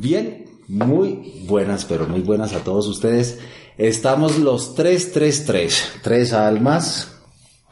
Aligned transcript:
Bien, 0.00 0.44
muy 0.68 1.42
buenas, 1.48 1.84
pero 1.84 2.06
muy 2.06 2.20
buenas 2.20 2.52
a 2.52 2.60
todos 2.60 2.86
ustedes. 2.86 3.38
Estamos 3.76 4.38
los 4.38 4.76
tres, 4.76 5.10
tres, 5.12 5.44
tres. 5.44 5.90
Tres 6.02 6.32
almas. 6.32 7.16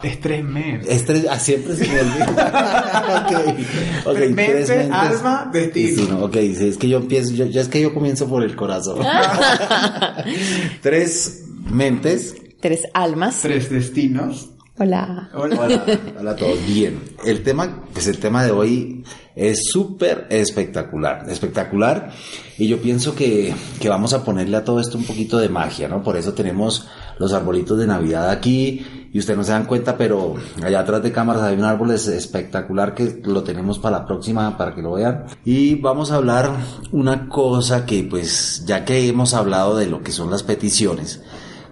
Es 0.02 0.21
tres 0.21 0.45
meses. 0.45 0.89
Es 0.89 1.05
tres, 1.05 1.27
ah, 1.30 1.39
siempre 1.39 1.77
se 1.77 1.87
me 1.87 2.01
olvida. 2.01 3.27
ok, 3.27 4.07
okay 4.07 4.35
tres 4.35 4.35
mentes, 4.35 4.71
alma, 4.91 5.51
destino. 5.52 5.87
destino. 5.87 6.25
Ok, 6.25 6.37
es 6.37 6.77
que 6.79 6.89
yo 6.89 6.99
empiezo, 6.99 7.33
yo, 7.33 7.47
ya 7.47 7.61
es 7.61 7.69
que 7.69 7.80
yo 7.80 7.95
comienzo 7.95 8.29
por 8.29 8.43
el 8.43 8.57
corazón. 8.57 8.99
tres 10.83 11.45
mentes. 11.71 12.35
Tres 12.61 12.88
almas. 12.93 13.38
Tres 13.41 13.71
destinos. 13.71 14.51
Hola. 14.79 15.30
Hola. 15.33 15.85
Hola, 16.19 16.30
a 16.33 16.37
todos. 16.37 16.66
Bien. 16.66 16.99
El 17.24 17.45
tema, 17.45 17.85
pues 17.93 18.09
el 18.09 18.19
tema 18.19 18.45
de 18.45 18.51
hoy 18.51 19.05
es 19.37 19.68
súper 19.70 20.26
espectacular, 20.30 21.26
espectacular. 21.29 22.10
Y 22.59 22.68
yo 22.68 22.80
pienso 22.80 23.15
que, 23.15 23.54
que 23.79 23.88
vamos 23.90 24.15
a 24.15 24.24
ponerle 24.24 24.56
a 24.56 24.65
todo 24.65 24.80
esto 24.80 24.96
un 24.96 25.04
poquito 25.04 25.38
de 25.38 25.51
magia, 25.51 25.88
¿no? 25.88 26.02
Por 26.02 26.16
eso 26.16 26.32
tenemos 26.32 26.88
los 27.18 27.34
arbolitos 27.34 27.79
de 27.79 27.87
Navidad 27.87 28.30
aquí 28.30 29.09
y 29.12 29.18
ustedes 29.18 29.37
no 29.37 29.45
se 29.45 29.52
dan 29.52 29.66
cuenta, 29.66 29.96
pero 29.96 30.34
allá 30.62 30.80
atrás 30.80 31.02
de 31.02 31.12
cámaras 31.12 31.42
hay 31.42 31.57
un 31.57 31.64
árbol 31.64 31.90
espectacular 31.90 32.95
que 32.95 33.20
lo 33.24 33.42
tenemos 33.42 33.79
para 33.79 33.98
la 33.98 34.07
próxima, 34.07 34.57
para 34.57 34.74
que 34.74 34.82
lo 34.82 34.92
vean. 34.92 35.26
Y 35.45 35.76
vamos 35.76 36.10
a 36.10 36.16
hablar 36.16 36.51
una 36.92 37.29
cosa 37.29 37.84
que 37.84 38.04
pues 38.04 38.64
ya 38.66 38.87
que 38.87 39.07
hemos 39.07 39.34
hablado 39.34 39.76
de 39.76 39.87
lo 39.87 40.02
que 40.02 40.12
son 40.12 40.30
las 40.30 40.42
peticiones, 40.42 41.23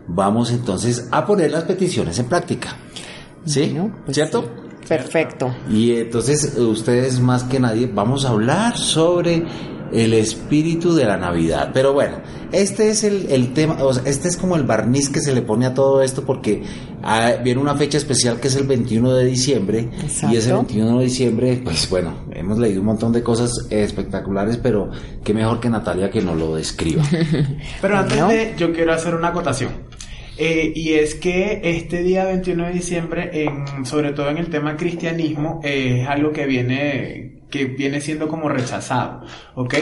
vamos 0.07 0.51
entonces 0.51 1.09
a 1.11 1.27
poner 1.27 1.51
las 1.51 1.65
peticiones 1.65 2.19
en 2.19 2.27
práctica. 2.27 2.77
¿Sí? 3.47 3.77
Pues 4.05 4.15
¿Cierto? 4.15 4.64
Perfecto. 4.89 5.55
Y 5.71 5.93
entonces 5.93 6.57
ustedes 6.57 7.21
más 7.21 7.45
que 7.45 7.59
nadie 7.59 7.91
vamos 7.93 8.25
a 8.25 8.31
hablar 8.31 8.77
sobre 8.77 9.45
el 9.95 10.13
espíritu 10.15 10.95
de 10.95 11.05
la 11.05 11.17
Navidad. 11.17 11.71
Pero 11.73 11.93
bueno, 11.93 12.17
este 12.53 12.91
es 12.91 13.05
el, 13.05 13.53
tema, 13.53 13.77
o 13.83 13.95
sea, 13.95 14.03
este 14.07 14.29
es 14.29 14.37
como 14.37 14.57
el 14.57 14.65
barniz 14.65 15.09
que 15.09 15.21
se 15.21 15.33
le 15.33 15.43
pone 15.43 15.67
a 15.67 15.75
todo 15.75 16.03
esto 16.03 16.25
porque 16.25 16.63
ah, 17.03 17.35
viene 17.43 17.61
una 17.61 17.77
fecha 17.77 17.99
especial 17.99 18.41
que 18.41 18.49
es 18.49 18.57
el 18.57 18.67
21 18.67 19.15
de 19.15 19.25
diciembre. 19.25 19.91
Y 20.31 20.37
ese 20.37 20.53
21 20.53 20.99
de 20.99 21.05
diciembre, 21.05 21.61
pues 21.63 21.89
bueno, 21.89 22.25
hemos 22.33 22.59
leído 22.59 22.81
un 22.81 22.87
montón 22.87 23.13
de 23.13 23.23
cosas 23.23 23.53
espectaculares, 23.71 24.57
pero 24.57 24.91
qué 25.23 25.33
mejor 25.33 25.61
que 25.61 25.71
Natalia 25.71 26.11
que 26.11 26.21
nos 26.21 26.37
lo 26.37 26.57
describa. 26.57 27.05
pero 27.81 27.99
antes 27.99 28.29
de, 28.29 28.55
yo 28.57 28.73
quiero 28.73 28.93
hacer 28.93 29.15
una 29.15 29.29
acotación. 29.29 29.71
Eh, 30.37 30.73
y 30.75 30.95
es 30.95 31.15
que 31.15 31.61
este 31.63 32.03
día 32.03 32.25
21 32.25 32.67
de 32.67 32.73
diciembre, 32.73 33.31
en, 33.45 33.87
sobre 33.87 34.13
todo 34.13 34.31
en 34.31 34.39
el 34.39 34.49
tema 34.49 34.77
cristianismo, 34.77 35.61
eh, 35.63 36.01
es 36.03 36.09
algo 36.09 36.33
que 36.33 36.47
viene 36.47 37.35
que 37.51 37.67
viene 37.67 38.01
siendo 38.01 38.27
como 38.27 38.49
rechazado, 38.49 39.25
¿ok? 39.55 39.75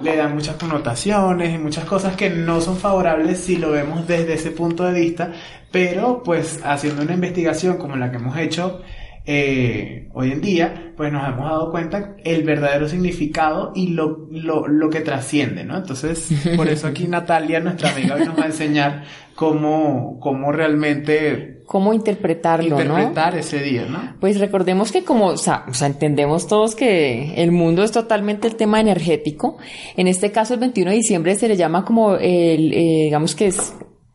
Le 0.00 0.16
dan 0.16 0.34
muchas 0.34 0.56
connotaciones 0.56 1.54
y 1.54 1.58
muchas 1.58 1.84
cosas 1.84 2.16
que 2.16 2.28
no 2.28 2.60
son 2.60 2.76
favorables 2.76 3.38
si 3.38 3.54
lo 3.54 3.70
vemos 3.70 4.08
desde 4.08 4.32
ese 4.32 4.50
punto 4.50 4.82
de 4.82 5.00
vista, 5.00 5.32
pero 5.70 6.24
pues 6.24 6.58
haciendo 6.64 7.02
una 7.02 7.14
investigación 7.14 7.76
como 7.76 7.94
la 7.94 8.10
que 8.10 8.16
hemos 8.16 8.36
hecho, 8.36 8.82
eh, 9.26 10.08
hoy 10.14 10.32
en 10.32 10.40
día, 10.40 10.92
pues 10.96 11.12
nos 11.12 11.28
hemos 11.28 11.44
dado 11.44 11.70
cuenta 11.70 12.16
el 12.24 12.42
verdadero 12.42 12.88
significado 12.88 13.72
y 13.74 13.88
lo, 13.88 14.26
lo, 14.30 14.66
lo 14.66 14.90
que 14.90 15.00
trasciende, 15.00 15.64
¿no? 15.64 15.76
Entonces, 15.76 16.30
por 16.56 16.68
eso 16.68 16.86
aquí 16.86 17.06
Natalia, 17.08 17.60
nuestra 17.60 17.90
amiga, 17.92 18.16
hoy 18.16 18.24
nos 18.24 18.38
va 18.38 18.44
a 18.44 18.46
enseñar 18.46 19.04
cómo, 19.34 20.18
cómo 20.20 20.52
realmente... 20.52 21.62
Cómo 21.66 21.94
interpretarlo, 21.94 22.80
interpretar 22.80 23.36
ese 23.36 23.62
día, 23.62 23.86
¿no? 23.88 24.16
Pues 24.18 24.40
recordemos 24.40 24.90
que 24.90 25.04
como, 25.04 25.26
o 25.26 25.36
sea, 25.36 25.66
entendemos 25.82 26.48
todos 26.48 26.74
que 26.74 27.34
el 27.40 27.52
mundo 27.52 27.84
es 27.84 27.92
totalmente 27.92 28.48
el 28.48 28.56
tema 28.56 28.80
energético. 28.80 29.58
En 29.96 30.08
este 30.08 30.32
caso, 30.32 30.54
el 30.54 30.60
21 30.60 30.90
de 30.90 30.96
diciembre 30.96 31.34
se 31.36 31.46
le 31.46 31.56
llama 31.56 31.84
como 31.84 32.16
el, 32.16 32.72
eh, 32.72 33.04
digamos 33.04 33.36
que 33.36 33.46
es 33.46 33.72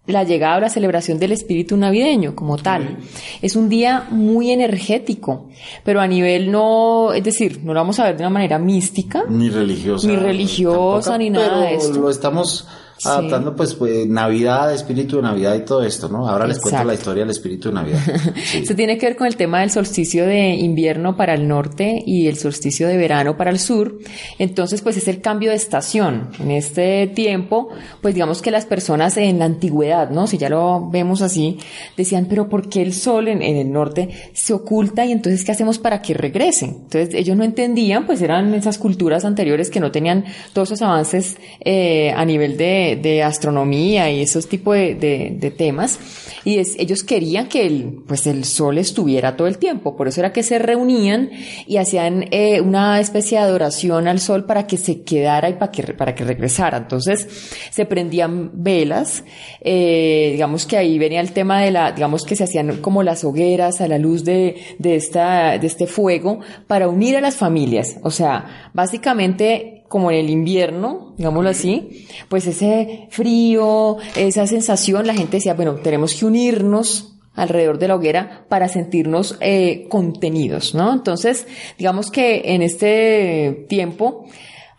la 0.08 0.24
llegada 0.24 0.58
o 0.58 0.60
la 0.60 0.70
celebración 0.70 1.20
del 1.20 1.32
espíritu 1.32 1.78
navideño 1.78 2.36
como 2.36 2.58
tal. 2.58 2.98
Es 3.42 3.56
un 3.56 3.70
día 3.70 4.08
muy 4.12 4.52
energético, 4.52 5.48
pero 5.84 6.02
a 6.02 6.08
nivel 6.08 6.52
no, 6.52 7.14
es 7.14 7.24
decir, 7.24 7.62
no 7.64 7.74
lo 7.74 7.80
vamos 7.80 8.00
a 8.00 8.06
ver 8.06 8.18
de 8.18 8.24
una 8.24 8.30
manera 8.30 8.60
mística. 8.60 9.24
Ni 9.28 9.50
religiosa. 9.50 10.08
Ni 10.08 10.16
religiosa, 10.16 11.18
ni 11.18 11.30
nada 11.30 11.62
de 11.62 11.76
esto. 11.76 12.00
Lo 12.00 12.10
estamos 12.10 12.68
adaptando 13.04 13.56
pues, 13.56 13.74
pues, 13.76 14.08
Navidad, 14.08 14.74
espíritu 14.74 15.18
de 15.18 15.24
Navidad 15.24 15.56
y 15.56 15.66
todo 15.66 15.84
esto, 15.84 16.08
¿no? 16.08 16.28
Ahora 16.28 16.48
les 16.48 16.60
cuento 16.60 16.84
la 16.84 16.94
historia 16.94 17.24
del 17.24 17.32
espíritu 17.32 17.70
de 17.70 17.76
Navidad. 17.76 18.00
Sí. 18.46 18.66
Se 18.66 18.76
tiene 18.76 18.98
que 18.98 19.08
ver 19.08 19.16
con 19.16 19.28
el 19.28 19.36
tema 19.38 19.62
del 19.62 19.72
solsticio 19.72 20.26
de 20.26 20.50
invierno 20.50 21.18
para 21.18 21.34
el 21.34 21.48
norte 21.48 22.04
y 22.06 22.28
el 22.28 22.38
solsticio 22.38 22.88
de 22.88 22.96
verano 22.96 23.38
para 23.38 23.50
el 23.50 23.60
sur. 23.60 23.98
Entonces, 24.38 24.82
pues 24.82 24.98
es 24.98 25.08
el 25.08 25.20
cambio 25.22 25.50
de 25.50 25.56
estación. 25.56 26.30
En 26.40 26.52
este 26.52 27.08
tiempo, 27.08 27.70
pues 28.02 28.14
digamos 28.14 28.42
que 28.42 28.52
las 28.52 28.66
personas 28.66 29.18
en 29.18 29.40
la 29.40 29.46
antigüedad, 29.46 30.10
¿no? 30.12 30.28
Si 30.28 30.38
ya 30.38 30.50
lo 30.50 30.90
vemos 30.90 31.22
así, 31.22 31.58
decían, 31.98 32.28
pero 32.30 32.50
¿por 32.50 32.70
qué 32.70 32.82
el 32.82 32.94
sol 32.94 33.28
en, 33.28 33.42
el 33.42 33.72
norte 33.72 34.10
se 34.34 34.54
oculta 34.54 35.06
y 35.06 35.12
entonces 35.12 35.44
qué 35.44 35.52
hacemos 35.52 35.80
para 35.80 36.02
que 36.02 36.14
regresen? 36.14 36.82
Entonces 36.84 37.14
ellos 37.14 37.36
no 37.36 37.44
entendían, 37.44 38.06
pues 38.06 38.22
eran 38.22 38.54
esas 38.54 38.78
culturas 38.78 39.26
anteriores 39.26 39.70
que 39.70 39.80
no 39.80 39.92
tenían 39.92 40.26
todos 40.54 40.70
esos 40.70 40.82
avances 40.84 41.38
eh, 41.62 42.12
a 42.12 42.24
nivel 42.26 42.58
de 42.58 42.84
de, 42.96 43.23
astronomía 43.23 44.12
y 44.12 44.22
esos 44.22 44.47
tipos 44.47 44.75
de, 44.75 45.53
temas. 45.57 46.00
Y 46.44 46.59
ellos 46.59 47.03
querían 47.03 47.47
que 47.47 47.66
el, 47.66 48.03
pues 48.07 48.28
el 48.28 48.46
sol 48.46 48.78
estuviera 48.78 49.35
todo 49.35 49.47
el 49.47 49.57
tiempo. 49.57 49.96
Por 49.96 50.07
eso 50.07 50.22
era 50.22 50.31
que 50.31 50.44
se 50.44 50.59
reunían 50.59 51.31
y 51.66 51.78
hacían 51.78 52.25
eh, 52.31 52.62
una 52.62 53.00
especie 53.00 53.38
de 53.38 53.44
adoración 53.44 54.07
al 54.07 54.19
sol 54.19 54.46
para 54.46 54.68
que 54.68 54.78
se 54.78 55.01
quedara 55.01 55.50
y 55.50 55.53
para 55.53 55.72
que, 55.72 55.84
para 55.94 56.13
que 56.13 56.23
regresara. 56.23 56.78
Entonces 56.78 57.28
se 57.72 57.85
prendían 57.85 58.51
velas. 58.53 59.23
Eh, 59.62 60.29
digamos 60.34 60.66
que 60.66 60.78
ahí 60.78 61.00
venía 61.00 61.22
el 61.22 61.31
tema 61.31 61.62
de 61.62 61.72
la, 61.72 61.91
digamos 61.91 62.23
que 62.23 62.35
se 62.35 62.44
hacían 62.44 62.78
como 62.78 63.03
las 63.03 63.23
hogueras 63.23 63.81
a 63.81 63.88
la 63.88 63.97
luz 63.97 64.23
de, 64.23 64.56
de, 64.78 64.96
esta, 64.96 65.57
de 65.57 65.67
este 65.67 65.88
fuego 65.88 66.40
para 66.67 66.88
unir 66.88 67.17
a 67.17 67.22
las 67.22 67.35
familias. 67.35 67.97
O 68.03 68.12
sea, 68.12 68.69
básicamente 68.73 69.75
como 69.96 70.12
en 70.12 70.18
el 70.18 70.30
invierno, 70.30 71.14
digámoslo 71.16 71.50
así, 71.50 72.06
pues 72.28 72.46
ese 72.48 73.08
frío, 73.12 73.96
esa 74.18 74.46
sensación, 74.46 75.08
la 75.08 75.14
gente 75.14 75.38
decía, 75.38 75.54
bueno, 75.54 75.76
tenemos 75.76 76.16
que 76.16 76.26
unirnos 76.26 77.16
alrededor 77.34 77.80
de 77.80 77.88
la 77.88 77.96
hoguera 77.96 78.46
para 78.50 78.68
sentirnos 78.68 79.38
eh, 79.40 79.88
contenidos, 79.88 80.76
¿no? 80.76 80.92
Entonces, 80.92 81.48
digamos 81.78 82.12
que 82.12 82.42
en 82.54 82.62
este 82.62 83.66
tiempo, 83.70 84.26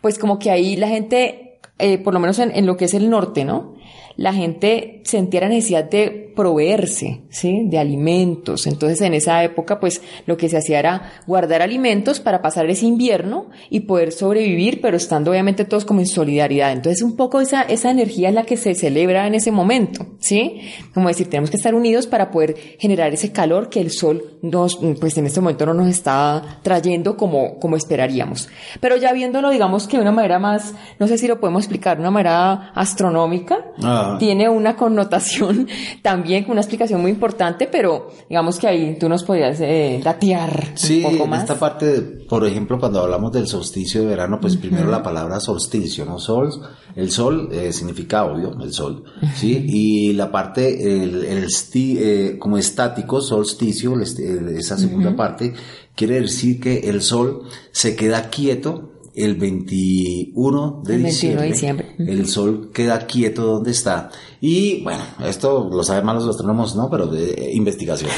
pues 0.03 0.19
como 0.19 0.39
que 0.39 0.51
ahí 0.51 0.77
la 0.77 0.89
gente, 0.89 1.61
eh, 1.79 1.97
por 1.97 2.13
lo 2.13 2.21
menos 2.21 2.39
en, 2.39 2.55
en, 2.55 2.67
lo 2.67 2.77
que 2.77 2.85
es 2.85 2.93
el 2.93 3.09
norte, 3.09 3.47
¿no? 3.47 3.76
La 4.17 4.33
gente 4.33 5.03
sentía 5.05 5.43
la 5.43 5.49
necesidad 5.49 5.85
de 5.85 6.27
proveerse, 6.37 7.23
¿sí? 7.31 7.63
De 7.65 7.79
alimentos. 7.79 8.67
Entonces, 8.67 9.01
en 9.01 9.15
esa 9.15 9.43
época, 9.43 9.81
pues, 9.81 10.03
lo 10.27 10.37
que 10.37 10.49
se 10.49 10.59
hacía 10.59 10.79
era 10.79 11.13
guardar 11.27 11.63
alimentos 11.63 12.21
para 12.21 12.43
pasar 12.43 12.69
ese 12.71 12.87
invierno 12.87 13.49
y 13.71 13.81
poder 13.81 14.13
sobrevivir, 14.13 14.81
pero 14.81 14.97
estando 14.97 15.31
obviamente 15.31 15.65
todos 15.65 15.85
como 15.85 16.01
en 16.01 16.07
solidaridad. 16.07 16.73
Entonces, 16.73 17.03
un 17.03 17.17
poco 17.17 17.41
esa, 17.41 17.63
esa 17.63 17.91
energía 17.91 18.29
es 18.29 18.35
la 18.35 18.45
que 18.45 18.57
se 18.57 18.75
celebra 18.75 19.27
en 19.27 19.35
ese 19.35 19.51
momento, 19.51 20.07
¿sí? 20.19 20.61
Como 20.95 21.09
decir, 21.09 21.29
tenemos 21.29 21.51
que 21.51 21.57
estar 21.57 21.75
unidos 21.75 22.07
para 22.07 22.31
poder 22.31 22.55
generar 22.79 23.13
ese 23.13 23.33
calor 23.33 23.71
que 23.71 23.81
el 23.81 23.91
sol 23.91 24.39
nos, 24.43 24.77
pues, 25.01 25.17
en 25.17 25.27
este 25.27 25.41
momento 25.41 25.67
no 25.67 25.75
nos 25.75 25.89
está 25.89 26.61
trayendo 26.63 27.17
como, 27.17 27.59
como 27.59 27.77
esperaríamos. 27.77 28.49
Pero 28.81 28.97
ya 28.97 29.13
viéndolo, 29.13 29.51
digamos 29.51 29.89
que 29.89 29.97
de 29.97 30.03
una 30.03 30.13
manera 30.13 30.39
más, 30.39 30.75
no 30.99 31.09
sé 31.09 31.17
si 31.17 31.27
lo 31.27 31.41
podemos 31.41 31.63
explicar, 31.63 31.97
de 31.97 32.03
una 32.03 32.11
manera 32.11 32.73
astronómica, 32.75 33.73
ah. 33.83 34.06
Tiene 34.19 34.49
una 34.49 34.77
connotación 34.77 35.69
también, 36.03 36.45
con 36.45 36.53
una 36.53 36.61
explicación 36.61 37.01
muy 37.01 37.11
importante, 37.11 37.69
pero 37.71 38.11
digamos 38.29 38.59
que 38.59 38.67
ahí 38.67 38.97
tú 38.99 39.09
nos 39.09 39.25
podías 39.25 39.61
eh, 39.61 40.01
datear 40.03 40.75
un 40.91 41.03
poco 41.03 41.27
más. 41.27 41.43
esta 41.43 41.59
parte, 41.59 42.01
por 42.29 42.47
ejemplo, 42.47 42.79
cuando 42.79 43.01
hablamos 43.01 43.33
del 43.33 43.47
solsticio 43.47 44.03
de 44.03 44.07
verano, 44.07 44.39
pues 44.41 44.57
primero 44.57 44.91
la 44.91 45.03
palabra 45.03 45.41
solsticio, 45.41 46.05
¿no? 46.05 46.19
Sol, 46.19 46.51
el 46.95 47.11
sol 47.11 47.49
eh, 47.53 47.73
significa 47.73 48.25
obvio, 48.25 48.57
el 48.61 48.73
sol, 48.73 49.05
¿sí? 49.35 49.65
Y 49.67 50.13
la 50.13 50.31
parte, 50.31 51.03
el, 51.03 51.25
el 51.25 51.47
eh, 51.75 52.37
como 52.39 52.59
estático, 52.59 53.21
solsticio, 53.21 53.99
esa 54.01 54.79
segunda 54.79 55.15
parte, 55.15 55.55
quiere 55.95 56.21
decir 56.21 56.61
que 56.61 56.89
el 56.89 57.03
sol 57.03 57.43
se 57.73 57.97
queda 57.97 58.31
quieto 58.31 58.96
el 59.17 59.37
21 59.37 60.83
de, 60.85 60.99
diciembre, 60.99 61.95
el 61.99 62.27
sol 62.27 62.71
queda 62.73 63.07
quieto 63.07 63.45
donde 63.45 63.71
está. 63.71 64.11
Y 64.49 64.81
bueno, 64.85 65.03
esto 65.25 65.69
lo 65.73 65.83
saben 65.83 66.05
más 66.05 66.15
los 66.15 66.29
astrónomos, 66.29 66.77
¿no? 66.77 66.89
Pero 66.89 67.09
de 67.09 67.51
investigación. 67.53 68.13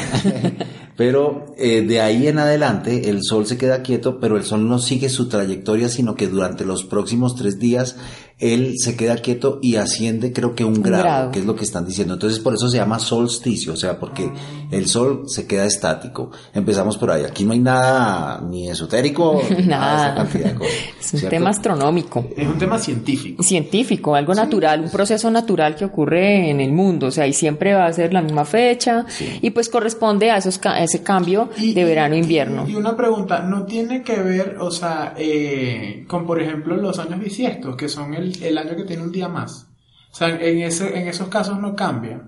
pero 0.94 1.46
eh, 1.56 1.80
de 1.80 2.02
ahí 2.02 2.26
en 2.26 2.38
adelante 2.38 3.08
el 3.08 3.20
sol 3.22 3.46
se 3.46 3.56
queda 3.56 3.80
quieto, 3.82 4.20
pero 4.20 4.36
el 4.36 4.44
sol 4.44 4.68
no 4.68 4.78
sigue 4.78 5.08
su 5.08 5.30
trayectoria, 5.30 5.88
sino 5.88 6.16
que 6.16 6.26
durante 6.26 6.66
los 6.66 6.84
próximos 6.84 7.34
tres 7.34 7.58
días 7.58 7.96
él 8.38 8.74
se 8.78 8.96
queda 8.96 9.16
quieto 9.16 9.58
y 9.62 9.76
asciende 9.76 10.32
creo 10.32 10.54
que 10.54 10.64
un, 10.64 10.80
grado, 10.80 11.32
que 11.32 11.40
es 11.40 11.46
lo 11.46 11.56
que 11.56 11.64
están 11.64 11.86
diciendo. 11.86 12.14
Entonces 12.14 12.38
por 12.40 12.54
eso 12.54 12.68
se 12.68 12.76
llama 12.76 12.98
solsticio, 12.98 13.72
o 13.72 13.76
sea, 13.76 13.98
porque 13.98 14.30
el 14.70 14.86
sol 14.86 15.22
se 15.26 15.46
queda 15.46 15.64
estático. 15.64 16.30
Empezamos 16.52 16.98
por 16.98 17.10
ahí. 17.10 17.24
Aquí 17.24 17.44
no 17.44 17.52
hay 17.52 17.60
nada 17.60 18.40
ni 18.40 18.68
esotérico, 18.68 19.40
nada. 19.66 20.28
es 21.00 21.14
un 21.14 21.28
tema 21.28 21.50
astronómico. 21.50 22.26
Es 22.36 22.46
un 22.46 22.58
tema 22.58 22.78
científico. 22.78 23.42
Científico, 23.42 24.14
algo 24.14 24.34
natural, 24.34 24.82
un 24.82 24.90
proceso 24.90 25.30
natural 25.30 25.74
que 25.74 25.84
ocurre 25.84 26.17
en 26.22 26.60
el 26.60 26.72
mundo. 26.72 27.08
O 27.08 27.10
sea, 27.10 27.26
y 27.26 27.32
siempre 27.32 27.74
va 27.74 27.86
a 27.86 27.92
ser 27.92 28.12
la 28.12 28.22
misma 28.22 28.44
fecha 28.44 29.04
y 29.40 29.50
pues 29.50 29.68
corresponde 29.68 30.30
a, 30.30 30.38
esos, 30.38 30.60
ese 30.78 31.02
cambio 31.02 31.50
de 31.58 31.84
verano-invierno. 31.84 32.68
Y, 32.68 32.74
una 32.74 32.96
pregunta, 32.96 33.40
¿no 33.40 33.64
tiene 33.64 34.02
que 34.02 34.22
ver, 34.22 34.56
o 34.60 34.70
sea, 34.70 35.14
eh, 35.16 36.04
con 36.06 36.26
por 36.26 36.40
ejemplo 36.40 36.76
los 36.76 36.98
años 36.98 37.20
bisiestos, 37.20 37.76
que 37.76 37.88
son 37.88 38.14
el 38.14 38.28
el, 38.42 38.58
año 38.58 38.76
que 38.76 38.84
tiene 38.84 39.02
un 39.02 39.12
día 39.12 39.28
más. 39.28 39.68
O 40.10 40.14
sea, 40.14 40.28
en, 40.28 40.62
ese, 40.62 40.98
en 40.98 41.08
esos 41.08 41.28
casos 41.28 41.58
no 41.58 41.74
cambia. 41.76 42.22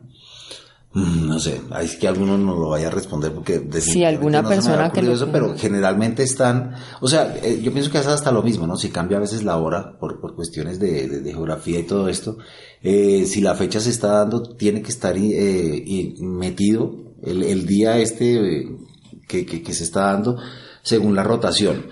Mm, 0.92 1.28
no 1.28 1.38
sé, 1.38 1.60
ahí 1.70 1.86
es 1.86 1.94
que 1.94 2.08
alguno 2.08 2.36
no 2.36 2.56
lo 2.56 2.70
vaya 2.70 2.88
a 2.88 2.90
responder 2.90 3.32
porque 3.32 3.62
si 3.80 4.02
alguna 4.02 4.42
persona 4.42 4.90
que 4.90 5.02
lo... 5.02 5.30
pero 5.30 5.56
generalmente 5.56 6.24
están, 6.24 6.74
o 7.00 7.06
sea, 7.06 7.36
eh, 7.44 7.60
yo 7.62 7.72
pienso 7.72 7.92
que 7.92 7.98
es 7.98 8.06
hasta 8.08 8.32
lo 8.32 8.42
mismo, 8.42 8.66
¿no? 8.66 8.76
Si 8.76 8.90
cambia 8.90 9.18
a 9.18 9.20
veces 9.20 9.44
la 9.44 9.56
hora 9.56 9.96
por, 10.00 10.20
por 10.20 10.34
cuestiones 10.34 10.80
de, 10.80 11.22
geografía 11.24 11.78
y 11.78 11.84
todo 11.84 12.08
esto, 12.08 12.38
eh, 12.82 13.24
si 13.24 13.40
la 13.40 13.54
fecha 13.54 13.78
se 13.78 13.90
está 13.90 14.08
dando, 14.08 14.42
tiene 14.42 14.82
que 14.82 14.90
estar 14.90 15.14
eh, 15.16 16.14
metido 16.18 16.92
el, 17.22 17.44
el, 17.44 17.66
día 17.66 17.96
este 17.98 18.66
que, 19.28 19.46
que, 19.46 19.62
que 19.62 19.74
se 19.74 19.84
está 19.84 20.06
dando 20.06 20.38
según 20.82 21.14
la 21.14 21.22
rotación. 21.22 21.86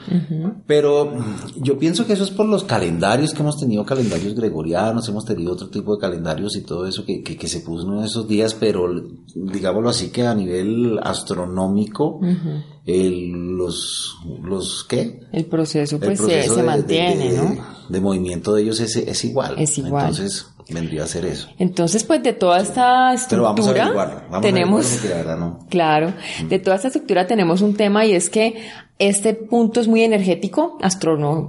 Pero 0.67 1.13
yo 1.57 1.79
pienso 1.79 2.07
que 2.07 2.15
eso 2.15 2.25
es 2.25 2.31
por 2.31 2.47
los 2.47 2.65
calendarios 2.65 3.33
que 3.33 3.41
hemos 3.41 3.59
tenido, 3.59 3.85
calendarios 3.85 4.35
gregorianos, 4.35 5.09
hemos 5.09 5.25
tenido 5.25 5.53
otro 5.53 5.69
tipo 5.69 5.95
de 5.95 6.01
calendarios 6.01 6.57
y 6.57 6.63
todo 6.63 6.87
eso 6.87 7.05
que, 7.05 7.23
que, 7.23 7.49
se 7.49 7.61
puso 7.61 7.87
en 7.93 8.05
esos 8.05 8.27
días, 8.27 8.55
pero 8.55 8.89
digámoslo 9.35 9.91
así 9.91 10.11
que 10.11 10.27
a 10.27 10.35
nivel 10.35 10.99
astronómico, 11.03 12.21
el, 12.87 13.31
los, 13.57 14.17
los, 14.43 14.85
¿qué? 14.89 15.21
El 15.33 15.47
proceso 15.47 15.99
pues 15.99 16.19
se, 16.19 16.63
mantiene, 16.63 17.33
¿no? 17.33 17.79
De 17.89 18.01
movimiento 18.01 18.55
de 18.55 18.63
ellos 18.63 18.81
es, 18.81 18.97
es 18.97 19.25
igual. 19.25 19.57
Es 19.59 19.77
igual. 19.79 20.09
Entonces, 20.09 20.47
vendría 20.69 21.05
a 21.05 21.07
ser 21.07 21.25
eso. 21.25 21.49
Entonces, 21.59 22.05
pues 22.05 22.23
de 22.23 22.33
toda 22.33 22.61
esta 22.61 23.15
estructura 23.15 24.29
tenemos 24.43 25.01
claro, 25.69 26.13
de 26.49 26.59
toda 26.59 26.77
esta 26.77 26.89
estructura 26.89 27.27
tenemos 27.27 27.63
un 27.63 27.75
tema 27.75 28.05
y 28.05 28.13
es 28.13 28.29
que 28.29 28.55
este 28.99 29.35
punto 29.35 29.81
es 29.81 29.87
muy 29.87 30.03
energético, 30.03 30.77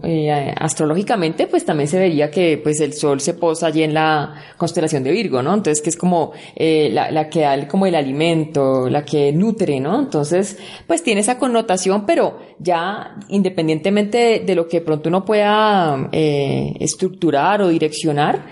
eh, 0.03 0.53
astrológicamente, 0.55 1.47
pues 1.47 1.65
también 1.65 1.87
se 1.87 1.97
vería 1.97 2.29
que 2.29 2.59
pues 2.61 2.79
el 2.79 2.93
sol 2.93 3.19
se 3.21 3.33
posa 3.33 3.67
allí 3.67 3.81
en 3.81 3.95
la 3.95 4.35
constelación 4.57 5.03
de 5.03 5.11
Virgo, 5.11 5.41
¿no? 5.41 5.55
Entonces 5.55 5.81
que 5.81 5.89
es 5.89 5.97
como 5.97 6.31
eh, 6.55 6.89
la, 6.91 7.27
que 7.27 7.41
da 7.41 7.67
como 7.67 7.87
el 7.87 7.95
alimento, 7.95 8.87
la 8.87 9.03
que 9.03 9.33
nutre, 9.33 9.79
¿no? 9.79 9.99
Entonces, 9.99 10.59
pues 10.85 11.01
tiene 11.01 11.21
esa 11.21 11.39
connotación, 11.39 12.05
pero 12.05 12.37
ya 12.59 13.15
independientemente 13.29 14.43
de, 14.45 14.55
lo 14.55 14.67
que 14.67 14.81
pronto 14.81 15.09
uno 15.09 15.25
pueda 15.25 16.07
eh, 16.11 16.73
estructurar 16.79 17.63
o 17.63 17.69
direccionar, 17.69 18.45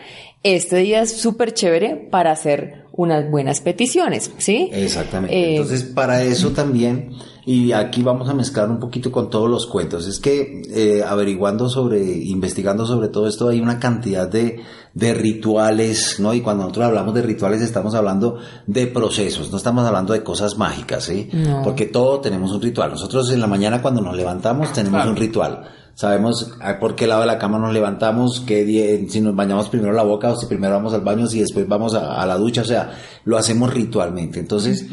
este 0.43 0.77
día 0.77 1.01
es 1.01 1.19
súper 1.19 1.53
chévere 1.53 2.07
para 2.09 2.31
hacer 2.31 2.85
unas 2.97 3.29
buenas 3.29 3.61
peticiones, 3.61 4.31
¿sí? 4.37 4.69
Exactamente. 4.73 5.35
Eh, 5.35 5.51
Entonces, 5.51 5.83
para 5.83 6.23
eso 6.23 6.49
también, 6.49 7.11
y 7.45 7.71
aquí 7.71 8.01
vamos 8.01 8.27
a 8.27 8.33
mezclar 8.33 8.69
un 8.71 8.79
poquito 8.79 9.11
con 9.11 9.29
todos 9.29 9.47
los 9.49 9.67
cuentos, 9.67 10.07
es 10.07 10.19
que 10.19 10.63
eh, 10.71 11.03
averiguando 11.07 11.69
sobre, 11.69 12.01
investigando 12.01 12.87
sobre 12.87 13.09
todo 13.09 13.27
esto, 13.27 13.49
hay 13.49 13.59
una 13.59 13.79
cantidad 13.79 14.27
de, 14.27 14.61
de 14.95 15.13
rituales, 15.13 16.19
¿no? 16.19 16.33
Y 16.33 16.41
cuando 16.41 16.63
nosotros 16.63 16.85
hablamos 16.87 17.13
de 17.13 17.21
rituales 17.21 17.61
estamos 17.61 17.93
hablando 17.93 18.39
de 18.65 18.87
procesos, 18.87 19.51
no 19.51 19.57
estamos 19.57 19.85
hablando 19.85 20.13
de 20.13 20.23
cosas 20.23 20.57
mágicas, 20.57 21.03
¿sí? 21.03 21.29
Porque 21.63 21.85
todo 21.85 22.19
tenemos 22.19 22.51
un 22.51 22.61
ritual. 22.61 22.89
Nosotros 22.89 23.31
en 23.31 23.41
la 23.41 23.47
mañana 23.47 23.79
cuando 23.79 24.01
nos 24.01 24.15
levantamos 24.17 24.73
tenemos 24.73 25.05
un 25.05 25.15
ritual 25.15 25.69
sabemos 25.97 26.51
por 26.79 26.93
qué 26.93 27.07
lado 27.07 27.21
de 27.21 27.27
la 27.27 27.39
cama 27.39 27.57
nos 27.57 27.73
levantamos, 27.73 28.43
qué 28.45 29.07
si 29.09 29.19
nos 29.19 29.35
bañamos 29.35 29.67
primero 29.67 29.93
la 29.93 30.03
boca 30.03 30.31
o 30.31 30.37
si 30.37 30.45
primero 30.45 30.75
vamos 30.75 30.93
al 30.93 31.01
baño, 31.01 31.25
si 31.25 31.39
después 31.39 31.67
vamos 31.67 31.95
a, 31.95 32.23
la 32.27 32.37
ducha, 32.37 32.61
o 32.61 32.65
sea, 32.65 32.91
lo 33.25 33.35
hacemos 33.35 33.73
ritualmente. 33.73 34.39
Entonces, 34.39 34.85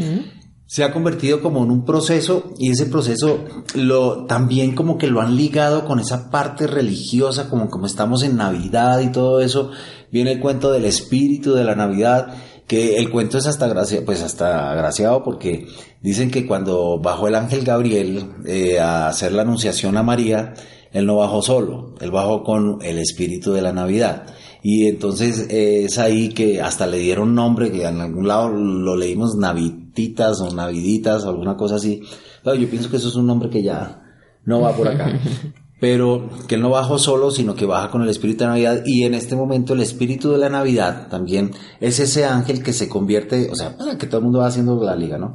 se 0.64 0.82
ha 0.82 0.94
convertido 0.94 1.42
como 1.42 1.62
en 1.62 1.70
un 1.70 1.84
proceso 1.84 2.54
y 2.58 2.70
ese 2.70 2.86
proceso 2.86 3.44
lo 3.74 4.24
también 4.24 4.74
como 4.74 4.96
que 4.96 5.06
lo 5.06 5.20
han 5.20 5.36
ligado 5.36 5.84
con 5.84 6.00
esa 6.00 6.30
parte 6.30 6.66
religiosa, 6.66 7.50
como 7.50 7.68
como 7.68 7.84
estamos 7.84 8.22
en 8.22 8.38
Navidad 8.38 9.00
y 9.00 9.12
todo 9.12 9.42
eso, 9.42 9.72
viene 10.10 10.32
el 10.32 10.40
cuento 10.40 10.72
del 10.72 10.86
espíritu 10.86 11.52
de 11.52 11.64
la 11.64 11.74
Navidad 11.74 12.34
que 12.66 12.96
el 12.96 13.10
cuento 13.10 13.36
es 13.36 13.46
hasta 13.46 13.68
gracia, 13.68 14.02
pues 14.06 14.22
hasta 14.22 14.72
agraciado 14.72 15.22
porque 15.22 15.66
dicen 16.00 16.30
que 16.30 16.46
cuando 16.46 16.98
bajó 16.98 17.28
el 17.28 17.34
ángel 17.34 17.62
Gabriel 17.62 18.30
eh, 18.46 18.80
a 18.80 19.08
hacer 19.08 19.32
la 19.32 19.42
anunciación 19.42 19.98
a 19.98 20.02
María, 20.02 20.54
él 20.94 21.06
no 21.06 21.16
bajó 21.16 21.42
solo, 21.42 21.90
él 22.00 22.12
bajó 22.12 22.44
con 22.44 22.78
el 22.80 22.98
espíritu 22.98 23.52
de 23.52 23.60
la 23.60 23.72
Navidad. 23.72 24.26
Y 24.62 24.86
entonces 24.86 25.48
eh, 25.50 25.84
es 25.84 25.98
ahí 25.98 26.28
que 26.28 26.62
hasta 26.62 26.86
le 26.86 26.98
dieron 26.98 27.34
nombre, 27.34 27.70
que 27.70 27.84
en 27.84 28.00
algún 28.00 28.28
lado 28.28 28.48
lo 28.48 28.96
leímos 28.96 29.34
Navititas 29.34 30.40
o 30.40 30.54
Naviditas 30.54 31.24
o 31.24 31.30
alguna 31.30 31.56
cosa 31.56 31.74
así. 31.74 32.00
yo 32.44 32.70
pienso 32.70 32.88
que 32.90 32.96
eso 32.96 33.08
es 33.08 33.16
un 33.16 33.26
nombre 33.26 33.50
que 33.50 33.62
ya 33.62 34.02
no 34.44 34.60
va 34.60 34.72
por 34.72 34.88
acá. 34.88 35.20
Pero 35.80 36.30
que 36.46 36.54
él 36.54 36.62
no 36.62 36.70
bajó 36.70 36.98
solo, 36.98 37.32
sino 37.32 37.56
que 37.56 37.66
baja 37.66 37.90
con 37.90 38.00
el 38.02 38.08
espíritu 38.08 38.44
de 38.44 38.50
Navidad. 38.50 38.82
Y 38.86 39.02
en 39.02 39.14
este 39.14 39.34
momento 39.34 39.74
el 39.74 39.80
espíritu 39.80 40.30
de 40.30 40.38
la 40.38 40.48
Navidad 40.48 41.08
también 41.10 41.50
es 41.80 41.98
ese 41.98 42.24
ángel 42.24 42.62
que 42.62 42.72
se 42.72 42.88
convierte, 42.88 43.50
o 43.50 43.56
sea, 43.56 43.76
para 43.76 43.98
que 43.98 44.06
todo 44.06 44.18
el 44.18 44.24
mundo 44.24 44.38
va 44.38 44.46
haciendo 44.46 44.82
la 44.82 44.94
liga, 44.94 45.18
¿no? 45.18 45.34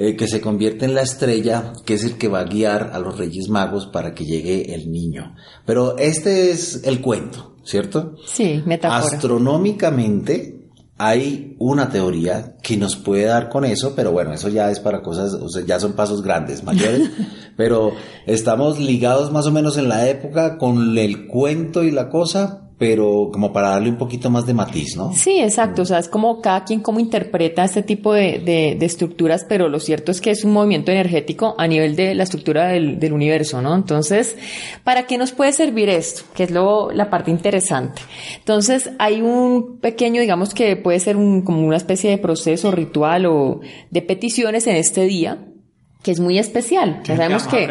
Eh, 0.00 0.14
que 0.14 0.28
se 0.28 0.40
convierte 0.40 0.84
en 0.84 0.94
la 0.94 1.02
estrella, 1.02 1.72
que 1.84 1.94
es 1.94 2.04
el 2.04 2.18
que 2.18 2.28
va 2.28 2.38
a 2.38 2.44
guiar 2.44 2.90
a 2.92 3.00
los 3.00 3.18
Reyes 3.18 3.48
Magos 3.48 3.88
para 3.88 4.14
que 4.14 4.24
llegue 4.24 4.72
el 4.72 4.92
niño. 4.92 5.34
Pero 5.66 5.98
este 5.98 6.52
es 6.52 6.84
el 6.84 7.00
cuento, 7.00 7.56
¿cierto? 7.64 8.14
Sí, 8.24 8.62
metáfora. 8.64 9.16
Astronómicamente 9.16 10.70
hay 10.98 11.56
una 11.58 11.90
teoría 11.90 12.56
que 12.62 12.76
nos 12.76 12.94
puede 12.94 13.24
dar 13.24 13.48
con 13.48 13.64
eso, 13.64 13.94
pero 13.96 14.12
bueno, 14.12 14.32
eso 14.32 14.48
ya 14.48 14.70
es 14.70 14.78
para 14.78 15.02
cosas, 15.02 15.34
o 15.34 15.48
sea, 15.48 15.64
ya 15.64 15.80
son 15.80 15.94
pasos 15.94 16.22
grandes, 16.22 16.62
mayores, 16.62 17.10
pero 17.56 17.92
estamos 18.24 18.78
ligados 18.78 19.32
más 19.32 19.46
o 19.46 19.50
menos 19.50 19.78
en 19.78 19.88
la 19.88 20.08
época 20.08 20.58
con 20.58 20.96
el 20.96 21.26
cuento 21.26 21.82
y 21.82 21.90
la 21.90 22.08
cosa, 22.08 22.67
pero 22.78 23.30
como 23.32 23.52
para 23.52 23.70
darle 23.70 23.90
un 23.90 23.98
poquito 23.98 24.30
más 24.30 24.46
de 24.46 24.54
matiz, 24.54 24.96
¿no? 24.96 25.12
Sí, 25.12 25.40
exacto, 25.40 25.82
o 25.82 25.84
sea, 25.84 25.98
es 25.98 26.08
como 26.08 26.40
cada 26.40 26.64
quien 26.64 26.80
cómo 26.80 27.00
interpreta 27.00 27.64
este 27.64 27.82
tipo 27.82 28.14
de, 28.14 28.38
de, 28.38 28.86
estructuras, 28.86 29.44
pero 29.48 29.68
lo 29.68 29.80
cierto 29.80 30.12
es 30.12 30.20
que 30.20 30.30
es 30.30 30.44
un 30.44 30.52
movimiento 30.52 30.92
energético 30.92 31.56
a 31.58 31.66
nivel 31.66 31.96
de 31.96 32.14
la 32.14 32.22
estructura 32.22 32.68
del, 32.68 33.00
del 33.00 33.12
universo, 33.12 33.60
¿no? 33.60 33.74
Entonces, 33.74 34.36
¿para 34.84 35.06
qué 35.06 35.18
nos 35.18 35.32
puede 35.32 35.52
servir 35.52 35.88
esto? 35.88 36.22
Que 36.34 36.44
es 36.44 36.52
lo, 36.52 36.92
la 36.92 37.10
parte 37.10 37.32
interesante. 37.32 38.00
Entonces, 38.38 38.90
hay 39.00 39.22
un 39.22 39.78
pequeño, 39.78 40.20
digamos 40.20 40.54
que 40.54 40.76
puede 40.76 41.00
ser 41.00 41.16
un, 41.16 41.42
como 41.42 41.66
una 41.66 41.76
especie 41.76 42.10
de 42.10 42.18
proceso 42.18 42.70
ritual 42.70 43.26
o 43.26 43.60
de 43.90 44.02
peticiones 44.02 44.68
en 44.68 44.76
este 44.76 45.04
día, 45.06 45.47
que 46.08 46.12
es 46.12 46.20
muy 46.20 46.38
especial. 46.38 47.02
Ya 47.04 47.18
sabemos 47.18 47.46
que, 47.46 47.66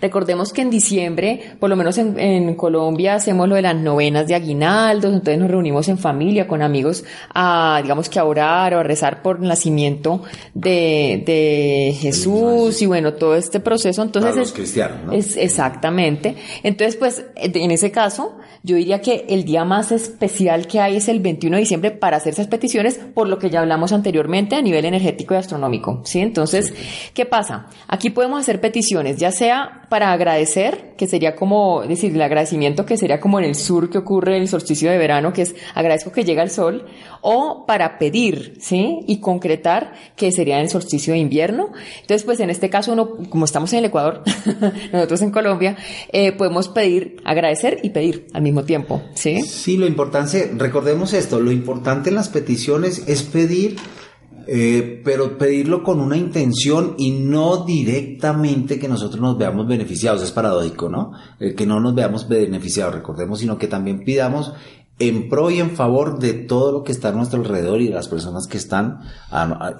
recordemos 0.00 0.54
que 0.54 0.62
en 0.62 0.70
diciembre, 0.70 1.38
por 1.60 1.68
lo 1.68 1.76
menos 1.76 1.98
en, 1.98 2.18
en, 2.18 2.54
Colombia, 2.54 3.16
hacemos 3.16 3.46
lo 3.46 3.56
de 3.56 3.60
las 3.60 3.76
novenas 3.76 4.26
de 4.26 4.34
aguinaldos, 4.34 5.12
entonces 5.12 5.38
nos 5.38 5.50
reunimos 5.50 5.86
en 5.90 5.98
familia, 5.98 6.48
con 6.48 6.62
amigos, 6.62 7.04
a, 7.34 7.80
digamos 7.82 8.08
que 8.08 8.18
a 8.18 8.24
orar 8.24 8.72
o 8.72 8.78
a 8.78 8.82
rezar 8.82 9.20
por 9.20 9.36
el 9.36 9.48
nacimiento 9.48 10.22
de, 10.54 11.24
de 11.26 11.94
Jesús 12.00 12.80
y 12.80 12.86
bueno, 12.86 13.12
todo 13.12 13.36
este 13.36 13.60
proceso. 13.60 14.00
Entonces, 14.00 14.30
Para 14.30 14.40
los 14.40 14.52
cristianos, 14.52 15.04
¿no? 15.04 15.12
Es, 15.12 15.36
exactamente. 15.36 16.36
Entonces, 16.62 16.96
pues, 16.96 17.26
en 17.36 17.70
ese 17.70 17.90
caso, 17.90 18.38
yo 18.62 18.76
diría 18.76 19.02
que 19.02 19.26
el 19.28 19.44
día 19.44 19.66
más 19.66 19.92
especial 19.92 20.66
que 20.66 20.80
hay 20.80 20.96
es 20.96 21.08
el 21.08 21.20
21 21.20 21.56
de 21.56 21.60
diciembre 21.60 21.90
para 21.90 22.16
hacer 22.16 22.32
esas 22.32 22.46
peticiones, 22.46 22.98
por 23.12 23.28
lo 23.28 23.38
que 23.38 23.50
ya 23.50 23.60
hablamos 23.60 23.92
anteriormente 23.92 24.56
a 24.56 24.62
nivel 24.62 24.86
energético 24.86 25.34
y 25.34 25.36
astronómico, 25.36 26.00
¿sí? 26.04 26.20
Entonces, 26.20 26.72
¿qué 27.12 27.26
pasa? 27.26 27.66
Aquí 27.86 28.10
podemos 28.10 28.40
hacer 28.40 28.60
peticiones, 28.60 29.18
ya 29.18 29.30
sea 29.30 29.86
para 29.88 30.12
agradecer, 30.12 30.94
que 30.96 31.06
sería 31.06 31.36
como, 31.36 31.82
decir, 31.82 32.12
el 32.12 32.22
agradecimiento 32.22 32.86
que 32.86 32.96
sería 32.96 33.20
como 33.20 33.38
en 33.38 33.44
el 33.44 33.54
sur 33.54 33.90
que 33.90 33.98
ocurre 33.98 34.38
el 34.38 34.48
solsticio 34.48 34.90
de 34.90 34.98
verano, 34.98 35.32
que 35.32 35.42
es 35.42 35.54
agradezco 35.74 36.10
que 36.10 36.24
llega 36.24 36.42
el 36.42 36.50
sol, 36.50 36.86
o 37.20 37.64
para 37.66 37.98
pedir, 37.98 38.56
¿sí? 38.60 39.00
Y 39.06 39.20
concretar, 39.20 39.92
que 40.16 40.32
sería 40.32 40.60
el 40.60 40.68
solsticio 40.70 41.12
de 41.12 41.20
invierno. 41.20 41.72
Entonces, 42.00 42.24
pues 42.24 42.40
en 42.40 42.50
este 42.50 42.70
caso, 42.70 42.92
uno, 42.92 43.16
como 43.28 43.44
estamos 43.44 43.72
en 43.72 43.80
el 43.80 43.84
Ecuador, 43.86 44.22
nosotros 44.92 45.22
en 45.22 45.30
Colombia, 45.30 45.76
eh, 46.12 46.32
podemos 46.32 46.68
pedir, 46.68 47.16
agradecer 47.24 47.80
y 47.82 47.90
pedir 47.90 48.26
al 48.32 48.42
mismo 48.42 48.64
tiempo, 48.64 49.02
¿sí? 49.14 49.42
Sí, 49.42 49.76
lo 49.76 49.86
importante, 49.86 50.50
recordemos 50.56 51.12
esto, 51.12 51.38
lo 51.38 51.52
importante 51.52 52.08
en 52.08 52.16
las 52.16 52.28
peticiones 52.28 53.04
es 53.06 53.22
pedir 53.22 53.76
eh, 54.46 55.00
pero 55.04 55.38
pedirlo 55.38 55.82
con 55.82 56.00
una 56.00 56.16
intención 56.16 56.94
y 56.98 57.10
no 57.10 57.64
directamente 57.64 58.78
que 58.78 58.88
nosotros 58.88 59.20
nos 59.20 59.38
veamos 59.38 59.66
beneficiados, 59.66 60.22
es 60.22 60.30
paradójico, 60.30 60.88
¿no? 60.88 61.12
Eh, 61.40 61.54
que 61.54 61.66
no 61.66 61.80
nos 61.80 61.94
veamos 61.94 62.28
beneficiados, 62.28 62.94
recordemos, 62.94 63.40
sino 63.40 63.58
que 63.58 63.66
también 63.66 64.04
pidamos 64.04 64.52
en 64.98 65.28
pro 65.28 65.50
y 65.50 65.60
en 65.60 65.70
favor 65.70 66.18
de 66.18 66.34
todo 66.34 66.72
lo 66.72 66.84
que 66.84 66.92
está 66.92 67.08
a 67.08 67.12
nuestro 67.12 67.40
alrededor 67.40 67.80
y 67.80 67.88
de 67.88 67.94
las 67.94 68.08
personas 68.08 68.46
que 68.46 68.58
están, 68.58 69.00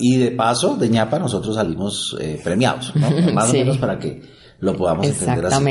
y 0.00 0.16
de 0.16 0.32
paso, 0.32 0.76
de 0.76 0.88
ñapa, 0.88 1.18
nosotros 1.18 1.54
salimos 1.54 2.16
eh, 2.20 2.40
premiados, 2.42 2.92
¿no? 2.96 3.10
Más 3.32 3.50
o 3.50 3.52
menos 3.52 3.78
para 3.78 3.98
que 3.98 4.22
lo 4.64 4.76
podamos 4.76 5.06
entender 5.06 5.46
así. 5.46 5.64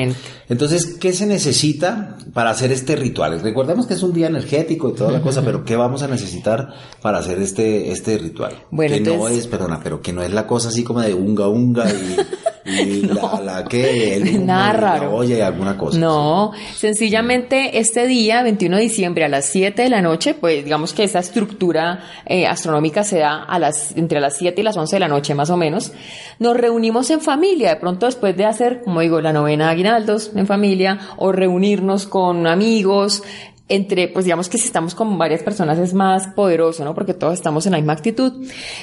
Entonces, 0.49 0.97
¿qué 0.99 1.13
se 1.13 1.25
necesita 1.25 2.17
para 2.33 2.51
hacer 2.51 2.71
este 2.71 2.95
ritual? 2.95 3.41
Recordemos 3.41 3.87
que 3.87 3.95
es 3.95 4.03
un 4.03 4.13
día 4.13 4.27
energético 4.27 4.89
y 4.89 4.93
toda 4.93 5.11
la 5.11 5.21
cosa, 5.21 5.41
pero 5.43 5.65
¿qué 5.65 5.75
vamos 5.75 6.03
a 6.03 6.07
necesitar 6.07 6.73
para 7.01 7.17
hacer 7.17 7.41
este, 7.41 7.91
este 7.91 8.17
ritual? 8.17 8.53
Bueno, 8.71 8.95
que 8.95 9.01
no 9.01 9.27
es, 9.27 9.47
perdona, 9.47 9.79
pero 9.83 10.01
que 10.01 10.13
no 10.13 10.21
es 10.21 10.31
la 10.31 10.47
cosa 10.47 10.69
así 10.69 10.83
como 10.83 11.01
de 11.01 11.13
unga 11.13 11.47
unga 11.47 11.89
y 11.89 12.17
y 12.85 13.01
la, 13.01 13.41
la, 13.41 13.63
que 13.65 14.15
el 14.15 14.45
Nada 14.45 14.73
raro. 14.73 15.15
olla 15.15 15.37
y 15.37 15.41
alguna 15.41 15.77
cosa. 15.77 15.97
No, 15.97 16.51
sencillamente 16.75 17.77
este 17.79 18.07
día, 18.07 18.41
21 18.43 18.77
de 18.77 18.83
diciembre 18.83 19.25
a 19.25 19.29
las 19.29 19.45
7 19.45 19.81
de 19.81 19.89
la 19.89 20.01
noche, 20.01 20.33
pues 20.33 20.63
digamos 20.63 20.93
que 20.93 21.03
esa 21.03 21.19
estructura 21.19 21.99
eh, 22.25 22.47
astronómica 22.47 23.03
se 23.03 23.19
da 23.19 23.43
a 23.43 23.59
las, 23.59 23.95
entre 23.97 24.21
las 24.21 24.37
7 24.37 24.61
y 24.61 24.63
las 24.63 24.77
11 24.77 24.95
de 24.95 24.99
la 25.01 25.07
noche 25.07 25.35
más 25.35 25.49
o 25.49 25.57
menos. 25.57 25.91
Nos 26.39 26.55
reunimos 26.55 27.09
en 27.09 27.21
familia, 27.21 27.69
de 27.71 27.75
pronto 27.75 28.05
después 28.05 28.35
de 28.37 28.45
hacer, 28.45 28.81
como 28.83 29.01
digo, 29.01 29.19
la 29.19 29.33
novena 29.33 29.65
de 29.65 29.71
aguinaldos 29.71 30.31
en 30.35 30.47
familia 30.47 30.99
o 31.17 31.31
reunirnos 31.31 32.07
con 32.07 32.47
amigos, 32.47 33.23
entre, 33.69 34.07
pues 34.07 34.25
digamos 34.25 34.49
que 34.49 34.57
si 34.57 34.65
estamos 34.65 34.93
con 34.93 35.17
varias 35.17 35.41
personas 35.41 35.77
es 35.79 35.93
más 35.93 36.27
poderoso, 36.27 36.83
¿no? 36.83 36.93
Porque 36.93 37.13
todos 37.13 37.33
estamos 37.33 37.65
en 37.65 37.71
la 37.71 37.77
misma 37.77 37.93
actitud. 37.93 38.33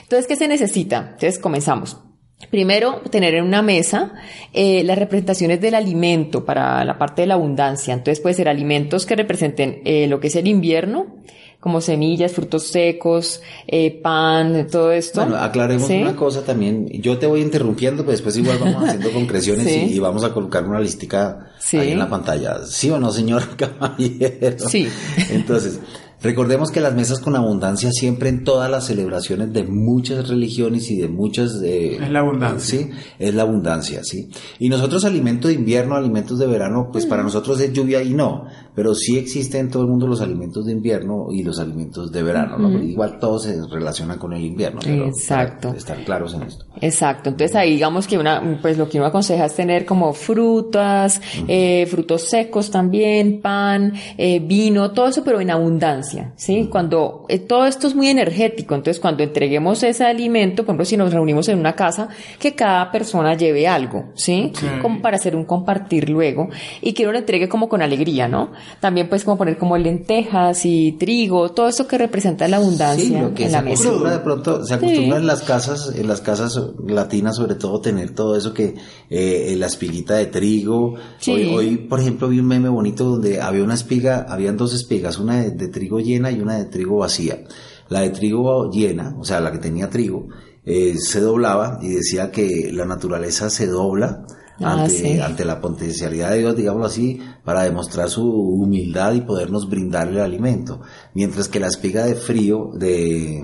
Entonces, 0.03 0.27
¿qué 0.27 0.37
se 0.37 0.49
necesita? 0.49 0.99
Entonces, 0.99 1.39
comenzamos. 1.39 1.99
Primero, 2.49 3.03
tener 3.11 3.35
en 3.35 3.45
una 3.45 3.61
mesa 3.61 4.15
eh, 4.53 4.83
las 4.85 4.99
representaciones 4.99 5.61
del 5.61 5.75
alimento 5.75 6.45
para 6.45 6.85
la 6.85 6.99
parte 6.99 7.23
de 7.23 7.27
la 7.29 7.35
abundancia. 7.35 7.93
Entonces 7.93 8.21
puede 8.21 8.35
ser 8.35 8.49
alimentos 8.49 9.05
que 9.05 9.15
representen 9.15 9.83
eh, 9.85 10.07
lo 10.07 10.21
que 10.21 10.29
es 10.29 10.37
el 10.37 10.49
invierno, 10.49 11.19
como 11.61 11.83
semillas, 11.83 12.33
frutos 12.33 12.69
secos, 12.69 13.43
eh, 13.67 13.91
pan, 14.03 14.67
todo 14.71 14.91
esto. 14.91 15.21
Bueno, 15.21 15.37
aclaremos 15.37 15.89
una 15.91 16.17
cosa 16.17 16.43
también. 16.43 16.89
Yo 16.89 17.19
te 17.19 17.27
voy 17.27 17.43
interrumpiendo, 17.43 18.03
pero 18.03 18.13
después 18.13 18.37
igual 18.39 18.59
vamos 18.59 18.85
haciendo 18.85 19.11
concreciones 19.13 19.67
y, 19.67 19.99
vamos 19.99 20.25
a 20.25 20.33
colocar 20.33 20.65
una 20.65 20.81
listica 20.81 21.51
ahí 21.75 21.93
en 21.93 21.99
la 21.99 22.09
pantalla. 22.09 22.65
¿Sí 22.65 22.91
o 22.91 22.99
no, 22.99 23.13
señor 23.13 23.43
caballero? 23.57 24.67
Sí. 24.67 24.89
Entonces, 25.31 25.79
Recordemos 26.23 26.71
que 26.71 26.81
las 26.81 26.95
mesas 26.95 27.19
con 27.21 27.35
abundancia 27.35 27.91
siempre 27.93 28.29
en 28.29 28.45
todas 28.45 28.71
las 28.71 28.87
celebraciones 28.87 29.53
de 29.53 29.65
muchas 29.65 30.29
religiones 30.29 30.91
y 30.91 30.99
de 30.99 31.09
muchas... 31.09 31.63
Eh, 31.63 31.97
es 31.97 32.11
la 32.11 32.21
abundancia. 32.21 32.79
Sí, 32.79 32.91
es 33.19 33.35
la 33.35 33.43
abundancia, 33.43 34.05
sí. 34.05 34.29
Y 34.59 34.69
nosotros 34.69 35.05
alimento 35.05 35.49
de 35.49 35.55
invierno, 35.55 35.95
alimentos 35.95 36.39
de 36.39 36.47
verano, 36.47 36.91
pues 36.93 37.07
para 37.07 37.23
nosotros 37.23 37.59
es 37.61 37.73
lluvia 37.73 38.03
y 38.03 38.13
no, 38.13 38.45
pero 38.75 38.95
sí 38.95 39.17
existen 39.17 39.61
en 39.61 39.71
todo 39.71 39.83
el 39.83 39.89
mundo 39.89 40.07
los 40.07 40.21
alimentos 40.21 40.67
de 40.67 40.73
invierno 40.73 41.29
y 41.33 41.43
los 41.43 41.59
alimentos 41.59 42.13
de 42.13 42.23
verano, 42.23 42.59
¿no? 42.59 42.83
igual 42.83 43.19
todo 43.19 43.39
se 43.39 43.59
relaciona 43.71 44.19
con 44.19 44.33
el 44.33 44.45
invierno. 44.45 44.81
Pero 44.83 45.07
Exacto. 45.07 45.73
estar 45.75 46.05
claros 46.05 46.35
en 46.35 46.43
esto. 46.43 46.65
Exacto. 46.81 47.31
Entonces 47.31 47.57
ahí 47.57 47.73
digamos 47.73 48.07
que 48.07 48.19
una, 48.19 48.59
pues 48.61 48.77
lo 48.77 48.89
que 48.89 48.99
uno 48.99 49.07
aconseja 49.07 49.47
es 49.47 49.55
tener 49.55 49.87
como 49.87 50.13
frutas, 50.13 51.21
eh, 51.49 51.87
frutos 51.91 52.23
secos 52.23 52.71
también, 52.71 53.41
pan, 53.41 53.95
eh, 54.19 54.41
vino, 54.41 54.93
todo 54.93 55.09
eso, 55.09 55.25
pero 55.25 55.41
en 55.41 55.51
abundancia. 55.51 56.10
¿Sí? 56.37 56.69
Cuando 56.71 57.25
eh, 57.29 57.39
todo 57.39 57.67
esto 57.67 57.87
es 57.87 57.95
muy 57.95 58.09
energético, 58.09 58.75
entonces 58.75 59.01
cuando 59.01 59.23
entreguemos 59.23 59.83
ese 59.83 60.05
alimento, 60.05 60.65
por 60.65 60.71
ejemplo, 60.71 60.85
si 60.85 60.97
nos 60.97 61.13
reunimos 61.13 61.49
en 61.49 61.59
una 61.59 61.75
casa, 61.75 62.09
que 62.39 62.55
cada 62.55 62.91
persona 62.91 63.35
lleve 63.35 63.67
algo, 63.67 64.07
¿sí? 64.15 64.53
Como 64.83 65.01
para 65.01 65.17
hacer 65.17 65.37
un 65.37 65.45
compartir 65.45 66.11
luego 66.11 66.49
y 66.81 66.93
que 66.93 67.05
uno 67.05 67.13
lo 67.13 67.19
entregue 67.19 67.49
como 67.49 67.69
con 67.69 67.83
alegría, 67.83 68.29
¿no? 68.29 68.53
También 68.81 69.09
puedes 69.09 69.25
como 69.25 69.39
poner 69.39 69.59
como 69.59 69.77
lentejas 69.77 70.65
y 70.65 70.93
trigo, 70.93 71.51
todo 71.51 71.69
eso 71.69 71.87
que 71.87 71.99
representa 71.99 72.49
la 72.49 72.57
abundancia 72.57 73.23
lo 73.23 73.35
que 73.35 73.45
en 73.45 73.51
se 73.51 73.57
la 73.57 73.63
mesa. 73.63 73.91
De 73.91 74.19
pronto, 74.19 74.65
se 74.65 74.75
acostumbra 74.75 75.19
en 75.19 75.27
las 75.27 75.43
casas, 75.43 75.95
en 75.97 76.09
las 76.09 76.21
casas 76.21 76.59
latinas 76.87 77.37
sobre 77.37 77.55
todo 77.55 77.81
tener 77.81 78.15
todo 78.15 78.37
eso 78.37 78.53
que 78.53 78.75
eh, 79.09 79.55
la 79.59 79.67
espiguita 79.67 80.15
de 80.15 80.27
trigo. 80.27 80.95
Hoy, 81.29 81.45
hoy, 81.47 81.77
por 81.77 82.01
ejemplo, 82.01 82.29
vi 82.29 82.39
un 82.39 82.47
meme 82.47 82.69
bonito 82.69 83.05
donde 83.05 83.41
había 83.41 83.63
una 83.63 83.75
espiga, 83.75 84.27
habían 84.29 84.57
dos 84.57 84.75
espigas, 84.75 85.19
una 85.19 85.43
de 85.43 85.69
trigo 85.69 86.00
llena 86.01 86.31
y 86.31 86.41
una 86.41 86.57
de 86.59 86.65
trigo 86.67 86.99
vacía. 86.99 87.45
La 87.89 88.01
de 88.01 88.11
trigo 88.11 88.71
llena, 88.71 89.15
o 89.19 89.25
sea, 89.25 89.41
la 89.41 89.53
que 89.53 89.59
tenía 89.59 89.91
trigo, 89.91 90.29
eh, 90.65 90.97
se 90.99 91.21
doblaba 91.21 91.79
y 91.83 91.89
decía 91.89 92.31
que 92.31 92.71
la 92.73 92.85
naturaleza 92.85 93.51
se 93.51 93.67
dobla 93.67 94.25
ah, 94.61 94.83
ante, 94.83 95.23
ante, 95.23 95.45
la 95.45 95.61
potencialidad 95.61 96.31
de 96.31 96.39
Dios, 96.39 96.57
digámoslo 96.57 96.87
así, 96.87 97.21
para 97.45 97.63
demostrar 97.63 98.09
su 98.11 98.31
humildad 98.31 99.15
y 99.15 99.23
podernos 99.23 99.69
brindar 99.69 100.09
el 100.09 100.21
alimento. 100.21 100.81
Mientras 101.15 101.49
que 101.49 101.61
la 101.61 101.69
espiga 101.69 102.05
de 102.05 102.15
frío, 102.15 102.71
de 102.75 103.43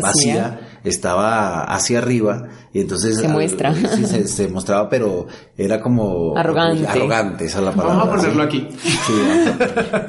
vacía 0.00 0.67
estaba 0.84 1.64
hacia 1.64 1.98
arriba 1.98 2.48
y 2.72 2.80
entonces 2.80 3.18
se 3.18 3.28
muestra. 3.28 3.74
sí, 3.96 4.26
se, 4.26 4.48
mostraba 4.48 4.88
pero 4.88 5.26
era 5.56 5.80
como 5.80 6.36
arrogante. 6.36 6.86
arrogante 6.86 7.44
esa 7.46 7.58
es 7.58 7.64
la 7.64 7.72
palabra 7.72 8.04
vamos 8.04 8.14
a 8.14 8.16
ponerlo 8.16 8.42
aquí. 8.42 8.68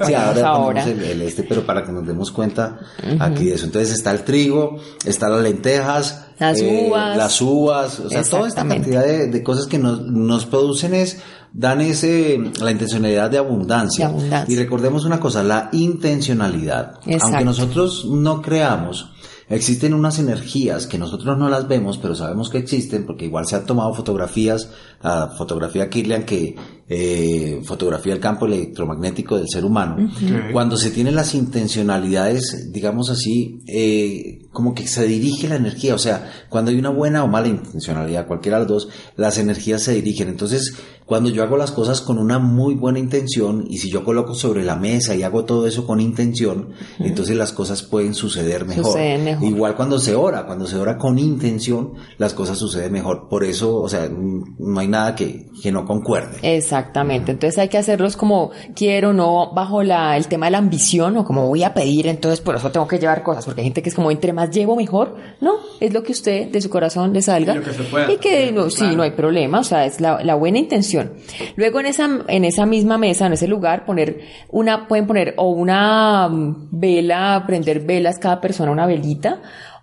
Sí, 0.05 0.13
ahora, 0.13 0.83
El, 0.83 1.21
este 1.21 1.43
pero 1.43 1.65
para 1.65 1.83
que 1.83 1.91
nos 1.91 2.05
demos 2.05 2.31
cuenta 2.31 2.79
aquí 3.19 3.45
de 3.45 3.55
eso. 3.55 3.65
Entonces 3.65 3.91
está 3.91 4.11
el 4.11 4.23
trigo 4.23 4.77
está 5.05 5.29
las 5.29 5.41
lentejas 5.41 6.27
las 6.39 6.59
eh, 6.59 6.87
uvas. 6.87 7.17
las 7.17 7.41
uvas 7.41 7.99
o 7.99 8.09
sea 8.09 8.23
toda 8.23 8.47
esta 8.47 8.67
cantidad 8.67 9.03
de, 9.05 9.43
cosas 9.43 9.67
que 9.67 9.77
nos, 9.77 10.01
nos 10.01 10.45
producen 10.45 10.93
es 10.93 11.21
dan 11.53 11.81
ese 11.81 12.39
la 12.61 12.71
intencionalidad 12.71 13.29
de 13.29 13.37
abundancia. 13.37 14.07
de 14.07 14.13
abundancia. 14.13 14.53
y 14.53 14.57
recordemos 14.57 15.05
una 15.05 15.19
cosa 15.19 15.43
la 15.43 15.69
intencionalidad. 15.71 16.99
Aunque 17.21 17.45
nosotros 17.45 18.05
no 18.05 18.41
creamos 18.41 19.09
Existen 19.49 19.95
unas 19.95 20.19
energías 20.19 20.85
que 20.85 20.99
nosotros 20.99 21.37
no 21.37 21.49
las 21.49 21.67
vemos, 21.67 21.97
pero 21.97 22.13
sabemos 22.13 22.49
que 22.49 22.59
existen 22.59 23.05
porque 23.05 23.25
igual 23.25 23.47
se 23.47 23.55
han 23.55 23.65
tomado 23.65 23.93
fotografías, 23.95 24.69
la 25.01 25.29
fotografía 25.29 25.89
Kirlian 25.89 26.23
que 26.23 26.55
eh, 26.87 27.61
fotografía 27.63 28.13
el 28.13 28.19
campo 28.19 28.45
electromagnético 28.45 29.37
del 29.37 29.49
ser 29.49 29.65
humano. 29.65 30.09
Cuando 30.53 30.77
se 30.77 30.91
tienen 30.91 31.15
las 31.15 31.33
intencionalidades, 31.33 32.71
digamos 32.71 33.09
así, 33.09 33.59
eh, 33.67 34.48
como 34.59 34.75
que 34.75 34.89
se 34.89 35.07
dirige 35.07 35.47
la 35.47 35.55
energía, 35.55 35.95
o 35.95 35.97
sea, 35.97 36.29
cuando 36.49 36.69
hay 36.69 36.77
una 36.77 36.89
buena 36.89 37.23
o 37.23 37.29
mala 37.29 37.47
intencionalidad, 37.47 38.27
cualquiera 38.27 38.57
de 38.57 38.63
las 38.65 38.69
dos, 38.69 38.89
las 39.15 39.37
energías 39.37 39.83
se 39.83 39.93
dirigen. 39.93 40.27
Entonces, 40.27 40.73
cuando 41.09 41.31
yo 41.31 41.41
hago 41.41 41.57
las 41.57 41.71
cosas 41.71 42.01
con 42.01 42.19
una 42.19 42.37
muy 42.37 42.75
buena 42.75 42.99
intención 42.99 43.65
y 43.67 43.77
si 43.77 43.89
yo 43.89 44.05
coloco 44.05 44.35
sobre 44.35 44.63
la 44.63 44.75
mesa 44.75 45.15
y 45.15 45.23
hago 45.23 45.43
todo 45.43 45.65
eso 45.65 45.87
con 45.87 45.99
intención, 45.99 46.73
entonces 46.99 47.35
las 47.35 47.51
cosas 47.51 47.81
pueden 47.81 48.13
suceder 48.13 48.65
mejor. 48.65 48.99
Igual 49.41 49.75
cuando 49.75 49.97
se 49.97 50.13
ora, 50.13 50.45
cuando 50.45 50.67
se 50.67 50.75
ora 50.75 50.99
con 50.99 51.17
intención, 51.17 51.93
las 52.19 52.35
cosas 52.35 52.59
suceden 52.59 52.91
mejor. 52.91 53.27
Por 53.27 53.43
eso, 53.43 53.77
o 53.77 53.89
sea, 53.89 54.07
no 54.07 54.79
hay 54.79 54.87
nada 54.87 55.15
que, 55.15 55.47
que 55.63 55.71
no 55.71 55.85
concuerde. 55.85 56.37
Exactamente. 56.43 57.31
Entonces 57.31 57.57
hay 57.57 57.69
que 57.69 57.79
hacerlos 57.79 58.15
como 58.15 58.51
quiero, 58.75 59.11
no 59.11 59.51
bajo 59.51 59.81
la, 59.81 60.15
el 60.15 60.27
tema 60.27 60.45
de 60.45 60.51
la 60.51 60.57
ambición 60.59 61.17
o 61.17 61.25
como 61.25 61.47
voy 61.47 61.63
a 61.63 61.73
pedir, 61.73 62.05
entonces 62.05 62.39
por 62.39 62.55
eso 62.55 62.69
tengo 62.69 62.87
que 62.87 62.99
llevar 62.99 63.23
cosas, 63.23 63.45
porque 63.45 63.61
hay 63.61 63.65
gente 63.65 63.81
que 63.81 63.89
es 63.89 63.95
como 63.95 64.11
entre 64.11 64.31
más 64.31 64.48
las 64.49 64.55
llevo 64.55 64.75
mejor. 64.75 65.15
No, 65.41 65.53
es 65.79 65.93
lo 65.93 66.03
que 66.03 66.11
usted 66.11 66.47
de 66.49 66.61
su 66.61 66.69
corazón 66.69 67.13
le 67.13 67.21
salga. 67.21 67.55
Y, 67.55 67.59
que, 67.59 68.13
y 68.13 68.17
que 68.17 68.51
no, 68.51 68.69
sí, 68.69 68.95
no 68.95 69.03
hay 69.03 69.11
problema, 69.11 69.59
o 69.59 69.63
sea, 69.63 69.85
es 69.85 70.01
la, 70.01 70.23
la, 70.23 70.35
buena 70.35 70.57
intención. 70.57 71.13
Luego 71.55 71.79
en 71.79 71.85
esa, 71.87 72.09
en 72.27 72.45
esa 72.45 72.65
misma 72.65 72.97
mesa, 72.97 73.27
en 73.27 73.33
ese 73.33 73.47
lugar, 73.47 73.85
poner 73.85 74.21
una, 74.49 74.87
pueden 74.87 75.07
poner 75.07 75.33
o 75.37 75.49
una 75.49 76.27
mm, 76.29 76.69
vela, 76.71 77.43
prender 77.45 77.81
velas, 77.81 78.19
cada 78.19 78.41
persona 78.41 78.71
una 78.71 78.85
velita, 78.85 79.41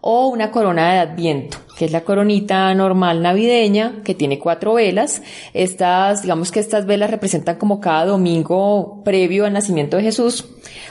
o 0.09 0.29
una 0.29 0.53
corona 0.53 0.93
de 0.93 0.99
adviento, 1.01 1.59
que 1.77 1.85
es 1.85 1.91
la 1.91 2.03
coronita 2.03 2.73
normal 2.77 3.23
navideña, 3.23 4.03
que 4.05 4.15
tiene 4.15 4.39
cuatro 4.39 4.75
velas. 4.75 5.21
Estas, 5.53 6.23
digamos 6.23 6.53
que 6.53 6.61
estas 6.61 6.87
velas 6.87 7.11
representan 7.11 7.57
como 7.57 7.81
cada 7.81 8.07
domingo 8.07 9.03
previo 9.05 9.47
al 9.47 9.53
nacimiento 9.53 9.97
de 9.97 10.05
Jesús, 10.05 10.47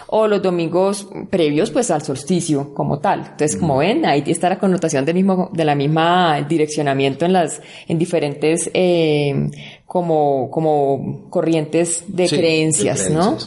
o 0.07 0.27
los 0.27 0.41
domingos 0.41 1.07
previos 1.29 1.71
pues 1.71 1.91
al 1.91 2.01
solsticio 2.01 2.73
como 2.73 2.99
tal. 2.99 3.19
Entonces, 3.19 3.55
como 3.55 3.77
ven, 3.77 4.05
ahí 4.05 4.21
está 4.27 4.49
la 4.49 4.59
connotación 4.59 5.05
del 5.05 5.15
mismo, 5.15 5.49
de 5.53 5.63
la 5.63 5.75
misma 5.75 6.41
direccionamiento 6.41 7.23
en 7.23 7.31
las, 7.31 7.61
en 7.87 7.97
diferentes, 7.97 8.69
eh, 8.73 9.49
como, 9.85 10.51
como 10.51 11.29
corrientes 11.29 12.03
de, 12.09 12.27
creencias, 12.27 13.09
¿no? 13.09 13.37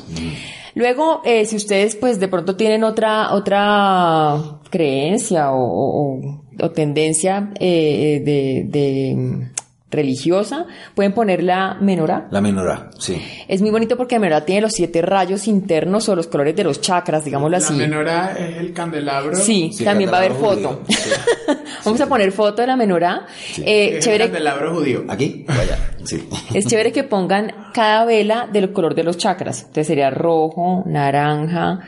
Luego, 0.79 1.23
eh, 1.25 1.45
si 1.45 1.57
ustedes 1.57 1.97
pues 1.97 2.21
de 2.21 2.29
pronto 2.29 2.55
tienen 2.55 2.85
otra, 2.85 3.35
otra 3.35 4.61
creencia 4.71 5.51
o, 5.51 6.21
o, 6.61 6.71
tendencia 6.71 7.51
eh, 7.59 8.23
de, 8.25 8.63
de 8.65 9.51
religiosa, 9.91 10.67
pueden 10.95 11.13
poner 11.13 11.43
la 11.43 11.75
menorá. 11.81 12.29
La 12.31 12.41
menorá, 12.41 12.91
sí. 12.99 13.21
Es 13.49 13.61
muy 13.63 13.71
bonito 13.71 13.97
porque 13.97 14.17
la 14.17 14.21
menorá 14.21 14.45
tiene 14.45 14.63
los 14.63 14.73
siete 14.73 15.01
rayos 15.03 15.49
internos 15.49 16.09
o 16.09 16.17
los 16.17 16.27
colores 16.27 16.55
de 16.55 16.65
los 16.65 16.81
chakras, 16.81 17.25
digámoslo 17.25 17.57
así. 17.57 17.73
La 17.73 17.87
menorá 17.87 18.37
es 18.39 18.57
el 18.59 18.73
candelabro. 18.73 19.37
Sí, 19.37 19.71
también 19.83 20.11
va 20.11 20.17
a 20.17 20.21
haber 20.21 20.33
foto. 20.33 20.83
Vamos 21.85 22.01
a 22.01 22.07
poner 22.07 22.33
foto 22.33 22.61
de 22.63 22.67
la 22.69 22.77
menorá. 22.77 23.27
Eh, 23.59 23.99
chévere. 24.01 24.25
El 24.25 24.31
candelabro 24.31 24.75
judío. 24.75 25.05
Aquí, 25.09 25.45
vaya, 25.47 25.79
sí. 26.05 26.29
Es 26.53 26.67
chévere 26.67 26.93
que 26.93 27.05
pongan 27.05 27.53
cada 27.73 28.05
vela 28.05 28.49
del 28.53 28.73
color 28.73 28.95
de 28.95 29.05
los 29.05 29.17
chakras. 29.17 29.61
Entonces 29.61 29.87
sería 29.87 30.11
rojo, 30.11 30.83
naranja, 30.87 31.81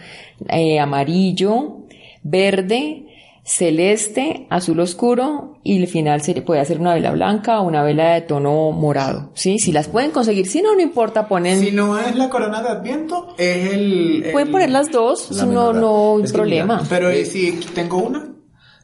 eh, 0.49 0.81
amarillo, 0.81 1.81
verde, 2.23 3.05
celeste, 3.45 4.47
azul 4.51 4.81
oscuro 4.81 5.59
y 5.63 5.81
al 5.81 5.89
final 5.89 6.21
se 6.23 6.41
puede 6.43 6.61
hacer 6.61 6.81
una 6.81 6.95
vela 6.95 7.11
blanca 7.11 7.61
o 7.61 7.67
una 7.67 7.83
vela 7.83 8.15
de 8.15 8.23
tono 8.23 8.71
morado, 8.73 9.31
¿sí? 9.35 9.59
Si 9.59 9.73
las 9.73 9.89
pueden 9.89 10.11
conseguir, 10.11 10.47
si 10.47 10.63
no, 10.63 10.75
no 10.75 10.81
importa, 10.81 11.27
ponen... 11.29 11.61
Si 11.61 11.71
no 11.71 11.99
es 11.99 12.15
la 12.17 12.29
corona 12.29 12.63
de 12.63 12.69
Adviento, 12.69 13.35
es 13.39 13.73
el... 13.73 14.29
Pueden 14.33 14.51
poner 14.51 14.71
las 14.71 14.91
dos, 14.91 15.31
no, 15.47 15.73
no 15.73 16.19
hay 16.19 16.31
problema. 16.31 16.83
pero 16.89 17.11
si 17.25 17.53
tengo 17.75 17.99
una? 17.99 18.27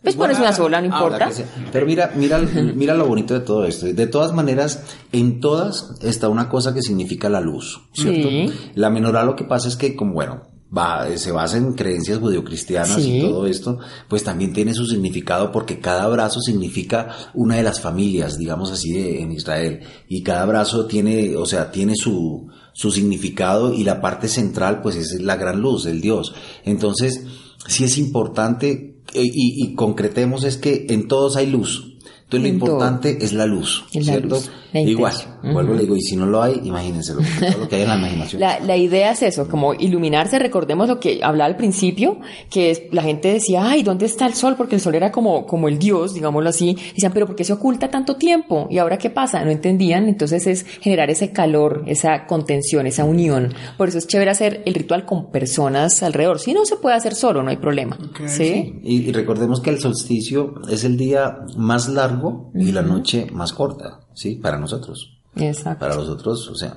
Pues 0.03 0.15
pones 0.15 0.39
una 0.39 0.53
sola, 0.53 0.81
no 0.81 0.87
importa. 0.87 1.31
Pero 1.73 1.85
mira, 1.85 2.13
mira, 2.15 2.39
mira 2.39 2.95
lo 2.95 3.07
bonito 3.07 3.35
de 3.35 3.41
todo 3.41 3.65
esto. 3.65 3.87
De 3.87 4.07
todas 4.07 4.33
maneras, 4.33 4.85
en 5.11 5.41
todas 5.41 5.97
está 6.01 6.29
una 6.29 6.49
cosa 6.49 6.73
que 6.73 6.81
significa 6.81 7.29
la 7.29 7.41
luz, 7.41 7.83
¿cierto? 7.93 8.29
La 8.75 8.89
menorá 8.89 9.25
lo 9.25 9.35
que 9.35 9.45
pasa 9.45 9.67
es 9.67 9.75
que, 9.75 9.97
como 9.97 10.13
bueno, 10.13 10.43
va, 10.77 11.07
se 11.17 11.31
basa 11.33 11.57
en 11.57 11.75
creencias 11.75 12.19
judeocristianas 12.19 12.99
y 12.99 13.21
todo 13.21 13.47
esto, 13.47 13.79
pues 14.09 14.25
también 14.25 14.53
tiene 14.53 14.75
su 14.75 14.87
significado 14.87 15.53
porque 15.53 15.79
cada 15.81 16.09
brazo 16.09 16.41
significa 16.41 17.15
una 17.35 17.57
de 17.57 17.63
las 17.63 17.81
familias, 17.81 18.39
digamos 18.39 18.71
así, 18.71 18.93
de, 18.93 19.23
en 19.23 19.33
Israel. 19.33 19.81
Y 20.09 20.23
cada 20.23 20.45
brazo 20.45 20.87
tiene, 20.87 21.37
o 21.37 21.47
sea, 21.47 21.71
tiene 21.71 21.95
su, 21.97 22.49
su 22.73 22.91
significado 22.91 23.73
y 23.73 23.85
la 23.85 24.01
parte 24.01 24.29
central 24.29 24.83
pues 24.83 24.97
es 24.97 25.21
la 25.21 25.37
gran 25.37 25.61
luz, 25.61 25.87
el 25.87 26.01
Dios. 26.01 26.35
Entonces, 26.65 27.23
sí 27.67 27.85
es 27.85 27.99
importante 27.99 29.01
eh, 29.15 29.23
y, 29.23 29.65
y 29.65 29.75
concretemos 29.75 30.45
es 30.45 30.57
que 30.57 30.87
en 30.89 31.09
todos 31.09 31.37
hay 31.37 31.47
luz. 31.47 31.97
Entonces 32.27 32.51
lo 32.51 32.55
importante 32.55 33.25
es 33.25 33.33
la 33.33 33.47
luz, 33.47 33.85
¿cierto? 33.89 34.43
Igual, 34.83 35.15
vuelvo 35.43 35.75
le 35.75 35.83
digo, 35.83 35.97
y 35.97 36.03
si 36.03 36.17
no 36.17 36.27
lo 36.27 36.43
hay, 36.43 36.61
imagínense 36.65 37.15
lo, 37.15 37.21
lo 37.59 37.69
que 37.69 37.77
hay 37.77 37.83
en 37.83 37.89
la 37.89 37.97
imaginación. 37.97 38.41
La, 38.47 38.61
la, 38.61 38.77
idea 38.77 39.13
es 39.13 39.23
eso, 39.23 39.49
como 39.49 39.73
iluminarse, 39.73 40.39
recordemos 40.39 40.89
lo 40.89 41.01
que 41.01 41.21
hablaba 41.23 41.47
al 41.47 41.57
principio, 41.57 42.19
que 42.51 42.71
es, 42.71 42.83
la 42.93 43.03
gente 43.03 43.33
decía, 43.33 43.69
ay, 43.69 43.83
¿dónde 43.83 44.07
está 44.07 44.27
el 44.27 44.35
sol? 44.35 44.55
Porque 44.57 44.75
el 44.75 44.81
sol 44.81 44.95
era 44.95 45.11
como, 45.11 45.47
como 45.47 45.69
el 45.69 45.79
dios, 45.79 46.15
digámoslo 46.15 46.51
así. 46.51 46.77
Decían, 46.95 47.13
pero 47.13 47.27
¿por 47.27 47.37
qué 47.37 47.45
se 47.45 47.53
oculta 47.53 47.89
tanto 47.89 48.17
tiempo? 48.17 48.67
¿Y 48.71 48.79
ahora 48.79 48.99
qué 48.99 49.11
pasa? 49.11 49.45
No 49.45 49.51
entendían, 49.51 50.09
entonces 50.09 50.47
es 50.47 50.65
generar 50.65 51.11
ese 51.11 51.33
calor, 51.33 51.85
esa 51.87 52.27
contención, 52.27 52.87
esa 52.87 53.05
unión. 53.05 53.55
Por 53.79 53.89
eso 53.89 53.99
es 53.99 54.07
chévere 54.07 54.31
hacer 54.31 54.63
el 54.67 54.75
ritual 54.75 55.07
con 55.07 55.31
personas 55.31 56.03
alrededor. 56.03 56.39
Si 56.39 56.53
no 56.53 56.65
se 56.65 56.77
puede 56.77 56.97
hacer 56.97 57.15
solo, 57.15 57.43
no 57.43 57.51
hay 57.51 57.57
problema. 57.57 57.99
¿Sí? 58.27 58.81
Y, 58.83 59.09
y 59.09 59.13
recordemos 59.13 59.61
que 59.61 59.71
el 59.71 59.81
solsticio 59.81 60.55
es 60.69 60.85
el 60.85 60.97
día 60.97 61.39
más 61.57 61.89
largo 61.89 62.51
y 62.55 62.73
la 62.73 62.83
noche 62.83 63.27
más 63.33 63.53
corta, 63.53 64.01
¿sí? 64.17 64.37
Para 64.37 64.59
nosotros. 64.59 65.21
Exacto. 65.37 65.79
Para 65.79 65.95
los 65.95 66.09
otros, 66.09 66.49
o 66.49 66.55
sea, 66.57 66.75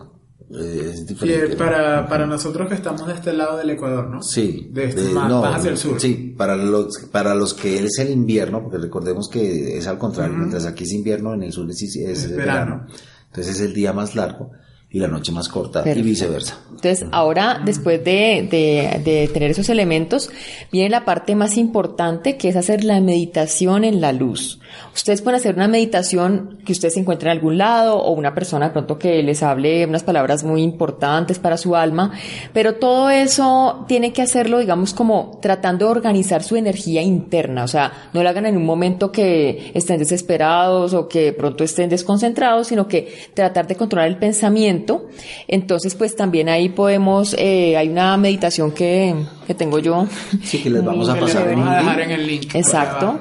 es 0.52 1.06
diferente. 1.06 1.56
para, 1.56 2.08
para 2.08 2.26
nosotros 2.26 2.68
que 2.68 2.76
estamos 2.76 3.08
de 3.08 3.14
este 3.14 3.34
lado 3.34 3.58
del 3.58 3.70
Ecuador, 3.70 4.08
¿no? 4.08 4.22
Sí. 4.22 4.68
De 4.72 4.86
este, 4.86 5.04
más, 5.10 5.32
hacia 5.56 5.72
el 5.72 5.78
sur. 5.78 6.00
Sí, 6.00 6.34
para 6.38 6.56
los, 6.56 6.98
para 7.12 7.34
los 7.34 7.54
que 7.54 7.80
es 7.80 8.00
el 8.00 8.10
invierno, 8.10 8.62
porque 8.62 8.78
recordemos 8.78 9.30
que 9.30 9.78
es 9.78 9.88
al 9.88 9.98
contrario, 9.98 10.36
mientras 10.38 10.66
aquí 10.66 10.84
es 10.84 10.94
invierno, 10.94 11.34
en 11.34 11.44
el 11.44 11.54
sur 11.54 11.70
es, 11.70 12.36
verano. 12.36 12.86
Entonces 13.28 13.56
es 13.56 13.62
el 13.62 13.74
día 13.74 13.94
más 13.94 14.16
largo 14.16 14.52
y 14.92 15.00
la 15.00 15.08
noche 15.08 15.32
más 15.32 15.48
corta 15.48 15.84
y 15.88 16.02
viceversa. 16.02 16.58
Entonces, 16.72 17.06
ahora, 17.12 17.62
después 17.64 18.04
de, 18.04 18.48
de, 18.50 19.02
de, 19.04 19.30
tener 19.32 19.52
esos 19.52 19.70
elementos, 19.70 20.32
viene 20.72 20.90
la 20.90 21.06
parte 21.06 21.36
más 21.36 21.58
importante 21.58 22.38
que 22.38 22.50
es 22.50 22.56
hacer 22.56 22.84
la 22.84 23.00
meditación 23.00 23.84
en 23.84 24.02
la 24.02 24.14
luz. 24.14 24.60
Ustedes 24.94 25.22
pueden 25.22 25.40
hacer 25.40 25.56
una 25.56 25.68
meditación 25.68 26.60
que 26.66 26.72
ustedes 26.72 26.96
se 26.96 27.00
encuentren 27.00 27.32
en 27.32 27.38
algún 27.38 27.58
lado 27.58 27.98
o 27.98 28.12
una 28.12 28.34
persona 28.34 28.68
de 28.68 28.72
pronto 28.72 28.98
que 28.98 29.22
les 29.24 29.44
hable 29.44 29.86
unas 29.86 30.04
palabras 30.04 30.44
muy 30.44 30.62
importantes 30.62 31.40
para 31.40 31.58
su 31.58 31.76
alma, 31.76 32.12
pero 32.54 32.76
todo 32.76 33.10
eso 33.10 33.86
tiene 33.88 34.14
que 34.14 34.22
hacerlo, 34.22 34.60
digamos, 34.60 34.94
como 34.94 35.40
tratando 35.42 35.86
de 35.86 35.92
organizar 35.92 36.44
su 36.44 36.56
energía 36.56 37.02
interna. 37.02 37.64
O 37.64 37.68
sea, 37.68 38.10
no 38.14 38.24
lo 38.24 38.30
hagan 38.30 38.46
en 38.46 38.58
un 38.58 38.66
momento 38.66 39.12
que 39.12 39.72
estén 39.74 40.00
desesperados 40.00 40.94
o 40.94 41.08
que 41.08 41.34
pronto 41.34 41.64
estén 41.64 41.90
desconcentrados, 41.90 42.68
sino 42.68 42.88
que 42.88 43.14
tratar 43.34 43.68
de 43.68 43.76
controlar 43.76 44.08
el 44.08 44.18
pensamiento 44.18 45.08
entonces, 45.48 45.96
pues 45.96 46.16
también 46.16 46.50
ahí 46.50 46.70
podemos, 46.70 47.36
eh, 47.38 47.76
hay 47.78 47.90
una 47.90 48.18
meditación 48.18 48.72
que, 48.72 49.16
que 49.46 49.54
tengo 49.54 49.80
yo. 49.80 50.08
Sí, 50.44 50.60
que 50.60 50.70
les 50.70 50.84
vamos 50.84 51.10
a 51.10 51.20
pasar. 51.20 51.48
en 51.50 52.12
el 52.12 52.28
link. 52.28 52.56
Exacto 52.56 53.20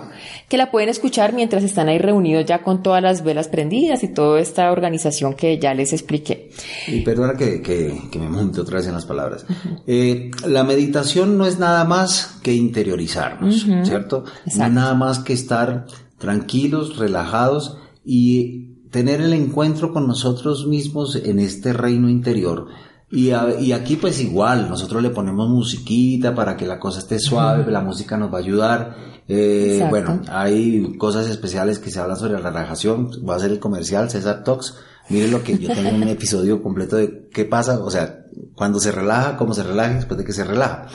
que 0.49 0.57
la 0.57 0.71
pueden 0.71 0.89
escuchar 0.89 1.35
mientras 1.35 1.63
están 1.63 1.89
ahí 1.89 1.99
reunidos 1.99 2.47
ya 2.47 2.63
con 2.63 2.83
todas 2.83 3.03
las 3.03 3.23
velas 3.23 3.49
prendidas 3.49 4.03
y 4.03 4.09
toda 4.09 4.41
esta 4.41 4.73
organización 4.73 5.35
que 5.35 5.59
ya 5.59 5.75
les 5.75 5.93
expliqué. 5.93 6.51
Y 6.87 7.03
perdona 7.03 7.35
que, 7.35 7.61
que, 7.61 8.19
me 8.19 8.29
monte 8.29 8.61
otra 8.61 8.79
vez 8.79 8.87
en 8.87 8.95
las 8.95 9.05
palabras. 9.05 9.45
eh, 9.87 10.31
la 10.47 10.65
meditación 10.65 11.37
no 11.37 11.47
es 11.47 11.59
nada 11.59 11.85
más 11.85 12.39
que 12.43 12.55
interiorizarnos, 12.55 13.67
¿cierto? 13.85 14.25
No 14.47 14.65
es 14.65 14.73
nada 14.73 14.95
más 14.95 15.19
que 15.19 15.35
estar 15.35 15.87
tranquilos, 16.19 16.97
relajados 16.99 17.77
y 18.05 18.69
tener 18.91 19.21
el 19.21 19.35
encuentro 19.35 19.93
con 19.93 20.07
nosotros 20.07 20.67
mismos 20.67 21.15
en 21.17 21.39
este 21.39 21.75
reino 21.75 22.09
interior. 22.09 22.69
Y, 23.11 23.31
y, 23.31 23.73
aquí 23.73 23.97
pues 23.97 24.21
igual, 24.21 24.69
nosotros 24.69 25.03
le 25.03 25.09
ponemos 25.11 25.49
musiquita 25.49 26.35
para 26.35 26.57
que 26.57 26.67
la 26.67 26.79
cosa 26.79 26.99
esté 26.99 27.19
suave, 27.19 27.71
la 27.73 27.81
música 27.81 28.19
nos 28.19 28.33
va 28.33 28.37
a 28.37 28.41
ayudar. 28.41 28.97
Eh, 29.27 29.87
bueno, 29.89 30.21
hay 30.29 30.97
cosas 30.99 31.27
especiales 31.29 31.79
que 31.79 31.91
se 31.91 32.01
hablan 32.01 32.19
sobre 32.19 32.35
la 32.35 32.51
relajación. 32.51 33.11
Va 33.29 33.37
a 33.37 33.39
ser 33.39 33.51
el 33.51 33.61
comercial 33.61 34.11
César 34.11 34.45
Talks. 34.45 34.75
Miren 35.09 35.31
lo 35.31 35.43
que 35.43 35.57
yo 35.57 35.73
tengo 35.73 35.89
un 35.89 36.03
episodio 36.09 36.63
completo 36.63 36.97
de 36.97 37.29
qué 37.33 37.47
pasa, 37.47 37.79
o 37.79 37.91
sea, 37.91 38.27
cuando 38.55 38.79
se 38.79 38.93
relaja, 38.93 39.39
cómo 39.39 39.55
se 39.55 39.63
relaja, 39.63 39.95
después 39.95 40.19
de 40.19 40.25
que 40.25 40.35
se 40.35 40.45
relaja. 40.45 40.87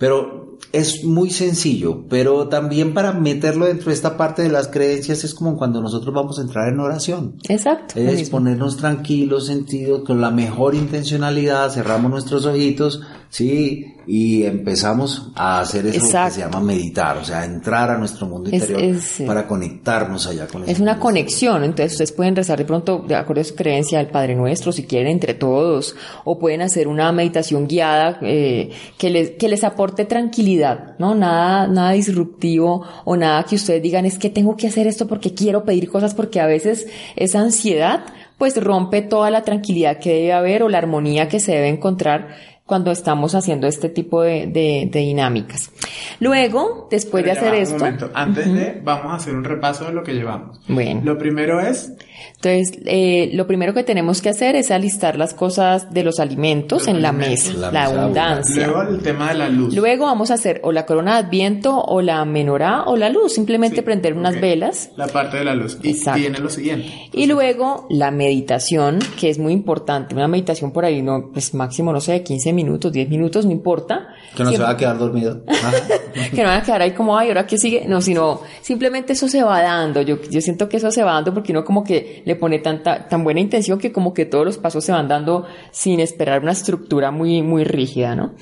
Pero 0.00 0.56
es 0.72 1.04
muy 1.04 1.28
sencillo, 1.28 2.04
pero 2.08 2.48
también 2.48 2.94
para 2.94 3.12
meterlo 3.12 3.66
dentro 3.66 3.90
de 3.90 3.94
esta 3.94 4.16
parte 4.16 4.40
de 4.40 4.48
las 4.48 4.68
creencias 4.68 5.24
es 5.24 5.34
como 5.34 5.58
cuando 5.58 5.82
nosotros 5.82 6.14
vamos 6.14 6.38
a 6.38 6.42
entrar 6.42 6.72
en 6.72 6.80
oración. 6.80 7.34
Exacto. 7.50 8.00
Es 8.00 8.30
ponernos 8.30 8.78
tranquilos, 8.78 9.46
sentidos, 9.46 10.02
con 10.06 10.22
la 10.22 10.30
mejor 10.30 10.74
intencionalidad, 10.74 11.70
cerramos 11.70 12.10
nuestros 12.10 12.46
ojitos, 12.46 13.02
sí, 13.28 13.94
y 14.12 14.42
empezamos 14.44 15.30
a 15.36 15.60
hacer 15.60 15.86
eso 15.86 16.00
que 16.00 16.30
se 16.32 16.40
llama 16.40 16.58
meditar, 16.58 17.16
o 17.16 17.24
sea, 17.24 17.44
entrar 17.44 17.90
a 17.90 17.96
nuestro 17.96 18.26
mundo 18.26 18.50
interior 18.50 18.98
para 19.24 19.46
conectarnos 19.46 20.26
allá 20.26 20.48
con 20.48 20.68
Es 20.68 20.80
una 20.80 20.98
conexión, 20.98 21.62
entonces 21.62 21.92
ustedes 21.92 22.10
pueden 22.10 22.34
rezar 22.34 22.58
de 22.58 22.64
pronto, 22.64 23.04
de 23.06 23.14
acuerdo 23.14 23.42
a 23.42 23.44
su 23.44 23.54
creencia, 23.54 24.00
al 24.00 24.08
Padre 24.08 24.34
Nuestro, 24.34 24.72
si 24.72 24.82
quieren, 24.82 25.12
entre 25.12 25.34
todos, 25.34 25.94
o 26.24 26.40
pueden 26.40 26.60
hacer 26.60 26.88
una 26.88 27.12
meditación 27.12 27.68
guiada 27.68 28.18
eh, 28.22 28.72
que, 28.98 29.10
les, 29.10 29.30
que 29.30 29.48
les 29.48 29.62
aporte 29.62 30.04
tranquilidad, 30.06 30.98
¿no? 30.98 31.14
Nada, 31.14 31.68
nada 31.68 31.92
disruptivo 31.92 32.84
o 33.04 33.16
nada 33.16 33.44
que 33.44 33.54
ustedes 33.54 33.80
digan 33.80 34.06
es 34.06 34.18
que 34.18 34.28
tengo 34.28 34.56
que 34.56 34.66
hacer 34.66 34.88
esto 34.88 35.06
porque 35.06 35.34
quiero 35.34 35.64
pedir 35.64 35.88
cosas, 35.88 36.14
porque 36.14 36.40
a 36.40 36.46
veces 36.46 36.88
esa 37.14 37.38
ansiedad 37.38 38.00
pues 38.38 38.56
rompe 38.56 39.02
toda 39.02 39.30
la 39.30 39.42
tranquilidad 39.42 39.98
que 39.98 40.14
debe 40.14 40.32
haber 40.32 40.62
o 40.62 40.68
la 40.68 40.78
armonía 40.78 41.28
que 41.28 41.40
se 41.40 41.52
debe 41.52 41.68
encontrar 41.68 42.28
cuando 42.70 42.92
estamos 42.92 43.34
haciendo 43.34 43.66
este 43.66 43.88
tipo 43.88 44.22
de, 44.22 44.46
de, 44.46 44.88
dinámicas. 45.00 45.72
Luego, 46.20 46.86
después 46.88 47.24
de 47.24 47.32
hacer 47.32 47.52
esto... 47.54 47.84
Antes 48.14 48.54
de, 48.54 48.80
vamos 48.84 49.12
a 49.12 49.16
hacer 49.16 49.34
un 49.34 49.42
repaso 49.42 49.86
de 49.86 49.92
lo 49.92 50.04
que 50.04 50.14
llevamos. 50.14 50.60
Bueno. 50.68 51.00
Lo 51.02 51.18
primero 51.18 51.58
es... 51.58 51.92
Entonces, 52.36 52.78
eh, 52.86 53.30
lo 53.34 53.46
primero 53.46 53.74
que 53.74 53.84
tenemos 53.84 54.22
que 54.22 54.28
hacer 54.28 54.56
es 54.56 54.70
alistar 54.70 55.16
las 55.16 55.34
cosas 55.34 55.92
de 55.92 56.02
los 56.02 56.20
alimentos 56.20 56.88
en 56.88 57.02
la 57.02 57.12
mesa, 57.12 57.70
la, 57.70 57.84
abundancia. 57.84 58.66
Luego 58.66 58.82
el 58.82 59.02
tema 59.02 59.28
de 59.28 59.38
la 59.38 59.48
luz. 59.48 59.74
Luego 59.74 60.06
vamos 60.06 60.30
a 60.30 60.34
hacer 60.34 60.60
o 60.64 60.72
la 60.72 60.86
corona 60.86 61.14
de 61.14 61.26
adviento 61.26 61.78
o 61.78 62.00
la 62.00 62.24
menorá 62.24 62.84
o 62.84 62.96
la 62.96 63.08
luz, 63.08 63.34
simplemente 63.34 63.82
prender 63.82 64.14
unas 64.14 64.40
velas. 64.40 64.90
La 64.96 65.06
parte 65.06 65.38
de 65.38 65.44
la 65.44 65.54
luz. 65.54 65.78
Y 65.82 65.96
viene 66.14 66.38
lo 66.38 66.48
siguiente. 66.48 66.90
y 67.12 67.26
luego 67.26 67.86
la 67.90 68.10
meditación, 68.10 68.98
que 69.18 69.30
es 69.30 69.38
muy 69.38 69.52
importante. 69.52 70.14
Una 70.14 70.28
meditación 70.28 70.72
por 70.72 70.84
ahí, 70.84 71.02
no, 71.02 71.30
pues 71.32 71.54
máximo, 71.54 71.92
no 71.92 72.00
sé, 72.00 72.22
15 72.22 72.52
minutos, 72.52 72.92
10 72.92 73.08
minutos, 73.08 73.44
no 73.44 73.52
importa. 73.52 74.08
Que 74.36 74.44
no 74.44 74.50
se 74.50 74.58
va 74.58 74.70
a 74.70 74.76
quedar 74.76 74.98
dormido. 74.98 75.42
que 76.34 76.42
no 76.42 76.48
van 76.48 76.60
a 76.60 76.62
quedar 76.62 76.82
ahí 76.82 76.92
como, 76.92 77.16
ay, 77.16 77.28
ahora 77.28 77.46
qué 77.46 77.58
sigue. 77.58 77.84
No, 77.86 78.00
sino 78.00 78.40
simplemente 78.60 79.12
eso 79.12 79.28
se 79.28 79.42
va 79.42 79.62
dando. 79.62 80.02
Yo, 80.02 80.20
yo 80.30 80.40
siento 80.40 80.68
que 80.68 80.78
eso 80.78 80.90
se 80.90 81.02
va 81.02 81.12
dando 81.12 81.34
porque 81.34 81.52
uno 81.52 81.64
como 81.64 81.84
que 81.84 82.09
le 82.24 82.36
pone 82.36 82.58
tanta, 82.58 83.08
tan 83.08 83.24
buena 83.24 83.40
intención 83.40 83.78
que 83.78 83.92
como 83.92 84.14
que 84.14 84.26
todos 84.26 84.44
los 84.44 84.58
pasos 84.58 84.84
se 84.84 84.92
van 84.92 85.08
dando 85.08 85.46
sin 85.70 86.00
esperar 86.00 86.42
una 86.42 86.52
estructura 86.52 87.10
muy, 87.10 87.42
muy 87.42 87.64
rígida, 87.64 88.14
¿no? 88.14 88.34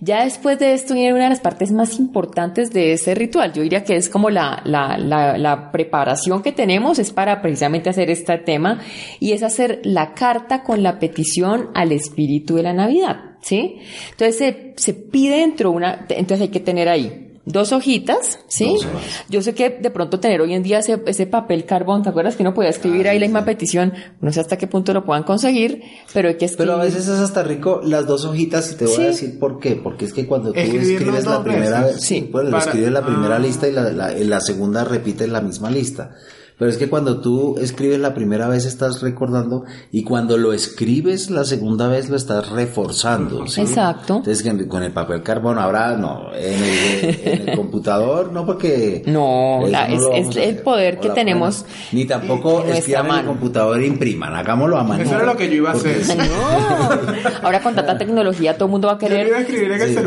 Ya 0.00 0.24
después 0.24 0.58
de 0.58 0.74
esto 0.74 0.94
viene 0.94 1.14
una 1.14 1.24
de 1.24 1.30
las 1.30 1.40
partes 1.40 1.72
más 1.72 1.98
importantes 1.98 2.72
de 2.72 2.92
ese 2.92 3.14
ritual. 3.14 3.52
Yo 3.52 3.62
diría 3.62 3.84
que 3.84 3.96
es 3.96 4.08
como 4.08 4.30
la, 4.30 4.62
la, 4.64 4.98
la, 4.98 5.38
la 5.38 5.70
preparación 5.72 6.42
que 6.42 6.52
tenemos 6.52 6.98
es 6.98 7.12
para 7.12 7.42
precisamente 7.42 7.90
hacer 7.90 8.10
este 8.10 8.38
tema 8.38 8.80
y 9.20 9.32
es 9.32 9.42
hacer 9.42 9.80
la 9.84 10.14
carta 10.14 10.62
con 10.62 10.82
la 10.82 10.98
petición 10.98 11.70
al 11.74 11.92
espíritu 11.92 12.56
de 12.56 12.62
la 12.62 12.72
Navidad. 12.72 13.32
¿sí? 13.40 13.78
Entonces 14.10 14.36
se, 14.36 14.74
se 14.76 14.94
pide 14.94 15.38
dentro 15.38 15.70
una, 15.70 16.06
entonces 16.08 16.42
hay 16.42 16.48
que 16.48 16.60
tener 16.60 16.88
ahí 16.88 17.31
dos 17.44 17.72
hojitas, 17.72 18.38
¿sí? 18.46 18.76
Yo 19.28 19.42
sé 19.42 19.54
que 19.54 19.70
de 19.70 19.90
pronto 19.90 20.20
tener 20.20 20.40
hoy 20.40 20.54
en 20.54 20.62
día 20.62 20.78
ese, 20.78 21.02
ese 21.06 21.26
papel 21.26 21.64
carbón, 21.64 22.02
¿te 22.02 22.10
acuerdas 22.10 22.36
que 22.36 22.42
uno 22.42 22.54
podía 22.54 22.70
escribir 22.70 23.08
ahí 23.08 23.18
la 23.18 23.26
misma 23.26 23.44
petición? 23.44 23.92
No 24.20 24.32
sé 24.32 24.40
hasta 24.40 24.56
qué 24.56 24.66
punto 24.66 24.94
lo 24.94 25.04
puedan 25.04 25.24
conseguir, 25.24 25.82
pero 26.12 26.28
hay 26.28 26.36
que 26.36 26.44
escribir. 26.44 26.68
Pero 26.68 26.80
a 26.80 26.84
veces 26.84 27.08
es 27.08 27.18
hasta 27.18 27.42
rico 27.42 27.80
las 27.84 28.06
dos 28.06 28.24
hojitas 28.24 28.70
y 28.72 28.76
te 28.76 28.86
voy 28.86 29.02
a 29.02 29.06
decir 29.08 29.38
por 29.38 29.58
qué. 29.58 29.76
Porque 29.76 30.04
es 30.04 30.12
que 30.12 30.26
cuando 30.26 30.52
tú 30.52 30.60
escribes 30.60 31.24
la 31.24 31.42
primera 31.42 31.84
vez, 31.84 32.00
sí, 32.00 32.28
pues 32.30 32.48
lo 32.48 32.58
escribes 32.58 32.92
la 32.92 33.04
primera 33.04 33.36
ah. 33.36 33.40
lista 33.40 33.68
y 33.68 33.72
la, 33.72 33.90
la, 33.90 34.12
la 34.12 34.40
segunda 34.40 34.84
repites 34.84 35.28
la 35.28 35.40
misma 35.40 35.70
lista. 35.70 36.14
Pero 36.62 36.70
es 36.70 36.78
que 36.78 36.88
cuando 36.88 37.20
tú 37.20 37.56
escribes 37.58 37.98
la 37.98 38.14
primera 38.14 38.46
vez 38.46 38.66
estás 38.66 39.02
recordando 39.02 39.64
y 39.90 40.04
cuando 40.04 40.38
lo 40.38 40.52
escribes 40.52 41.28
la 41.28 41.42
segunda 41.42 41.88
vez 41.88 42.08
lo 42.08 42.14
estás 42.14 42.50
reforzando. 42.50 43.48
¿sí? 43.48 43.62
Exacto. 43.62 44.18
Entonces 44.18 44.48
con 44.68 44.84
el 44.84 44.92
papel 44.92 45.24
carbón 45.24 45.58
ahora 45.58 45.96
no, 45.96 46.32
en 46.32 47.48
el, 47.48 47.56
computador 47.56 48.30
no 48.30 48.46
porque... 48.46 49.02
No, 49.06 49.66
es, 49.66 50.36
el 50.36 50.58
poder 50.58 51.00
que 51.00 51.10
tenemos. 51.10 51.64
Ni 51.90 52.04
tampoco 52.04 52.62
escriban 52.62 53.10
en 53.10 53.18
el 53.18 53.26
computador 53.26 53.80
e 53.80 53.86
impriman, 53.88 54.32
hagámoslo 54.32 54.78
a 54.78 54.84
mano. 54.84 55.02
Eso 55.02 55.16
era 55.16 55.24
lo 55.24 55.36
que 55.36 55.48
yo 55.48 55.54
iba 55.54 55.70
a 55.70 55.72
hacer. 55.72 56.16
No, 56.16 57.42
ahora 57.42 57.60
con 57.60 57.74
tanta 57.74 57.98
tecnología 57.98 58.54
todo 58.54 58.66
el 58.66 58.70
mundo 58.70 58.86
va 58.86 58.94
a 58.94 58.98
querer 58.98 59.32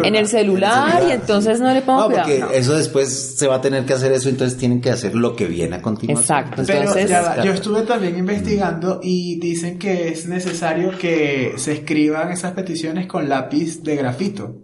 en 0.06 0.16
el 0.16 0.28
celular, 0.30 1.04
y 1.06 1.12
entonces 1.12 1.60
no 1.60 1.74
le 1.74 1.82
pongo 1.82 2.08
No, 2.08 2.16
porque 2.16 2.46
eso 2.54 2.76
después 2.76 3.36
se 3.36 3.46
va 3.46 3.56
a 3.56 3.62
tener 3.62 3.84
que 3.84 3.92
hacer 3.92 4.14
eso, 4.14 4.30
entonces 4.30 4.58
tienen 4.58 4.80
que 4.80 4.90
hacer 4.90 5.16
lo 5.16 5.36
que 5.36 5.48
viene 5.48 5.76
a 5.76 5.82
continuación. 5.82 6.24
Exacto. 6.24 6.45
Entonces, 6.50 7.12
yo 7.44 7.52
estuve 7.52 7.82
también 7.82 8.18
investigando 8.18 9.00
y 9.02 9.40
dicen 9.40 9.78
que 9.78 10.10
es 10.10 10.28
necesario 10.28 10.98
que 10.98 11.54
se 11.58 11.74
escriban 11.74 12.32
esas 12.32 12.54
peticiones 12.54 13.08
con 13.08 13.28
lápiz 13.30 13.84
de 13.84 13.96
grafito. 13.96 14.56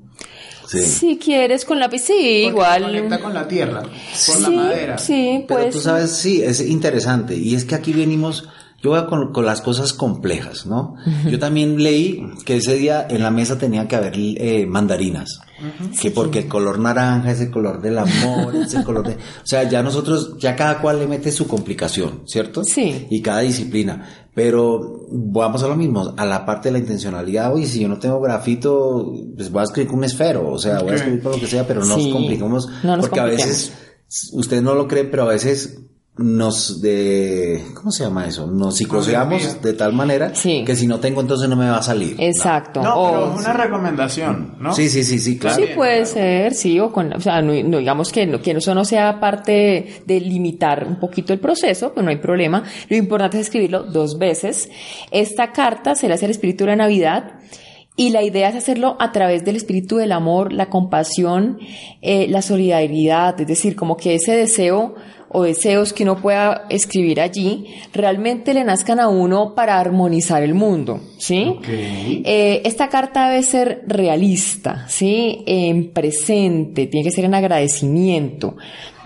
Si 0.67 1.17
quieres 1.17 1.65
con 1.65 1.79
lápiz, 1.79 1.99
sí, 1.99 2.45
igual. 2.47 2.81
Se 2.81 2.87
conecta 2.87 3.19
con 3.19 3.33
la 3.33 3.47
tierra, 3.47 3.83
con 3.83 4.43
la 4.43 4.49
madera. 4.49 4.97
Sí, 4.97 5.43
pues. 5.47 5.59
Pero 5.59 5.71
tú 5.71 5.81
sabes, 5.81 6.11
sí, 6.11 6.41
es 6.41 6.61
interesante. 6.61 7.35
Y 7.35 7.55
es 7.55 7.65
que 7.65 7.75
aquí 7.75 7.91
venimos, 7.91 8.47
yo 8.81 8.91
voy 8.91 9.05
con, 9.07 9.33
con 9.33 9.45
las 9.45 9.59
cosas 9.59 9.91
complejas, 9.91 10.65
¿no? 10.65 10.95
Yo 11.29 11.39
también 11.39 11.83
leí 11.83 12.23
que 12.45 12.55
ese 12.55 12.75
día 12.75 13.05
en 13.09 13.21
la 13.21 13.31
mesa 13.31 13.57
tenía 13.57 13.87
que 13.87 13.97
haber 13.97 14.13
eh, 14.15 14.65
mandarinas 14.65 15.41
que 16.01 16.11
porque 16.11 16.39
el 16.39 16.47
color 16.47 16.79
naranja 16.79 17.31
es 17.31 17.41
el 17.41 17.51
color 17.51 17.81
del 17.81 17.97
amor, 17.97 18.55
es 18.55 18.73
el 18.73 18.83
color 18.85 19.07
de... 19.07 19.13
O 19.13 19.45
sea, 19.45 19.67
ya 19.69 19.83
nosotros, 19.83 20.37
ya 20.39 20.55
cada 20.55 20.81
cual 20.81 20.99
le 20.99 21.07
mete 21.07 21.31
su 21.31 21.47
complicación, 21.47 22.23
¿cierto? 22.25 22.63
Sí. 22.63 23.07
Y 23.09 23.21
cada 23.21 23.39
disciplina. 23.39 24.27
Pero 24.33 25.07
vamos 25.11 25.61
a 25.63 25.67
lo 25.67 25.75
mismo, 25.75 26.13
a 26.15 26.25
la 26.25 26.45
parte 26.45 26.69
de 26.69 26.73
la 26.73 26.79
intencionalidad, 26.79 27.53
oye, 27.53 27.67
si 27.67 27.81
yo 27.81 27.89
no 27.89 27.99
tengo 27.99 28.21
grafito, 28.21 29.13
pues 29.35 29.51
voy 29.51 29.61
a 29.61 29.63
escribir 29.63 29.89
con 29.89 29.99
un 29.99 30.05
esfero, 30.05 30.49
o 30.49 30.57
sea, 30.57 30.79
voy 30.79 30.91
a 30.91 30.95
escribir 30.95 31.21
por 31.21 31.33
lo 31.33 31.39
que 31.39 31.47
sea, 31.47 31.67
pero 31.67 31.81
no 31.83 31.97
nos 31.97 32.07
complicamos, 32.07 32.69
porque 32.99 33.19
a 33.19 33.25
veces, 33.25 33.73
ustedes 34.31 34.63
no 34.63 34.73
lo 34.73 34.87
creen, 34.87 35.09
pero 35.11 35.23
a 35.23 35.27
veces 35.27 35.81
nos 36.21 36.81
de 36.81 37.63
¿cómo 37.73 37.91
se 37.91 38.03
llama 38.03 38.27
eso? 38.27 38.47
Nos 38.47 38.77
psicoseamos 38.77 39.61
de 39.61 39.73
tal 39.73 39.93
manera 39.93 40.31
que 40.31 40.75
si 40.75 40.87
no 40.87 40.99
tengo 40.99 41.21
entonces 41.21 41.49
no 41.49 41.55
me 41.55 41.69
va 41.69 41.77
a 41.77 41.83
salir. 41.83 42.15
Exacto. 42.19 42.81
No, 42.81 43.09
pero 43.11 43.35
es 43.35 43.41
una 43.41 43.53
recomendación, 43.53 44.55
¿no? 44.59 44.73
Sí, 44.73 44.89
sí, 44.89 45.03
sí, 45.03 45.19
sí, 45.19 45.37
claro. 45.37 45.55
Sí 45.55 45.71
puede 45.75 46.05
ser, 46.05 46.53
sí, 46.53 46.79
o 46.79 46.91
con, 46.91 47.13
o 47.13 47.19
sea, 47.19 47.41
no, 47.41 47.53
digamos 47.53 48.11
que, 48.11 48.39
que 48.41 48.51
eso 48.51 48.75
no 48.75 48.85
sea 48.85 49.19
parte 49.19 50.03
de 50.05 50.19
limitar 50.19 50.85
un 50.87 50.99
poquito 50.99 51.33
el 51.33 51.39
proceso, 51.39 51.93
pues 51.93 52.03
no 52.03 52.09
hay 52.09 52.17
problema. 52.17 52.63
Lo 52.89 52.97
importante 52.97 53.37
es 53.37 53.47
escribirlo 53.47 53.83
dos 53.83 54.17
veces. 54.17 54.69
Esta 55.11 55.51
carta 55.51 55.95
se 55.95 56.07
le 56.07 56.13
hace 56.13 56.25
al 56.25 56.31
espíritu 56.31 56.63
de 56.63 56.71
la 56.71 56.75
Navidad. 56.77 57.33
Y 57.97 58.09
la 58.11 58.23
idea 58.23 58.49
es 58.49 58.55
hacerlo 58.55 58.95
a 58.99 59.11
través 59.11 59.43
del 59.43 59.57
espíritu 59.57 59.97
del 59.97 60.13
amor, 60.13 60.53
la 60.53 60.69
compasión, 60.69 61.59
eh, 62.01 62.25
la 62.29 62.41
solidaridad, 62.41 63.39
es 63.39 63.47
decir, 63.47 63.75
como 63.75 63.97
que 63.97 64.15
ese 64.15 64.33
deseo 64.33 64.95
o 65.33 65.43
deseos 65.43 65.93
que 65.93 66.03
uno 66.03 66.17
pueda 66.17 66.65
escribir 66.69 67.21
allí 67.21 67.67
realmente 67.93 68.53
le 68.53 68.63
nazcan 68.63 68.99
a 68.99 69.07
uno 69.07 69.55
para 69.55 69.79
armonizar 69.79 70.43
el 70.43 70.53
mundo, 70.53 70.99
¿sí? 71.17 71.57
Eh, 71.67 72.61
esta 72.65 72.89
carta 72.89 73.29
debe 73.29 73.43
ser 73.43 73.83
realista, 73.87 74.85
¿sí? 74.89 75.43
En 75.45 75.91
presente, 75.91 76.87
tiene 76.87 77.03
que 77.03 77.11
ser 77.11 77.25
en 77.25 77.35
agradecimiento. 77.35 78.55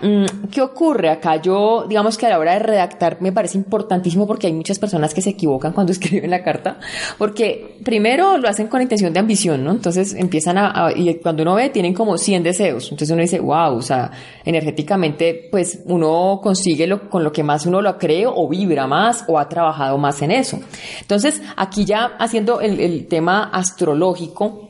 Mm, 0.00 0.48
¿Qué 0.50 0.60
ocurre 0.60 1.08
acá? 1.08 1.36
Yo, 1.36 1.86
digamos 1.88 2.18
que 2.18 2.26
a 2.26 2.30
la 2.30 2.38
hora 2.38 2.52
de 2.52 2.58
redactar 2.58 3.18
me 3.20 3.32
parece 3.32 3.56
importantísimo 3.56 4.26
porque 4.26 4.46
hay 4.46 4.52
muchas 4.52 4.78
personas 4.78 5.14
que 5.14 5.22
se 5.22 5.30
equivocan 5.30 5.72
cuando 5.72 5.92
escriben 5.96 6.30
la 6.30 6.42
carta, 6.42 6.78
porque 7.18 7.78
primero 7.84 8.36
lo 8.36 8.48
hacen 8.48 8.68
con 8.68 8.82
intención 8.82 9.12
de 9.12 9.20
ambición, 9.20 9.64
¿no? 9.64 9.70
Entonces 9.70 10.14
empiezan 10.14 10.58
a, 10.58 10.92
y 10.94 11.14
cuando 11.16 11.42
uno 11.42 11.54
ve, 11.54 11.70
tienen 11.70 11.94
como 11.94 12.18
100 12.18 12.42
deseos. 12.42 12.84
Entonces 12.90 13.10
uno 13.10 13.22
dice, 13.22 13.40
wow, 13.40 13.76
o 13.76 13.82
sea, 13.82 14.10
energéticamente, 14.44 15.48
pues 15.50 15.80
uno 15.86 16.40
consigue 16.42 16.86
lo, 16.86 17.08
con 17.08 17.24
lo 17.24 17.32
que 17.32 17.42
más 17.42 17.66
uno 17.66 17.80
lo 17.80 17.98
cree 17.98 18.26
o 18.26 18.48
vibra 18.48 18.86
más 18.86 19.24
o 19.28 19.38
ha 19.38 19.48
trabajado 19.48 19.98
más 19.98 20.20
en 20.22 20.30
eso. 20.30 20.60
Entonces, 21.00 21.40
aquí 21.56 21.84
ya 21.84 22.16
haciendo 22.18 22.60
el, 22.60 22.80
el 22.80 23.06
tema 23.06 23.44
astrológico, 23.44 24.65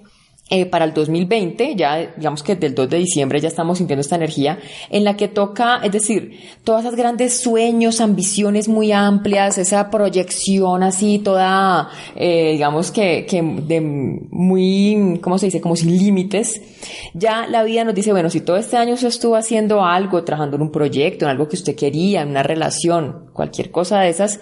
eh, 0.48 0.64
para 0.64 0.84
el 0.84 0.94
2020, 0.94 1.74
ya 1.74 2.12
digamos 2.16 2.44
que 2.44 2.54
del 2.54 2.72
2 2.72 2.88
de 2.88 2.98
diciembre 2.98 3.40
ya 3.40 3.48
estamos 3.48 3.78
sintiendo 3.78 4.00
esta 4.00 4.14
energía 4.14 4.60
en 4.90 5.02
la 5.02 5.16
que 5.16 5.26
toca, 5.26 5.80
es 5.82 5.90
decir, 5.90 6.38
todas 6.62 6.84
esas 6.84 6.94
grandes 6.94 7.40
sueños, 7.40 8.00
ambiciones 8.00 8.68
muy 8.68 8.92
amplias, 8.92 9.58
esa 9.58 9.90
proyección 9.90 10.84
así 10.84 11.18
toda, 11.18 11.88
eh, 12.14 12.52
digamos 12.52 12.92
que, 12.92 13.26
que 13.26 13.42
de 13.42 13.80
muy, 13.80 15.18
¿cómo 15.20 15.36
se 15.36 15.46
dice? 15.46 15.60
Como 15.60 15.74
sin 15.74 15.98
límites. 15.98 16.62
Ya 17.12 17.48
la 17.48 17.64
vida 17.64 17.82
nos 17.82 17.96
dice, 17.96 18.12
bueno, 18.12 18.30
si 18.30 18.40
todo 18.40 18.56
este 18.56 18.76
año 18.76 18.94
usted 18.94 19.08
estuvo 19.08 19.34
haciendo 19.34 19.84
algo, 19.84 20.22
trabajando 20.22 20.54
en 20.54 20.62
un 20.62 20.70
proyecto, 20.70 21.24
en 21.24 21.32
algo 21.32 21.48
que 21.48 21.56
usted 21.56 21.74
quería, 21.74 22.22
en 22.22 22.28
una 22.28 22.44
relación, 22.44 23.30
cualquier 23.32 23.72
cosa 23.72 23.98
de 23.98 24.10
esas, 24.10 24.38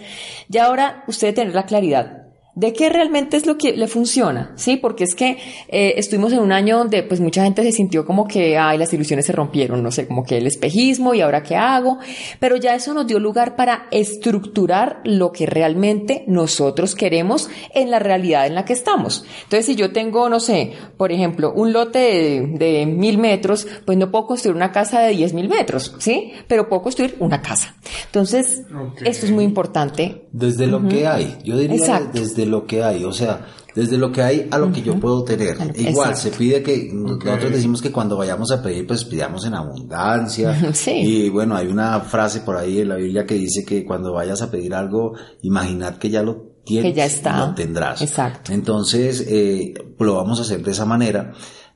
ya 0.50 0.66
ahora 0.66 1.02
usted 1.08 1.28
debe 1.28 1.36
tener 1.36 1.54
la 1.54 1.64
claridad 1.64 2.23
de 2.54 2.72
qué 2.72 2.88
realmente 2.88 3.36
es 3.36 3.46
lo 3.46 3.58
que 3.58 3.76
le 3.76 3.88
funciona, 3.88 4.52
¿sí? 4.56 4.76
Porque 4.76 5.04
es 5.04 5.14
que 5.14 5.38
eh, 5.68 5.94
estuvimos 5.96 6.32
en 6.32 6.38
un 6.38 6.52
año 6.52 6.78
donde 6.78 7.02
pues 7.02 7.20
mucha 7.20 7.42
gente 7.42 7.62
se 7.62 7.72
sintió 7.72 8.06
como 8.06 8.28
que, 8.28 8.56
ay, 8.56 8.78
las 8.78 8.92
ilusiones 8.92 9.26
se 9.26 9.32
rompieron, 9.32 9.82
no 9.82 9.90
sé, 9.90 10.06
como 10.06 10.24
que 10.24 10.38
el 10.38 10.46
espejismo 10.46 11.14
y 11.14 11.20
ahora 11.20 11.42
qué 11.42 11.56
hago, 11.56 11.98
pero 12.38 12.56
ya 12.56 12.74
eso 12.74 12.94
nos 12.94 13.06
dio 13.06 13.18
lugar 13.18 13.56
para 13.56 13.86
estructurar 13.90 15.00
lo 15.04 15.32
que 15.32 15.46
realmente 15.46 16.24
nosotros 16.28 16.94
queremos 16.94 17.48
en 17.74 17.90
la 17.90 17.98
realidad 17.98 18.46
en 18.46 18.54
la 18.54 18.64
que 18.64 18.72
estamos. 18.72 19.24
Entonces, 19.44 19.66
si 19.66 19.74
yo 19.74 19.92
tengo, 19.92 20.28
no 20.28 20.38
sé, 20.38 20.72
por 20.96 21.10
ejemplo, 21.10 21.52
un 21.52 21.72
lote 21.72 22.46
de, 22.52 22.86
mil 22.86 23.18
metros, 23.18 23.66
pues 23.84 23.98
no 23.98 24.10
puedo 24.10 24.26
construir 24.26 24.56
una 24.56 24.70
casa 24.70 25.00
de 25.00 25.10
diez 25.14 25.32
mil 25.32 25.48
metros, 25.48 25.96
¿sí? 25.98 26.32
Pero 26.46 26.68
puedo 26.68 26.82
construir 26.82 27.16
una 27.18 27.42
casa. 27.42 27.74
Entonces, 28.06 28.62
esto 29.04 29.26
es 29.26 29.32
muy 29.32 29.44
importante. 29.44 30.26
Desde 30.30 30.66
lo 30.66 30.86
que 30.86 31.06
hay, 31.06 31.36
yo 31.44 31.56
diría 31.56 32.00
desde 32.12 32.43
lo 32.46 32.66
que 32.66 32.82
hay, 32.82 33.04
o 33.04 33.12
sea, 33.12 33.46
desde 33.74 33.98
lo 33.98 34.12
que 34.12 34.22
hay 34.22 34.48
a 34.50 34.58
lo 34.58 34.70
que 34.72 34.82
yo 34.82 34.98
puedo 35.00 35.24
tener. 35.24 35.56
Igual, 35.74 36.16
se 36.16 36.30
pide 36.30 36.62
que, 36.62 36.90
nosotros 36.92 37.50
decimos 37.50 37.82
que 37.82 37.90
cuando 37.90 38.16
vayamos 38.16 38.50
a 38.52 38.62
pedir, 38.62 38.86
pues 38.86 39.04
pidamos 39.04 39.44
en 39.46 39.54
abundancia. 39.54 40.56
Y 40.86 41.28
bueno, 41.28 41.56
hay 41.56 41.66
una 41.66 42.00
frase 42.00 42.40
por 42.40 42.56
ahí 42.56 42.80
en 42.80 42.88
la 42.88 42.96
Biblia 42.96 43.26
que 43.26 43.34
dice 43.34 43.64
que 43.64 43.84
cuando 43.84 44.12
vayas 44.12 44.42
a 44.42 44.50
pedir 44.50 44.74
algo, 44.74 45.14
imaginad 45.42 45.96
que 45.96 46.10
ya 46.10 46.22
lo 46.22 46.54
tienes 46.64 46.92
que 46.92 46.96
ya 46.96 47.06
está. 47.06 47.46
lo 47.46 47.54
tendrás. 47.54 48.00
Exacto. 48.00 48.52
Entonces, 48.52 49.26
eh, 49.28 49.74
lo 49.98 50.14
vamos 50.14 50.38
a 50.38 50.42
hacer 50.42 50.62
de 50.62 50.70
esa 50.70 50.84
manera 50.84 51.32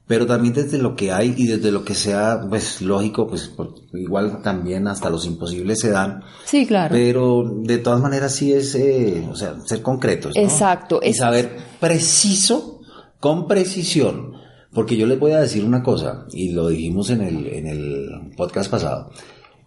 pero 0.09 0.27
también 0.27 0.55
desde 0.55 0.79
lo 0.79 0.97
que 0.97 1.13
hay 1.13 1.35
y 1.37 1.47
desde 1.47 1.71
lo 1.71 1.85
que 1.85 1.95
sea, 1.95 2.41
pues 2.49 2.81
lógico, 2.81 3.29
pues 3.29 3.53
igual 3.93 4.41
también 4.43 4.89
hasta 4.89 5.11
los 5.11 5.27
imposibles 5.27 5.81
se 5.81 5.91
dan. 5.91 6.23
Sí, 6.47 6.67
claro. 6.67 6.95
Pero 6.95 7.45
de 7.63 7.77
todas 7.77 8.01
maneras 8.01 8.35
sí 8.35 8.53
es, 8.55 8.75
eh, 8.75 9.29
o 9.31 9.37
sea, 9.37 9.61
ser 9.67 9.83
concretos. 9.83 10.33
¿no? 10.35 10.41
Exacto. 10.41 11.01
Y 11.03 11.13
saber 11.13 11.59
preciso, 11.79 12.81
con 13.21 13.47
precisión, 13.47 14.33
porque 14.73 14.97
yo 14.97 15.07
les 15.07 15.21
voy 15.21 15.33
a 15.33 15.41
decir 15.41 15.63
una 15.63 15.83
cosa, 15.83 16.25
y 16.33 16.53
lo 16.53 16.69
dijimos 16.69 17.11
en 17.11 17.21
el, 17.21 17.47
en 17.47 17.67
el 17.67 18.33
podcast 18.35 18.71
pasado. 18.71 19.11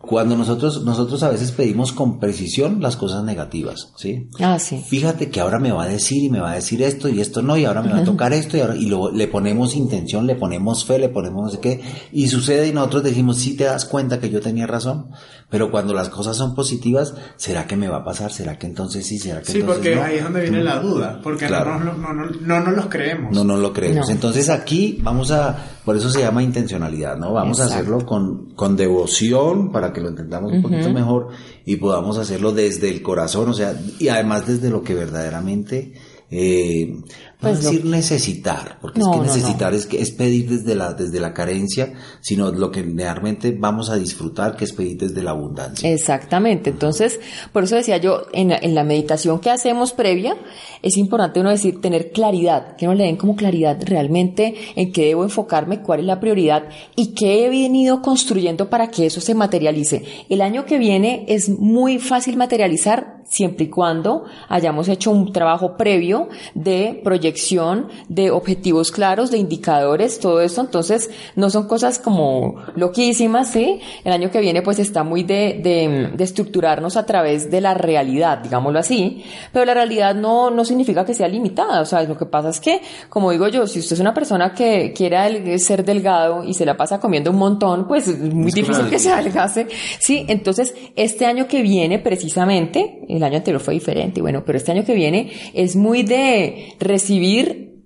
Cuando 0.01 0.35
nosotros, 0.35 0.83
nosotros 0.83 1.21
a 1.23 1.29
veces 1.29 1.51
pedimos 1.51 1.91
con 1.91 2.19
precisión 2.19 2.81
las 2.81 2.97
cosas 2.97 3.23
negativas, 3.23 3.89
¿sí? 3.95 4.27
Ah, 4.39 4.57
sí. 4.57 4.83
Fíjate 4.85 5.29
que 5.29 5.39
ahora 5.39 5.59
me 5.59 5.71
va 5.71 5.83
a 5.83 5.87
decir 5.87 6.23
y 6.23 6.29
me 6.29 6.39
va 6.39 6.51
a 6.51 6.55
decir 6.55 6.81
esto 6.81 7.07
y 7.07 7.21
esto 7.21 7.41
no, 7.41 7.55
y 7.55 7.65
ahora 7.65 7.83
me 7.83 7.91
va 7.91 7.99
a 7.99 8.03
tocar 8.03 8.33
esto 8.33 8.57
y 8.57 8.61
ahora, 8.61 8.75
y 8.75 8.87
lo, 8.87 9.11
le 9.11 9.27
ponemos 9.27 9.75
intención, 9.75 10.25
le 10.25 10.35
ponemos 10.35 10.85
fe, 10.85 10.97
le 10.97 11.09
ponemos 11.09 11.43
no 11.43 11.49
sé 11.49 11.59
qué, 11.59 11.81
y 12.11 12.27
sucede 12.27 12.67
y 12.67 12.73
nosotros 12.73 13.03
decimos, 13.03 13.37
sí 13.37 13.55
te 13.55 13.65
das 13.65 13.85
cuenta 13.85 14.19
que 14.19 14.29
yo 14.29 14.41
tenía 14.41 14.65
razón, 14.65 15.11
pero 15.51 15.69
cuando 15.69 15.93
las 15.93 16.07
cosas 16.09 16.37
son 16.37 16.55
positivas, 16.55 17.13
¿será 17.35 17.67
que 17.67 17.75
me 17.75 17.89
va 17.89 17.97
a 17.97 18.03
pasar? 18.05 18.31
¿Será 18.31 18.57
que 18.57 18.65
entonces 18.65 19.05
sí? 19.05 19.19
¿Será 19.19 19.41
que 19.41 19.51
sí, 19.51 19.59
entonces 19.59 19.77
porque 19.77 19.95
no? 19.95 20.03
ahí 20.03 20.15
es 20.17 20.23
donde 20.23 20.41
viene 20.41 20.63
la 20.63 20.79
duda, 20.79 21.19
porque 21.21 21.45
Claro. 21.45 21.77
no, 21.77 21.83
nos, 21.85 21.97
no, 21.99 22.13
no, 22.13 22.25
no 22.41 22.59
nos 22.61 22.75
los 22.75 22.85
creemos. 22.87 23.35
No, 23.35 23.43
no 23.43 23.57
lo 23.57 23.73
creemos. 23.73 24.07
No. 24.07 24.13
Entonces 24.13 24.49
aquí 24.49 24.97
vamos 25.03 25.29
a, 25.31 25.57
por 25.83 25.97
eso 25.97 26.09
se 26.09 26.21
llama 26.21 26.41
intencionalidad, 26.41 27.17
¿no? 27.17 27.33
Vamos 27.33 27.59
a 27.59 27.65
hacerlo 27.65 28.05
con, 28.05 28.53
con 28.55 28.77
devoción 28.77 29.71
para 29.73 29.91
que 29.91 29.99
lo 29.99 30.07
entendamos 30.07 30.53
un 30.53 30.61
poquito 30.61 30.89
mejor 30.93 31.27
y 31.65 31.75
podamos 31.75 32.17
hacerlo 32.17 32.53
desde 32.53 32.89
el 32.89 33.01
corazón, 33.01 33.49
o 33.49 33.53
sea, 33.53 33.75
y 33.99 34.07
además 34.07 34.47
desde 34.47 34.69
lo 34.69 34.81
que 34.83 34.95
verdaderamente, 34.95 35.93
eh, 36.31 36.95
no 37.41 37.49
Pues 37.49 37.63
lo- 37.63 37.71
decir 37.71 37.85
necesitar, 37.85 38.77
porque 38.81 38.99
No, 38.99 39.05
es 39.05 39.11
que 39.11 39.17
no, 39.17 39.23
no. 39.25 39.33
necesitar 39.35 39.73
es 39.73 39.85
que 39.87 40.01
es 40.01 40.11
pedir 40.11 40.47
desde 40.49 40.75
la, 40.75 40.93
desde 40.93 41.19
la 41.19 41.33
carencia, 41.33 41.93
sino 42.21 42.51
lo 42.51 42.71
que 42.71 42.83
realmente 42.83 43.55
vamos 43.57 43.89
a 43.89 43.95
disfrutar, 43.95 44.55
que 44.55 44.65
es 44.65 44.73
pedir 44.73 44.97
desde 44.97 45.23
la 45.23 45.31
abundancia. 45.31 45.91
Exactamente. 45.91 46.69
Entonces, 46.69 47.19
por 47.51 47.63
eso 47.63 47.75
decía 47.75 47.97
yo, 47.97 48.23
en 48.33 48.51
en 48.51 48.75
la 48.75 48.83
meditación 48.83 49.39
que 49.39 49.49
hacemos 49.49 49.93
previa, 49.93 50.35
es 50.83 50.97
importante 50.97 51.39
uno 51.39 51.49
decir, 51.49 51.81
tener 51.81 52.11
claridad, 52.11 52.75
que 52.75 52.85
no 52.85 52.93
le 52.93 53.05
den 53.05 53.15
como 53.17 53.35
claridad 53.35 53.77
realmente 53.85 54.53
en 54.75 54.91
qué 54.91 55.05
debo 55.07 55.23
enfocarme, 55.23 55.81
cuál 55.81 56.01
es 56.01 56.05
la 56.05 56.19
prioridad 56.19 56.63
y 56.95 57.13
qué 57.13 57.45
he 57.45 57.49
venido 57.49 58.01
construyendo 58.01 58.69
para 58.69 58.89
que 58.91 59.05
eso 59.07 59.19
se 59.21 59.33
materialice. 59.33 60.03
El 60.29 60.41
año 60.41 60.65
que 60.65 60.77
viene 60.77 61.25
es 61.27 61.49
muy 61.49 61.97
fácil 61.97 62.37
materializar 62.37 63.21
siempre 63.29 63.65
y 63.65 63.69
cuando 63.69 64.25
hayamos 64.49 64.89
hecho 64.89 65.09
un 65.09 65.31
trabajo 65.31 65.77
previo 65.77 66.27
de 66.53 66.99
proyección, 67.31 67.87
de 68.09 68.29
objetivos 68.31 68.91
claros, 68.91 69.31
de 69.31 69.37
indicadores, 69.37 70.19
todo 70.19 70.41
esto. 70.41 70.61
Entonces, 70.61 71.09
no 71.35 71.49
son 71.49 71.67
cosas 71.67 71.97
como 71.99 72.55
loquísimas, 72.75 73.51
¿sí? 73.51 73.79
El 74.03 74.11
año 74.13 74.29
que 74.31 74.39
viene 74.41 74.61
pues 74.61 74.79
está 74.79 75.03
muy 75.03 75.23
de, 75.23 75.59
de, 75.63 76.09
de 76.13 76.23
estructurarnos 76.23 76.97
a 76.97 77.05
través 77.05 77.49
de 77.49 77.61
la 77.61 77.73
realidad, 77.73 78.39
digámoslo 78.39 78.79
así, 78.79 79.23
pero 79.53 79.63
la 79.65 79.73
realidad 79.73 80.13
no, 80.15 80.49
no 80.51 80.65
significa 80.65 81.05
que 81.05 81.13
sea 81.13 81.27
limitada, 81.27 81.81
o 81.81 81.85
sea, 81.85 82.03
lo 82.03 82.17
que 82.17 82.25
pasa 82.25 82.49
es 82.49 82.59
que, 82.59 82.81
como 83.09 83.31
digo 83.31 83.47
yo, 83.47 83.65
si 83.67 83.79
usted 83.79 83.93
es 83.93 83.99
una 84.01 84.13
persona 84.13 84.53
que 84.53 84.91
quiera 84.93 85.27
el- 85.27 85.59
ser 85.59 85.85
delgado 85.85 86.43
y 86.43 86.53
se 86.53 86.65
la 86.65 86.75
pasa 86.75 86.99
comiendo 86.99 87.31
un 87.31 87.37
montón, 87.37 87.87
pues 87.87 88.07
es 88.07 88.19
muy 88.19 88.47
Es 88.49 88.55
difícil 88.55 88.89
que 88.89 88.99
se 88.99 89.11
adelgase, 89.11 89.67
sí, 89.99 90.25
entonces 90.27 90.73
este 90.95 91.25
año 91.25 91.47
que 91.47 91.61
viene 91.61 91.99
precisamente, 91.99 92.99
el 93.07 93.23
año 93.23 93.37
anterior 93.37 93.61
fue 93.61 93.73
diferente, 93.73 94.21
bueno, 94.21 94.43
pero 94.45 94.57
este 94.57 94.71
año 94.71 94.83
que 94.83 94.93
viene 94.93 95.31
es 95.53 95.75
muy 95.75 96.03
de 96.03 96.73
recibir 96.79 97.20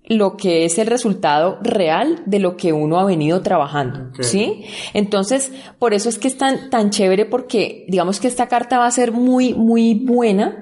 lo 0.08 0.38
que 0.38 0.66
es 0.66 0.78
el 0.78 0.88
resultado 0.88 1.60
real 1.62 2.22
de 2.26 2.40
lo 2.40 2.58
que 2.58 2.74
uno 2.74 3.00
ha 3.00 3.06
venido 3.06 3.42
trabajando. 3.42 4.12
¿sí? 4.24 4.66
Entonces, 4.94 5.52
por 5.80 5.94
eso 5.94 6.10
es 6.10 6.20
que 6.20 6.28
es 6.28 6.38
tan, 6.38 6.70
tan 6.70 6.92
chévere 6.92 7.26
porque 7.26 7.86
digamos 7.88 8.20
que 8.20 8.28
esta 8.28 8.48
carta 8.48 8.78
va 8.78 8.86
a 8.86 8.92
ser 8.92 9.12
muy, 9.12 9.54
muy 9.54 9.96
buena 9.96 10.62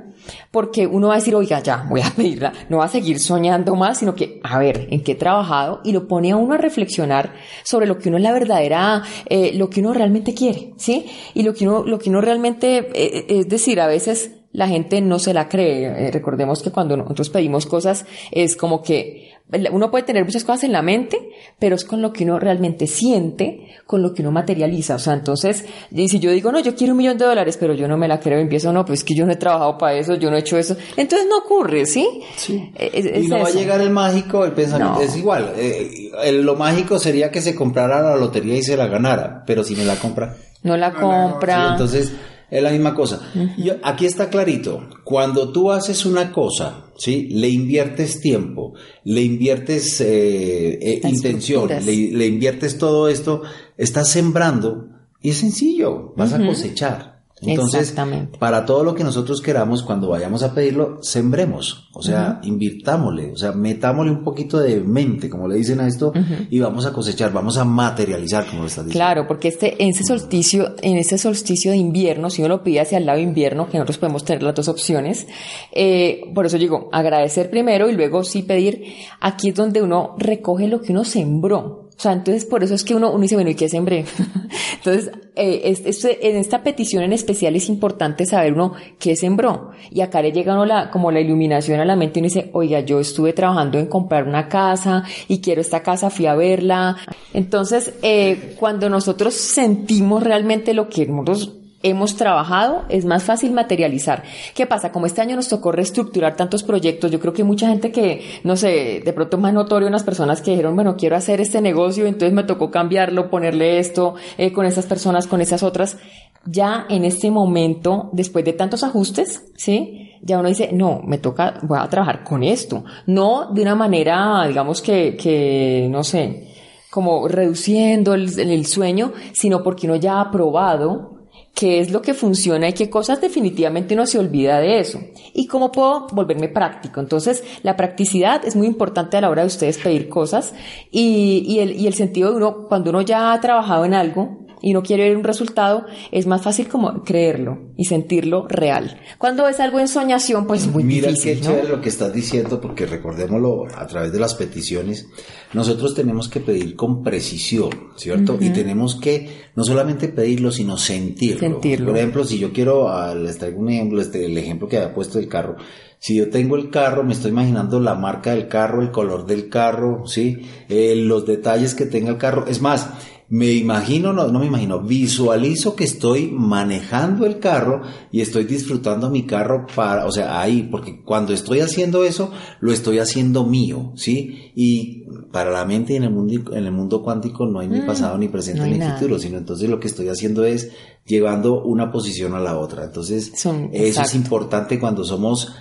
porque 0.52 0.88
uno 0.88 1.10
va 1.10 1.16
a 1.16 1.18
decir, 1.18 1.36
oiga, 1.36 1.60
ya, 1.62 1.86
voy 1.90 2.00
a 2.00 2.10
pedirla, 2.16 2.54
no 2.70 2.78
va 2.78 2.86
a 2.86 2.90
seguir 2.90 3.20
soñando 3.20 3.76
más, 3.76 3.98
sino 4.00 4.16
que, 4.16 4.40
a 4.44 4.58
ver, 4.58 4.88
en 4.90 5.04
qué 5.04 5.14
he 5.14 5.16
trabajado 5.16 5.82
y 5.84 5.92
lo 5.92 6.08
pone 6.08 6.32
a 6.32 6.38
uno 6.38 6.54
a 6.54 6.58
reflexionar 6.58 7.34
sobre 7.64 7.88
lo 7.88 7.98
que 7.98 8.08
uno 8.08 8.18
es 8.18 8.24
la 8.24 8.32
verdadera, 8.32 9.04
eh, 9.28 9.52
lo 9.56 9.70
que 9.70 9.82
uno 9.82 9.94
realmente 9.94 10.34
quiere, 10.34 10.74
¿sí? 10.78 11.08
Y 11.34 11.44
lo 11.44 11.54
que 11.54 11.68
uno, 11.68 11.84
lo 11.84 12.00
que 12.00 12.10
uno 12.10 12.22
realmente, 12.22 12.90
eh, 12.94 13.26
es 13.28 13.50
decir, 13.50 13.82
a 13.82 13.88
veces 13.88 14.32
la 14.54 14.68
gente 14.68 15.02
no 15.02 15.20
se 15.20 15.34
la 15.34 15.50
cree. 15.50 16.08
Eh, 16.08 16.12
recordemos 16.12 16.62
que 16.64 16.72
cuando 16.72 16.96
nosotros 16.96 17.30
pedimos 17.30 17.66
cosas 17.66 18.06
es 18.32 18.56
como 18.56 18.82
que 18.82 19.32
uno 19.72 19.92
puede 19.92 20.04
tener 20.06 20.24
muchas 20.26 20.44
cosas 20.46 20.64
en 20.64 20.72
la 20.72 20.82
mente, 20.82 21.20
pero 21.60 21.76
es 21.76 21.84
con 21.86 22.02
lo 22.02 22.12
que 22.14 22.24
uno 22.24 22.40
realmente 22.40 22.88
siente, 22.88 23.68
con 23.86 24.02
lo 24.02 24.14
que 24.14 24.22
uno 24.24 24.32
materializa. 24.32 24.96
O 24.96 25.00
sea, 25.00 25.14
entonces, 25.14 25.66
y 25.92 26.08
si 26.10 26.20
yo 26.20 26.32
digo, 26.32 26.52
no, 26.52 26.60
yo 26.60 26.74
quiero 26.76 26.94
un 26.94 26.98
millón 27.00 27.18
de 27.18 27.26
dólares, 27.26 27.58
pero 27.60 27.74
yo 27.74 27.88
no 27.88 27.98
me 27.98 28.08
la 28.08 28.20
creo, 28.20 28.40
empiezo, 28.40 28.72
no, 28.74 28.84
pues 28.86 29.00
es 29.00 29.06
que 29.06 29.14
yo 29.14 29.26
no 29.26 29.34
he 29.34 29.36
trabajado 29.36 29.78
para 29.78 29.96
eso, 29.96 30.16
yo 30.16 30.32
no 30.32 30.38
he 30.38 30.40
hecho 30.40 30.58
eso. 30.58 30.76
Entonces 30.98 31.28
no 31.30 31.40
ocurre, 31.40 31.86
¿sí? 31.86 32.08
Sí. 32.36 32.72
Es- 32.80 33.06
es 33.06 33.26
y 33.26 33.28
no 33.28 33.40
va 33.42 33.48
a 33.48 33.52
llegar 33.52 33.82
el 33.82 33.90
mágico, 33.92 34.46
el 34.46 34.54
pensamiento 34.54 34.96
No. 34.96 35.02
es 35.02 35.16
igual. 35.18 35.54
eh, 35.58 36.10
el- 36.24 36.42
lo 36.44 36.56
mágico 36.56 36.98
sería 36.98 37.30
que 37.30 37.42
se 37.42 37.54
comprara 37.54 38.02
la 38.02 38.16
lotería 38.16 38.56
y 38.58 38.64
se 38.64 38.78
la 38.78 38.88
ganara, 38.88 39.44
pero 39.46 39.64
si 39.64 39.76
me 39.76 39.84
la 39.86 39.96
compra, 39.98 40.36
No 40.64 40.78
la 40.78 40.90
No 40.92 40.96
la- 40.96 41.00
compra. 41.02 41.56
Sí, 41.56 41.72
entonces 41.74 42.14
es 42.58 42.64
la 42.64 42.72
misma 42.72 42.94
cosa. 42.94 43.32
Yo- 43.58 43.76
aquí 43.84 44.06
está 44.06 44.30
clarito. 44.30 44.88
Cuando 45.04 45.52
tú 45.52 45.72
haces 45.72 46.06
una 46.06 46.32
cosa, 46.32 46.86
¿sí? 46.98 47.28
Le 47.32 47.50
inviertes 47.50 48.20
tiempo, 48.22 48.74
le 49.04 49.22
inviertes 49.24 50.00
eh, 50.02 50.78
eh, 50.82 51.02
intención, 51.10 51.68
le 52.12 52.28
inviertes 52.28 52.78
todo 52.78 53.08
esto, 53.10 53.42
estás 53.78 54.10
sembrando 54.10 54.88
y 55.22 55.30
es 55.32 55.38
sencillo, 55.38 56.14
vas 56.16 56.34
a 56.34 56.38
cosechar. 56.48 57.13
Entonces, 57.46 57.94
para 58.40 58.66
todo 58.66 58.84
lo 58.84 58.96
que 58.96 59.04
nosotros 59.04 59.42
queramos, 59.42 59.84
cuando 59.84 60.10
vayamos 60.10 60.44
a 60.44 60.54
pedirlo, 60.54 61.00
sembremos, 61.02 61.90
o 61.94 62.02
sea, 62.02 62.40
invirtámosle, 62.44 63.32
o 63.32 63.38
sea, 63.38 63.52
metámosle 63.52 64.12
un 64.12 64.24
poquito 64.24 64.60
de 64.60 64.80
mente, 64.80 65.30
como 65.30 65.48
le 65.48 65.56
dicen 65.56 65.80
a 65.80 65.88
esto, 65.88 66.14
y 66.50 66.60
vamos 66.60 66.86
a 66.86 66.94
cosechar, 66.94 67.32
vamos 67.32 67.58
a 67.58 67.66
materializar, 67.66 68.46
como 68.48 68.62
lo 68.62 68.68
estás 68.68 68.86
diciendo. 68.86 69.06
Claro, 69.06 69.28
porque 69.28 69.50
este, 69.50 69.82
en 69.84 69.90
ese 69.90 70.04
solsticio, 70.04 70.76
en 70.82 70.98
ese 70.98 71.18
solsticio 71.18 71.72
de 71.72 71.78
invierno, 71.78 72.30
si 72.30 72.42
uno 72.42 72.50
lo 72.50 72.64
pide 72.64 72.82
hacia 72.82 72.98
el 72.98 73.06
lado 73.06 73.20
invierno, 73.20 73.70
que 73.70 73.78
nosotros 73.78 73.98
podemos 73.98 74.24
tener 74.24 74.44
las 74.44 74.56
dos 74.56 74.68
opciones, 74.68 75.28
eh, 75.72 76.22
por 76.34 76.46
eso 76.46 76.58
digo, 76.58 76.90
agradecer 76.92 77.50
primero 77.50 77.90
y 77.90 77.94
luego 77.94 78.24
sí 78.24 78.44
pedir, 78.44 78.84
aquí 79.20 79.50
es 79.50 79.56
donde 79.56 79.82
uno 79.82 80.16
recoge 80.18 80.68
lo 80.68 80.82
que 80.82 80.92
uno 80.92 81.04
sembró. 81.04 81.83
O 81.98 82.02
sea, 82.04 82.12
entonces 82.14 82.46
por 82.46 82.64
eso 82.64 82.74
es 82.76 82.84
que 82.84 82.96
uno, 82.96 83.12
uno 83.12 83.22
dice, 83.22 83.36
bueno, 83.36 83.50
¿y 83.52 83.56
qué 83.56 83.70
sembré? 83.70 84.06
entonces, 84.78 85.12
eh, 85.36 85.62
es- 85.66 85.86
es- 85.86 86.06
en 86.06 86.38
esta 86.38 86.64
petición 86.64 87.04
en 87.04 87.14
especial 87.14 87.56
es 87.56 87.70
importante 87.70 88.26
saber 88.26 88.54
uno 88.54 88.74
qué 89.00 89.16
sembró. 89.16 89.72
Y 89.92 90.02
acá 90.02 90.22
le 90.22 90.32
llega 90.32 90.54
uno 90.54 90.66
la, 90.66 90.90
como 90.90 91.12
la 91.12 91.22
iluminación 91.22 91.80
a 91.80 91.86
la 91.86 91.96
mente 91.96 92.20
y 92.20 92.22
uno 92.22 92.28
dice, 92.28 92.50
oiga, 92.54 92.80
yo 92.82 93.00
estuve 93.00 93.34
trabajando 93.34 93.78
en 93.80 93.86
comprar 93.88 94.28
una 94.28 94.50
casa 94.50 95.04
y 95.28 95.40
quiero 95.40 95.62
esta 95.62 95.82
casa, 95.84 96.10
fui 96.10 96.26
a 96.26 96.36
verla. 96.36 96.98
Entonces, 97.34 97.94
eh, 98.02 98.56
cuando 98.60 98.90
nosotros 98.90 99.34
sentimos 99.34 100.24
realmente 100.24 100.74
lo 100.74 100.90
que 100.90 101.06
nosotros 101.06 101.58
hemos 101.84 102.16
trabajado, 102.16 102.84
es 102.90 103.06
más 103.06 103.24
fácil 103.24 103.52
materializar. 103.52 104.24
¿Qué 104.56 104.66
pasa? 104.66 104.92
Como 104.92 105.06
este 105.06 105.22
año 105.22 105.36
nos 105.36 105.50
tocó 105.50 105.72
reestructurar 105.72 106.36
tantos 106.36 106.64
proyectos, 106.64 107.12
yo 107.12 107.20
creo 107.20 107.34
que 107.34 107.44
mucha 107.44 107.68
gente 107.68 107.92
que, 107.92 108.40
no 108.44 108.56
sé, 108.56 109.02
de 109.06 109.14
pronto 109.14 109.38
más 109.38 109.54
notorio 109.54 109.88
unas 109.88 110.04
personas 110.04 110.42
que 110.42 110.52
dijeron, 110.52 110.76
bueno, 110.76 110.96
quiero 110.96 111.18
hacer 111.18 111.42
este 111.42 111.62
negocio, 111.62 112.06
entonces 112.06 112.34
me 112.34 112.44
tocó 112.44 112.72
cambiarlo, 112.72 113.30
ponerle 113.30 113.80
esto, 113.80 114.16
eh, 114.38 114.54
con 114.54 114.66
esas 114.66 114.86
personas, 114.86 115.28
con 115.28 115.42
esas 115.42 115.62
otras. 115.62 115.98
Ya 116.46 116.86
en 116.90 117.06
este 117.06 117.30
momento, 117.32 118.10
después 118.14 118.44
de 118.44 118.54
tantos 118.54 118.84
ajustes, 118.84 119.44
¿sí? 119.56 120.12
Ya 120.22 120.40
uno 120.40 120.48
dice, 120.48 120.70
no, 120.72 121.02
me 121.06 121.18
toca, 121.18 121.60
voy 121.64 121.80
a 121.80 121.90
trabajar 121.90 122.24
con 122.24 122.44
esto. 122.44 122.86
No 123.08 123.52
de 123.54 123.62
una 123.62 123.76
manera, 123.76 124.46
digamos 124.48 124.82
que, 124.82 125.18
que, 125.18 125.88
no 125.90 126.04
sé, 126.04 126.48
como 126.90 127.28
reduciendo 127.28 128.14
el, 128.14 128.40
el 128.40 128.66
sueño, 128.66 129.12
sino 129.34 129.64
porque 129.64 129.88
uno 129.88 129.98
ya 129.98 130.22
ha 130.22 130.32
probado 130.32 131.13
qué 131.54 131.80
es 131.80 131.92
lo 131.92 132.02
que 132.02 132.14
funciona 132.14 132.68
y 132.68 132.74
qué 132.74 132.90
cosas 132.90 133.22
definitivamente 133.22 133.94
uno 133.94 134.06
se 134.08 134.18
olvida 134.18 134.60
de 134.60 134.80
eso. 134.80 135.00
Y 135.34 135.48
cómo 135.48 135.72
puedo 135.72 136.08
volverme 136.08 136.50
práctico. 136.50 137.00
Entonces, 137.00 137.44
la 137.62 137.76
practicidad 137.76 138.44
es 138.46 138.56
muy 138.56 138.68
importante 138.68 139.18
a 139.18 139.22
la 139.22 139.30
hora 139.30 139.44
de 139.44 139.48
ustedes 139.48 139.78
pedir 139.78 140.10
cosas 140.10 140.54
y, 140.92 141.44
y 141.48 141.60
el, 141.60 141.80
y 141.80 141.88
el 141.88 141.94
sentido 141.94 142.32
de 142.32 142.38
uno, 142.38 142.68
cuando 142.68 142.90
uno 142.90 143.02
ya 143.02 143.34
ha 143.34 143.40
trabajado 143.40 143.86
en 143.86 143.94
algo, 143.94 144.43
y 144.64 144.74
no 144.74 144.82
quiere 144.82 145.10
ver 145.10 145.18
un 145.18 145.26
resultado, 145.26 145.86
es 146.12 146.26
más 146.26 146.42
fácil 146.42 146.70
como 146.70 147.04
creerlo 147.04 147.60
y 147.76 147.86
sentirlo 147.86 148.48
real. 148.48 148.98
Cuando 149.18 149.48
es 149.50 149.60
algo 149.60 149.80
en 149.80 149.90
soñación, 149.90 150.48
pues 150.48 150.62
es 150.62 150.68
muy 150.70 150.86
Mira 150.86 151.10
difícil. 151.10 151.36
qué 151.36 151.42
chévere 151.42 151.68
lo 151.68 151.82
que 151.82 151.90
estás 151.90 152.14
diciendo, 152.14 152.62
porque 152.62 152.86
recordémoslo 152.86 153.66
a 153.76 153.86
través 153.88 154.14
de 154.14 154.20
las 154.20 154.36
peticiones, 154.36 155.08
nosotros 155.54 155.94
tenemos 155.94 156.30
que 156.30 156.40
pedir 156.40 156.78
con 156.78 157.04
precisión, 157.04 157.70
¿cierto? 157.98 158.38
Y 158.40 158.52
tenemos 158.52 158.96
que 158.96 159.44
no 159.56 159.66
solamente 159.66 160.08
pedirlo, 160.08 160.52
sino 160.52 160.78
sentirlo. 160.78 161.40
Sentirlo. 161.42 161.88
Por 161.88 161.98
ejemplo, 161.98 162.24
si 162.24 162.40
yo 162.40 162.54
quiero, 162.54 162.90
les 163.16 163.38
traigo 163.38 163.60
un 163.60 163.70
ejemplo, 163.70 164.02
este, 164.02 164.26
el 164.26 164.38
ejemplo 164.38 164.70
que 164.70 164.78
había 164.78 164.94
puesto 164.94 165.20
del 165.20 165.28
carro. 165.28 165.58
Si 166.00 166.16
yo 166.16 166.30
tengo 166.30 166.58
el 166.58 166.70
carro, 166.70 167.04
me 167.04 167.14
estoy 167.14 167.32
imaginando 167.32 167.80
la 167.80 167.96
marca 167.96 168.32
del 168.32 168.50
carro, 168.50 168.82
el 168.82 168.92
color 168.92 169.26
del 169.26 169.48
carro, 169.48 170.06
¿sí? 170.06 170.42
Eh, 170.68 170.96
los 170.98 171.26
detalles 171.26 171.76
que 171.76 171.86
tenga 171.86 172.10
el 172.10 172.18
carro. 172.18 172.46
Es 172.46 172.62
más, 172.62 172.90
me 173.36 173.52
imagino, 173.52 174.14
no, 174.14 174.28
no 174.28 174.38
me 174.38 174.46
imagino, 174.46 174.80
visualizo 174.80 175.76
que 175.76 175.86
estoy 175.86 176.30
manejando 176.32 177.26
el 177.26 177.40
carro 177.40 177.82
y 178.12 178.22
estoy 178.22 178.44
disfrutando 178.44 179.10
mi 179.10 179.24
carro 179.26 179.66
para, 179.76 180.06
o 180.06 180.12
sea, 180.12 180.40
ahí, 180.40 180.68
porque 180.70 181.02
cuando 181.04 181.34
estoy 181.34 181.60
haciendo 181.62 182.04
eso, 182.04 182.32
lo 182.60 182.72
estoy 182.72 183.00
haciendo 183.00 183.44
mío, 183.44 183.92
¿sí? 183.96 184.52
Y 184.56 185.06
para 185.32 185.50
la 185.50 185.66
mente 185.66 185.94
y 185.94 185.96
en 185.96 186.04
el 186.04 186.12
mundo, 186.12 186.56
en 186.56 186.66
el 186.66 186.72
mundo 186.72 187.02
cuántico 187.02 187.48
no 187.48 187.60
hay 187.60 187.68
ni 187.70 187.82
pasado, 187.82 188.20
ni 188.20 188.28
presente, 188.28 188.62
no 188.62 188.68
ni 188.68 188.78
nada. 188.78 188.98
futuro, 188.98 189.18
sino 189.18 189.40
entonces 189.40 189.68
lo 189.68 189.80
que 189.80 189.88
estoy 189.88 190.10
haciendo 190.10 190.46
es 190.46 190.70
llevando 191.04 191.64
una 191.64 191.92
posición 191.92 192.36
a 192.36 192.40
la 192.40 192.60
otra. 192.60 192.84
Entonces, 192.84 193.32
Son- 193.36 193.72
eso 193.74 194.04
es 194.04 194.14
importante 194.14 194.80
cuando 194.80 195.04
somos 195.04 195.56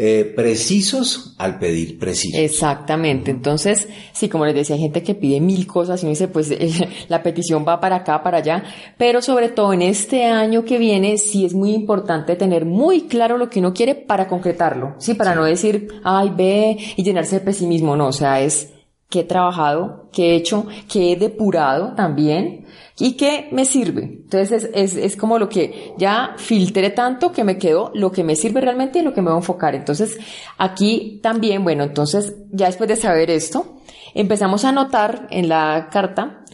eh, 0.00 0.32
precisos 0.36 1.34
al 1.38 1.58
pedir 1.58 1.98
precisos. 1.98 2.38
Exactamente. 2.38 3.32
Entonces, 3.32 3.88
sí, 4.12 4.28
como 4.28 4.46
les 4.46 4.54
decía, 4.54 4.76
hay 4.76 4.82
gente 4.82 5.02
que 5.02 5.16
pide 5.16 5.40
mil 5.40 5.66
cosas 5.66 6.00
y 6.00 6.06
uno 6.06 6.10
dice, 6.10 6.28
pues 6.28 6.50
eh, 6.52 6.88
la 7.08 7.24
petición 7.24 7.64
va 7.66 7.80
para 7.80 7.96
acá, 7.96 8.22
para 8.22 8.38
allá. 8.38 8.62
Pero 8.96 9.20
sobre 9.20 9.48
todo 9.48 9.72
en 9.72 9.82
este 9.82 10.24
año 10.24 10.64
que 10.64 10.78
viene, 10.78 11.18
sí 11.18 11.44
es 11.44 11.52
muy 11.52 11.72
importante 11.72 12.36
tener 12.36 12.64
muy 12.64 13.08
claro 13.08 13.38
lo 13.38 13.50
que 13.50 13.58
uno 13.58 13.74
quiere 13.74 13.96
para 13.96 14.28
concretarlo. 14.28 14.94
Sí, 14.98 15.14
para 15.14 15.34
no 15.34 15.42
decir, 15.42 15.88
ay, 16.04 16.30
ve 16.30 16.78
y 16.94 17.02
llenarse 17.02 17.40
de 17.40 17.44
pesimismo. 17.44 17.96
No, 17.96 18.06
o 18.06 18.12
sea, 18.12 18.40
es 18.40 18.70
que 19.08 19.20
he 19.20 19.24
trabajado, 19.24 20.08
que 20.12 20.30
he 20.30 20.36
hecho, 20.36 20.66
que 20.88 21.12
he 21.12 21.16
depurado 21.16 21.94
también 21.94 22.66
y 22.98 23.16
que 23.16 23.48
me 23.52 23.64
sirve. 23.64 24.02
Entonces 24.02 24.64
es, 24.64 24.70
es, 24.74 24.96
es 24.96 25.16
como 25.16 25.38
lo 25.38 25.48
que 25.48 25.94
ya 25.96 26.34
filtré 26.36 26.90
tanto 26.90 27.32
que 27.32 27.44
me 27.44 27.56
quedó 27.56 27.90
lo 27.94 28.12
que 28.12 28.22
me 28.22 28.36
sirve 28.36 28.60
realmente 28.60 28.98
y 28.98 29.02
lo 29.02 29.14
que 29.14 29.22
me 29.22 29.30
voy 29.30 29.36
a 29.36 29.40
enfocar. 29.40 29.74
Entonces 29.74 30.18
aquí 30.58 31.20
también, 31.22 31.64
bueno, 31.64 31.84
entonces 31.84 32.36
ya 32.50 32.66
después 32.66 32.88
de 32.88 32.96
saber 32.96 33.30
esto, 33.30 33.78
empezamos 34.14 34.64
a 34.64 34.70
anotar 34.70 35.26
en 35.30 35.48
la 35.48 35.88
carta, 35.90 36.44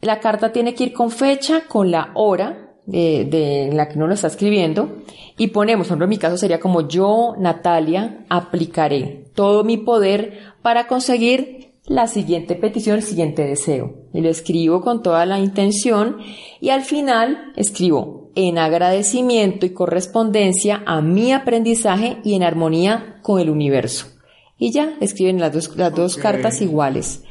la 0.00 0.20
carta 0.20 0.52
tiene 0.52 0.74
que 0.74 0.84
ir 0.84 0.92
con 0.92 1.10
fecha, 1.10 1.62
con 1.68 1.90
la 1.90 2.10
hora 2.14 2.71
de, 2.86 3.70
la 3.72 3.88
que 3.88 3.96
uno 3.96 4.06
lo 4.06 4.14
está 4.14 4.26
escribiendo 4.26 5.02
y 5.36 5.48
ponemos, 5.48 5.86
por 5.86 5.92
ejemplo, 5.92 6.04
en 6.04 6.10
mi 6.10 6.18
caso 6.18 6.36
sería 6.36 6.60
como 6.60 6.88
yo, 6.88 7.34
Natalia, 7.38 8.24
aplicaré 8.28 9.26
todo 9.34 9.64
mi 9.64 9.78
poder 9.78 10.54
para 10.62 10.86
conseguir 10.86 11.72
la 11.86 12.06
siguiente 12.06 12.54
petición, 12.54 12.96
el 12.96 13.02
siguiente 13.02 13.44
deseo. 13.44 13.94
Y 14.12 14.20
lo 14.20 14.28
escribo 14.28 14.82
con 14.82 15.02
toda 15.02 15.26
la 15.26 15.38
intención 15.38 16.18
y 16.60 16.70
al 16.70 16.82
final 16.82 17.52
escribo 17.56 18.30
en 18.34 18.58
agradecimiento 18.58 19.66
y 19.66 19.70
correspondencia 19.70 20.82
a 20.86 21.00
mi 21.00 21.32
aprendizaje 21.32 22.18
y 22.24 22.34
en 22.34 22.42
armonía 22.42 23.18
con 23.22 23.40
el 23.40 23.50
universo. 23.50 24.06
Y 24.58 24.70
ya 24.70 24.96
escriben 25.00 25.40
las 25.40 25.52
dos, 25.52 25.76
las 25.76 25.92
dos 25.92 26.16
cartas 26.16 26.60
iguales. 26.62 27.24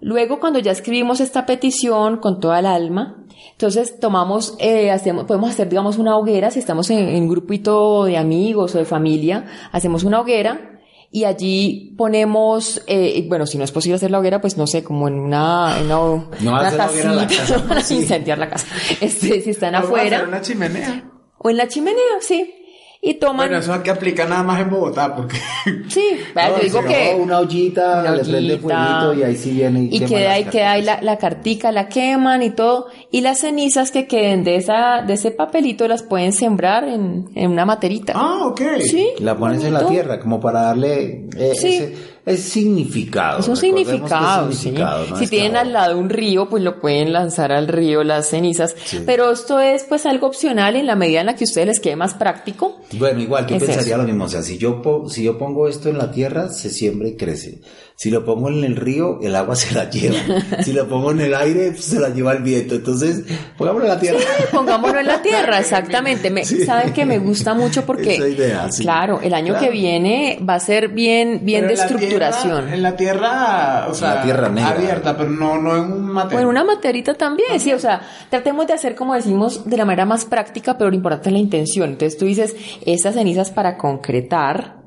Luego, 0.00 0.40
cuando 0.40 0.58
ya 0.58 0.72
escribimos 0.72 1.20
esta 1.20 1.46
petición 1.46 2.18
con 2.18 2.40
toda 2.40 2.58
el 2.58 2.66
alma, 2.66 3.24
entonces 3.52 3.98
tomamos, 4.00 4.54
eh, 4.58 4.90
hacemos, 4.90 5.24
podemos 5.24 5.50
hacer, 5.50 5.68
digamos, 5.68 5.98
una 5.98 6.16
hoguera, 6.16 6.50
si 6.50 6.58
estamos 6.58 6.88
en, 6.90 7.08
en 7.08 7.22
un 7.24 7.28
grupito 7.28 8.04
de 8.04 8.16
amigos 8.16 8.74
o 8.74 8.78
de 8.78 8.84
familia, 8.84 9.46
hacemos 9.72 10.04
una 10.04 10.20
hoguera 10.20 10.70
y 11.12 11.24
allí 11.24 11.94
ponemos, 11.98 12.82
eh, 12.86 13.26
bueno, 13.28 13.44
si 13.44 13.58
no 13.58 13.64
es 13.64 13.72
posible 13.72 13.96
hacer 13.96 14.12
la 14.12 14.20
hoguera, 14.20 14.40
pues 14.40 14.56
no 14.56 14.66
sé, 14.68 14.84
como 14.84 15.08
en 15.08 15.18
una, 15.18 15.76
en 15.80 15.86
una, 15.86 16.00
una 16.00 16.70
la 16.70 16.88
para 17.68 17.82
sí. 17.82 17.96
incendiar 17.96 18.38
la 18.38 18.48
casa. 18.48 18.66
Este, 19.00 19.40
si 19.40 19.50
están 19.50 19.72
Podemos 19.72 19.98
hacer 19.98 20.14
afuera 20.14 20.28
una 20.28 20.40
chimenea. 20.40 21.10
o 21.38 21.50
en 21.50 21.56
la 21.56 21.66
chimenea, 21.66 22.20
sí. 22.20 22.54
Y 23.02 23.14
toman, 23.14 23.48
Bueno, 23.48 23.56
eso 23.58 23.74
es 23.74 23.80
que 23.80 23.90
aplica 23.90 24.26
nada 24.26 24.42
más 24.42 24.60
en 24.60 24.68
Bogotá, 24.68 25.16
porque... 25.16 25.38
sí, 25.88 26.04
No, 26.34 26.56
yo 26.58 26.62
digo 26.62 26.84
que 26.84 27.16
una 27.18 27.38
ollita, 27.38 28.00
una 28.00 28.10
le 28.16 28.22
prende 28.24 28.38
ollita. 28.54 28.60
fueguito 28.60 29.14
y 29.14 29.22
ahí 29.22 29.36
sí 29.36 29.50
viene 29.52 29.80
y, 29.90 29.96
y 29.96 30.00
queda 30.00 30.32
ahí, 30.32 30.44
queda 30.44 30.72
ahí 30.72 30.82
la, 30.82 31.00
la 31.00 31.16
cartica, 31.16 31.72
la 31.72 31.88
queman 31.88 32.42
y 32.42 32.50
todo, 32.50 32.88
y 33.10 33.22
las 33.22 33.38
cenizas 33.38 33.90
que 33.90 34.06
queden 34.06 34.44
de 34.44 34.56
esa, 34.56 35.00
de 35.06 35.14
ese 35.14 35.30
papelito 35.30 35.88
las 35.88 36.02
pueden 36.02 36.34
sembrar 36.34 36.84
en, 36.84 37.30
en 37.34 37.50
una 37.50 37.64
materita. 37.64 38.12
Ah, 38.16 38.40
ok. 38.44 38.60
Sí. 38.82 39.08
La 39.20 39.34
pones 39.34 39.64
en 39.64 39.72
la 39.72 39.86
tierra 39.86 40.20
como 40.20 40.38
para 40.38 40.60
darle 40.60 41.26
eh, 41.38 41.52
Sí. 41.54 41.68
ese, 41.68 41.96
es 42.26 42.40
significado. 42.42 43.40
Es 43.40 43.48
un 43.48 43.56
significado, 43.56 44.50
sí. 44.52 44.58
significado, 44.58 45.06
no 45.08 45.16
Si 45.16 45.24
es 45.24 45.30
tienen 45.30 45.56
al 45.56 45.72
lado 45.72 45.98
un 45.98 46.10
río, 46.10 46.48
pues 46.48 46.62
lo 46.62 46.80
pueden 46.80 47.12
lanzar 47.12 47.50
al 47.52 47.66
río 47.68 48.04
las 48.04 48.28
cenizas. 48.28 48.74
Sí. 48.84 49.02
Pero 49.06 49.30
esto 49.30 49.58
es 49.58 49.84
pues 49.84 50.06
algo 50.06 50.26
opcional 50.26 50.76
en 50.76 50.86
la 50.86 50.96
medida 50.96 51.20
en 51.20 51.26
la 51.26 51.36
que 51.36 51.44
a 51.44 51.46
ustedes 51.46 51.66
les 51.66 51.80
quede 51.80 51.96
más 51.96 52.14
práctico. 52.14 52.80
Bueno, 52.92 53.20
igual, 53.20 53.46
yo 53.46 53.56
Es 53.56 53.64
pensaría 53.64 53.94
eso. 53.94 54.02
lo 54.02 54.04
mismo. 54.04 54.24
O 54.24 54.28
sea, 54.28 54.42
si 54.42 54.58
yo, 54.58 54.82
si 55.08 55.22
yo 55.22 55.38
pongo 55.38 55.66
esto 55.68 55.88
en 55.88 55.98
la 55.98 56.10
tierra, 56.10 56.48
se 56.50 56.70
siembra 56.70 57.08
y 57.08 57.16
crece. 57.16 57.60
Si 58.02 58.10
lo 58.10 58.24
pongo 58.24 58.48
en 58.48 58.64
el 58.64 58.76
río, 58.76 59.18
el 59.20 59.36
agua 59.36 59.54
se 59.56 59.74
la 59.74 59.90
lleva. 59.90 60.16
si 60.62 60.72
lo 60.72 60.88
pongo 60.88 61.10
en 61.10 61.20
el 61.20 61.34
aire, 61.34 61.72
pues, 61.72 61.84
se 61.84 62.00
la 62.00 62.08
lleva 62.08 62.32
el 62.32 62.42
viento. 62.42 62.76
Entonces, 62.76 63.24
pongámoslo 63.58 63.84
en 63.88 63.92
la 63.94 64.00
tierra. 64.00 64.18
Pongámoslo 64.50 65.00
en 65.00 65.06
la 65.06 65.20
tierra, 65.28 65.58
exactamente. 65.58 66.30
Me, 66.30 66.46
Sí. 66.46 66.64
Saben 66.64 66.94
que 66.94 67.04
me 67.04 67.18
gusta 67.18 67.52
mucho 67.52 67.84
porque, 67.84 68.14
Esa 68.14 68.26
idea, 68.28 68.72
sí. 68.72 68.84
claro, 68.84 69.20
el 69.20 69.34
año 69.34 69.52
Claro. 69.52 69.66
que 69.66 69.70
viene 69.72 70.38
va 70.48 70.54
a 70.54 70.60
ser 70.60 70.88
bien, 70.88 71.40
bien 71.42 71.66
Pero 71.66 71.76
de 71.76 71.82
estructuración. 71.82 72.56
tierra- 72.62 72.74
en 72.74 72.82
la 72.82 72.96
tierra, 72.96 73.86
o 73.90 73.92
sea, 73.94 74.14
la 74.14 74.22
tierra 74.22 74.48
negra. 74.48 74.70
abierta, 74.70 75.14
pero 75.18 75.28
no, 75.28 75.58
no 75.60 75.76
en 75.76 75.92
un 75.92 76.06
material. 76.06 76.42
en 76.44 76.48
una 76.48 76.64
materita 76.64 77.12
también, 77.12 77.60
sí, 77.60 77.70
o 77.74 77.78
sea, 77.78 78.00
tratemos 78.30 78.66
de 78.66 78.72
hacer 78.72 78.94
como 78.94 79.14
decimos 79.14 79.68
de 79.68 79.76
la 79.76 79.84
manera 79.84 80.06
más 80.06 80.24
práctica, 80.24 80.78
pero 80.78 80.88
lo 80.88 80.96
importante 80.96 81.28
es 81.28 81.34
la 81.34 81.38
intención. 81.38 81.90
Entonces 81.90 82.18
tú 82.18 82.24
dices, 82.24 82.56
estas 82.86 83.12
cenizas 83.14 83.50
para 83.50 83.76
concretar 83.76 84.79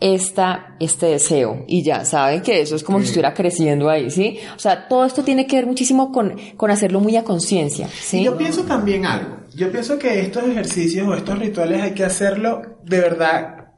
esta, 0.00 0.76
este 0.78 1.06
deseo 1.06 1.64
y 1.66 1.82
ya 1.82 2.04
saben 2.04 2.42
que 2.42 2.60
eso 2.60 2.76
es 2.76 2.82
como 2.82 2.98
si 2.98 3.06
estuviera 3.06 3.32
creciendo 3.32 3.88
ahí, 3.88 4.10
¿sí? 4.10 4.38
O 4.54 4.58
sea, 4.58 4.88
todo 4.88 5.04
esto 5.04 5.22
tiene 5.24 5.46
que 5.46 5.56
ver 5.56 5.66
muchísimo 5.66 6.12
con, 6.12 6.36
con 6.56 6.70
hacerlo 6.70 7.00
muy 7.00 7.16
a 7.16 7.24
conciencia, 7.24 7.86
Y 7.86 7.90
¿sí? 8.02 8.24
yo 8.24 8.36
pienso 8.36 8.64
también 8.64 9.06
algo. 9.06 9.38
Yo 9.54 9.70
pienso 9.72 9.98
que 9.98 10.20
estos 10.20 10.44
ejercicios 10.44 11.08
o 11.08 11.14
estos 11.14 11.38
rituales 11.38 11.82
hay 11.82 11.92
que 11.92 12.04
hacerlo 12.04 12.78
de 12.84 13.00
verdad 13.00 13.68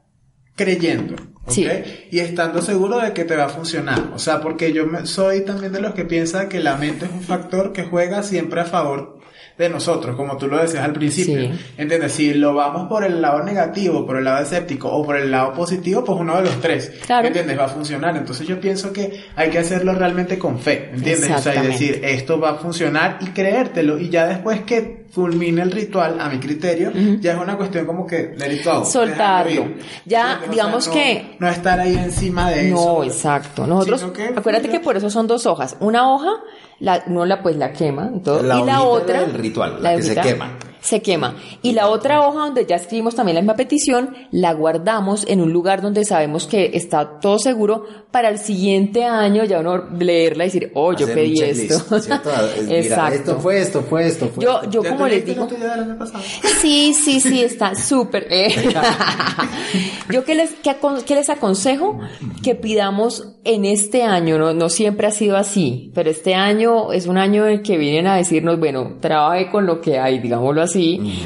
creyendo. 0.55 1.15
Sí. 1.47 1.65
Y 2.11 2.19
estando 2.19 2.61
seguro 2.61 2.99
de 2.99 3.13
que 3.13 3.23
te 3.23 3.35
va 3.35 3.45
a 3.45 3.49
funcionar. 3.49 4.11
O 4.13 4.19
sea, 4.19 4.41
porque 4.41 4.71
yo 4.73 4.85
soy 5.05 5.45
también 5.45 5.71
de 5.71 5.81
los 5.81 5.93
que 5.93 6.05
piensa 6.05 6.49
que 6.49 6.59
la 6.59 6.75
mente 6.75 7.05
es 7.05 7.11
un 7.11 7.21
factor 7.21 7.73
que 7.73 7.85
juega 7.85 8.21
siempre 8.23 8.61
a 8.61 8.65
favor 8.65 9.18
de 9.59 9.69
nosotros, 9.69 10.15
como 10.15 10.37
tú 10.37 10.47
lo 10.47 10.57
decías 10.57 10.83
al 10.85 10.93
principio. 10.93 11.51
Sí. 11.51 11.59
¿Entiendes? 11.77 12.13
Si 12.13 12.33
lo 12.33 12.53
vamos 12.53 12.87
por 12.87 13.03
el 13.03 13.21
lado 13.21 13.43
negativo, 13.43 14.05
por 14.05 14.15
el 14.17 14.23
lado 14.23 14.41
escéptico 14.41 14.89
o 14.89 15.05
por 15.05 15.17
el 15.17 15.29
lado 15.29 15.51
positivo, 15.53 16.01
pues 16.03 16.17
uno 16.19 16.37
de 16.37 16.43
los 16.43 16.61
tres. 16.61 16.93
Claro. 17.05 17.27
¿Entiendes? 17.27 17.59
Va 17.59 17.65
a 17.65 17.67
funcionar. 17.67 18.15
Entonces 18.15 18.47
yo 18.47 18.59
pienso 18.59 18.93
que 18.93 19.25
hay 19.35 19.49
que 19.49 19.59
hacerlo 19.59 19.93
realmente 19.93 20.39
con 20.39 20.59
fe. 20.59 20.89
¿Entiendes? 20.93 21.29
O 21.31 21.37
sea, 21.39 21.61
y 21.61 21.67
decir, 21.67 21.99
esto 22.03 22.39
va 22.39 22.51
a 22.51 22.55
funcionar 22.55 23.17
y 23.19 23.25
creértelo. 23.27 23.99
Y 23.99 24.09
ya 24.09 24.27
después 24.27 24.61
que 24.61 24.99
fulmine 25.11 25.61
el 25.63 25.71
ritual, 25.71 26.21
a 26.21 26.29
mi 26.29 26.37
criterio, 26.39 26.91
ya 27.19 27.33
es 27.33 27.37
una 27.39 27.57
cuestión 27.57 27.85
como 27.85 28.05
que 28.07 28.35
it 28.39 28.63
go, 28.63 28.85
Soltarlo. 28.85 29.67
Ya, 30.05 30.39
digamos 30.49 30.87
no- 30.87 30.93
que- 30.93 31.35
No 31.39 31.49
estar 31.49 31.79
ahí 31.79 31.95
encima 31.95 32.49
de 32.51 32.67
eso. 32.69 32.75
No, 32.99 33.03
exacto. 33.03 33.65
Nosotros, 33.67 34.11
que 34.11 34.27
acuérdate 34.35 34.69
que 34.69 34.79
por 34.79 34.95
eso 34.95 35.09
son 35.09 35.27
dos 35.27 35.45
hojas. 35.47 35.75
Una 35.79 36.13
hoja, 36.13 36.29
la, 36.79 37.03
uno 37.07 37.25
la 37.25 37.41
pues 37.41 37.55
la 37.55 37.73
quema 37.73 38.09
todo, 38.23 38.41
La 38.41 38.59
y 38.59 38.63
la 38.63 38.83
otra, 38.83 39.21
del 39.21 39.33
ritual, 39.33 39.81
la 39.81 39.95
que 39.95 40.03
se 40.03 40.15
quema. 40.15 40.57
Se 40.81 41.01
quema. 41.01 41.35
Y 41.61 41.73
la 41.73 41.87
otra 41.89 42.25
hoja 42.27 42.39
donde 42.39 42.65
ya 42.65 42.77
escribimos 42.77 43.15
también 43.15 43.35
la 43.35 43.41
misma 43.41 43.55
petición, 43.55 44.15
la 44.31 44.53
guardamos 44.53 45.25
en 45.27 45.41
un 45.41 45.51
lugar 45.51 45.81
donde 45.81 46.05
sabemos 46.05 46.47
que 46.47 46.71
está 46.73 47.19
todo 47.19 47.37
seguro 47.39 47.85
para 48.11 48.29
el 48.29 48.39
siguiente 48.39 49.03
año 49.03 49.43
ya 49.43 49.59
uno 49.59 49.85
leerla 49.99 50.45
y 50.45 50.47
decir, 50.47 50.71
oh, 50.75 50.93
yo 50.93 51.05
Hacer 51.05 51.15
pedí 51.15 51.33
checklist, 51.35 51.71
esto. 51.71 51.99
¿cierto? 52.01 52.29
Es, 52.31 52.63
mira, 52.63 52.77
Exacto. 52.79 53.15
esto 53.15 53.39
fue 53.39 53.59
esto, 53.59 53.81
fue 53.83 54.07
esto, 54.07 54.27
fue 54.29 54.43
Yo, 54.43 54.55
esto. 54.61 54.69
yo 54.71 54.83
¿Ya 54.83 54.89
como 54.89 55.07
les 55.07 55.25
digo? 55.25 55.47
Sí, 56.61 56.93
sí, 56.93 57.19
sí, 57.19 57.43
está 57.43 57.75
súper. 57.75 58.27
eh. 58.29 58.49
Yo 60.11 60.23
que 60.25 60.33
les, 60.35 60.51
que, 60.55 60.75
que 61.05 61.15
les 61.15 61.29
aconsejo 61.29 61.99
que 62.43 62.55
pidamos 62.55 63.35
en 63.43 63.65
este 63.65 64.03
año, 64.03 64.37
no, 64.39 64.53
no 64.53 64.69
siempre 64.69 65.07
ha 65.07 65.11
sido 65.11 65.37
así, 65.37 65.91
pero 65.93 66.09
este 66.09 66.33
año 66.33 66.91
es 66.91 67.05
un 67.05 67.17
año 67.17 67.45
en 67.45 67.53
el 67.53 67.61
que 67.61 67.77
vienen 67.77 68.07
a 68.07 68.15
decirnos, 68.15 68.59
bueno, 68.59 68.97
trabaje 68.99 69.49
con 69.51 69.65
lo 69.65 69.81
que 69.81 69.99
hay, 69.99 70.19
digámoslo 70.19 70.61
así, 70.61 70.68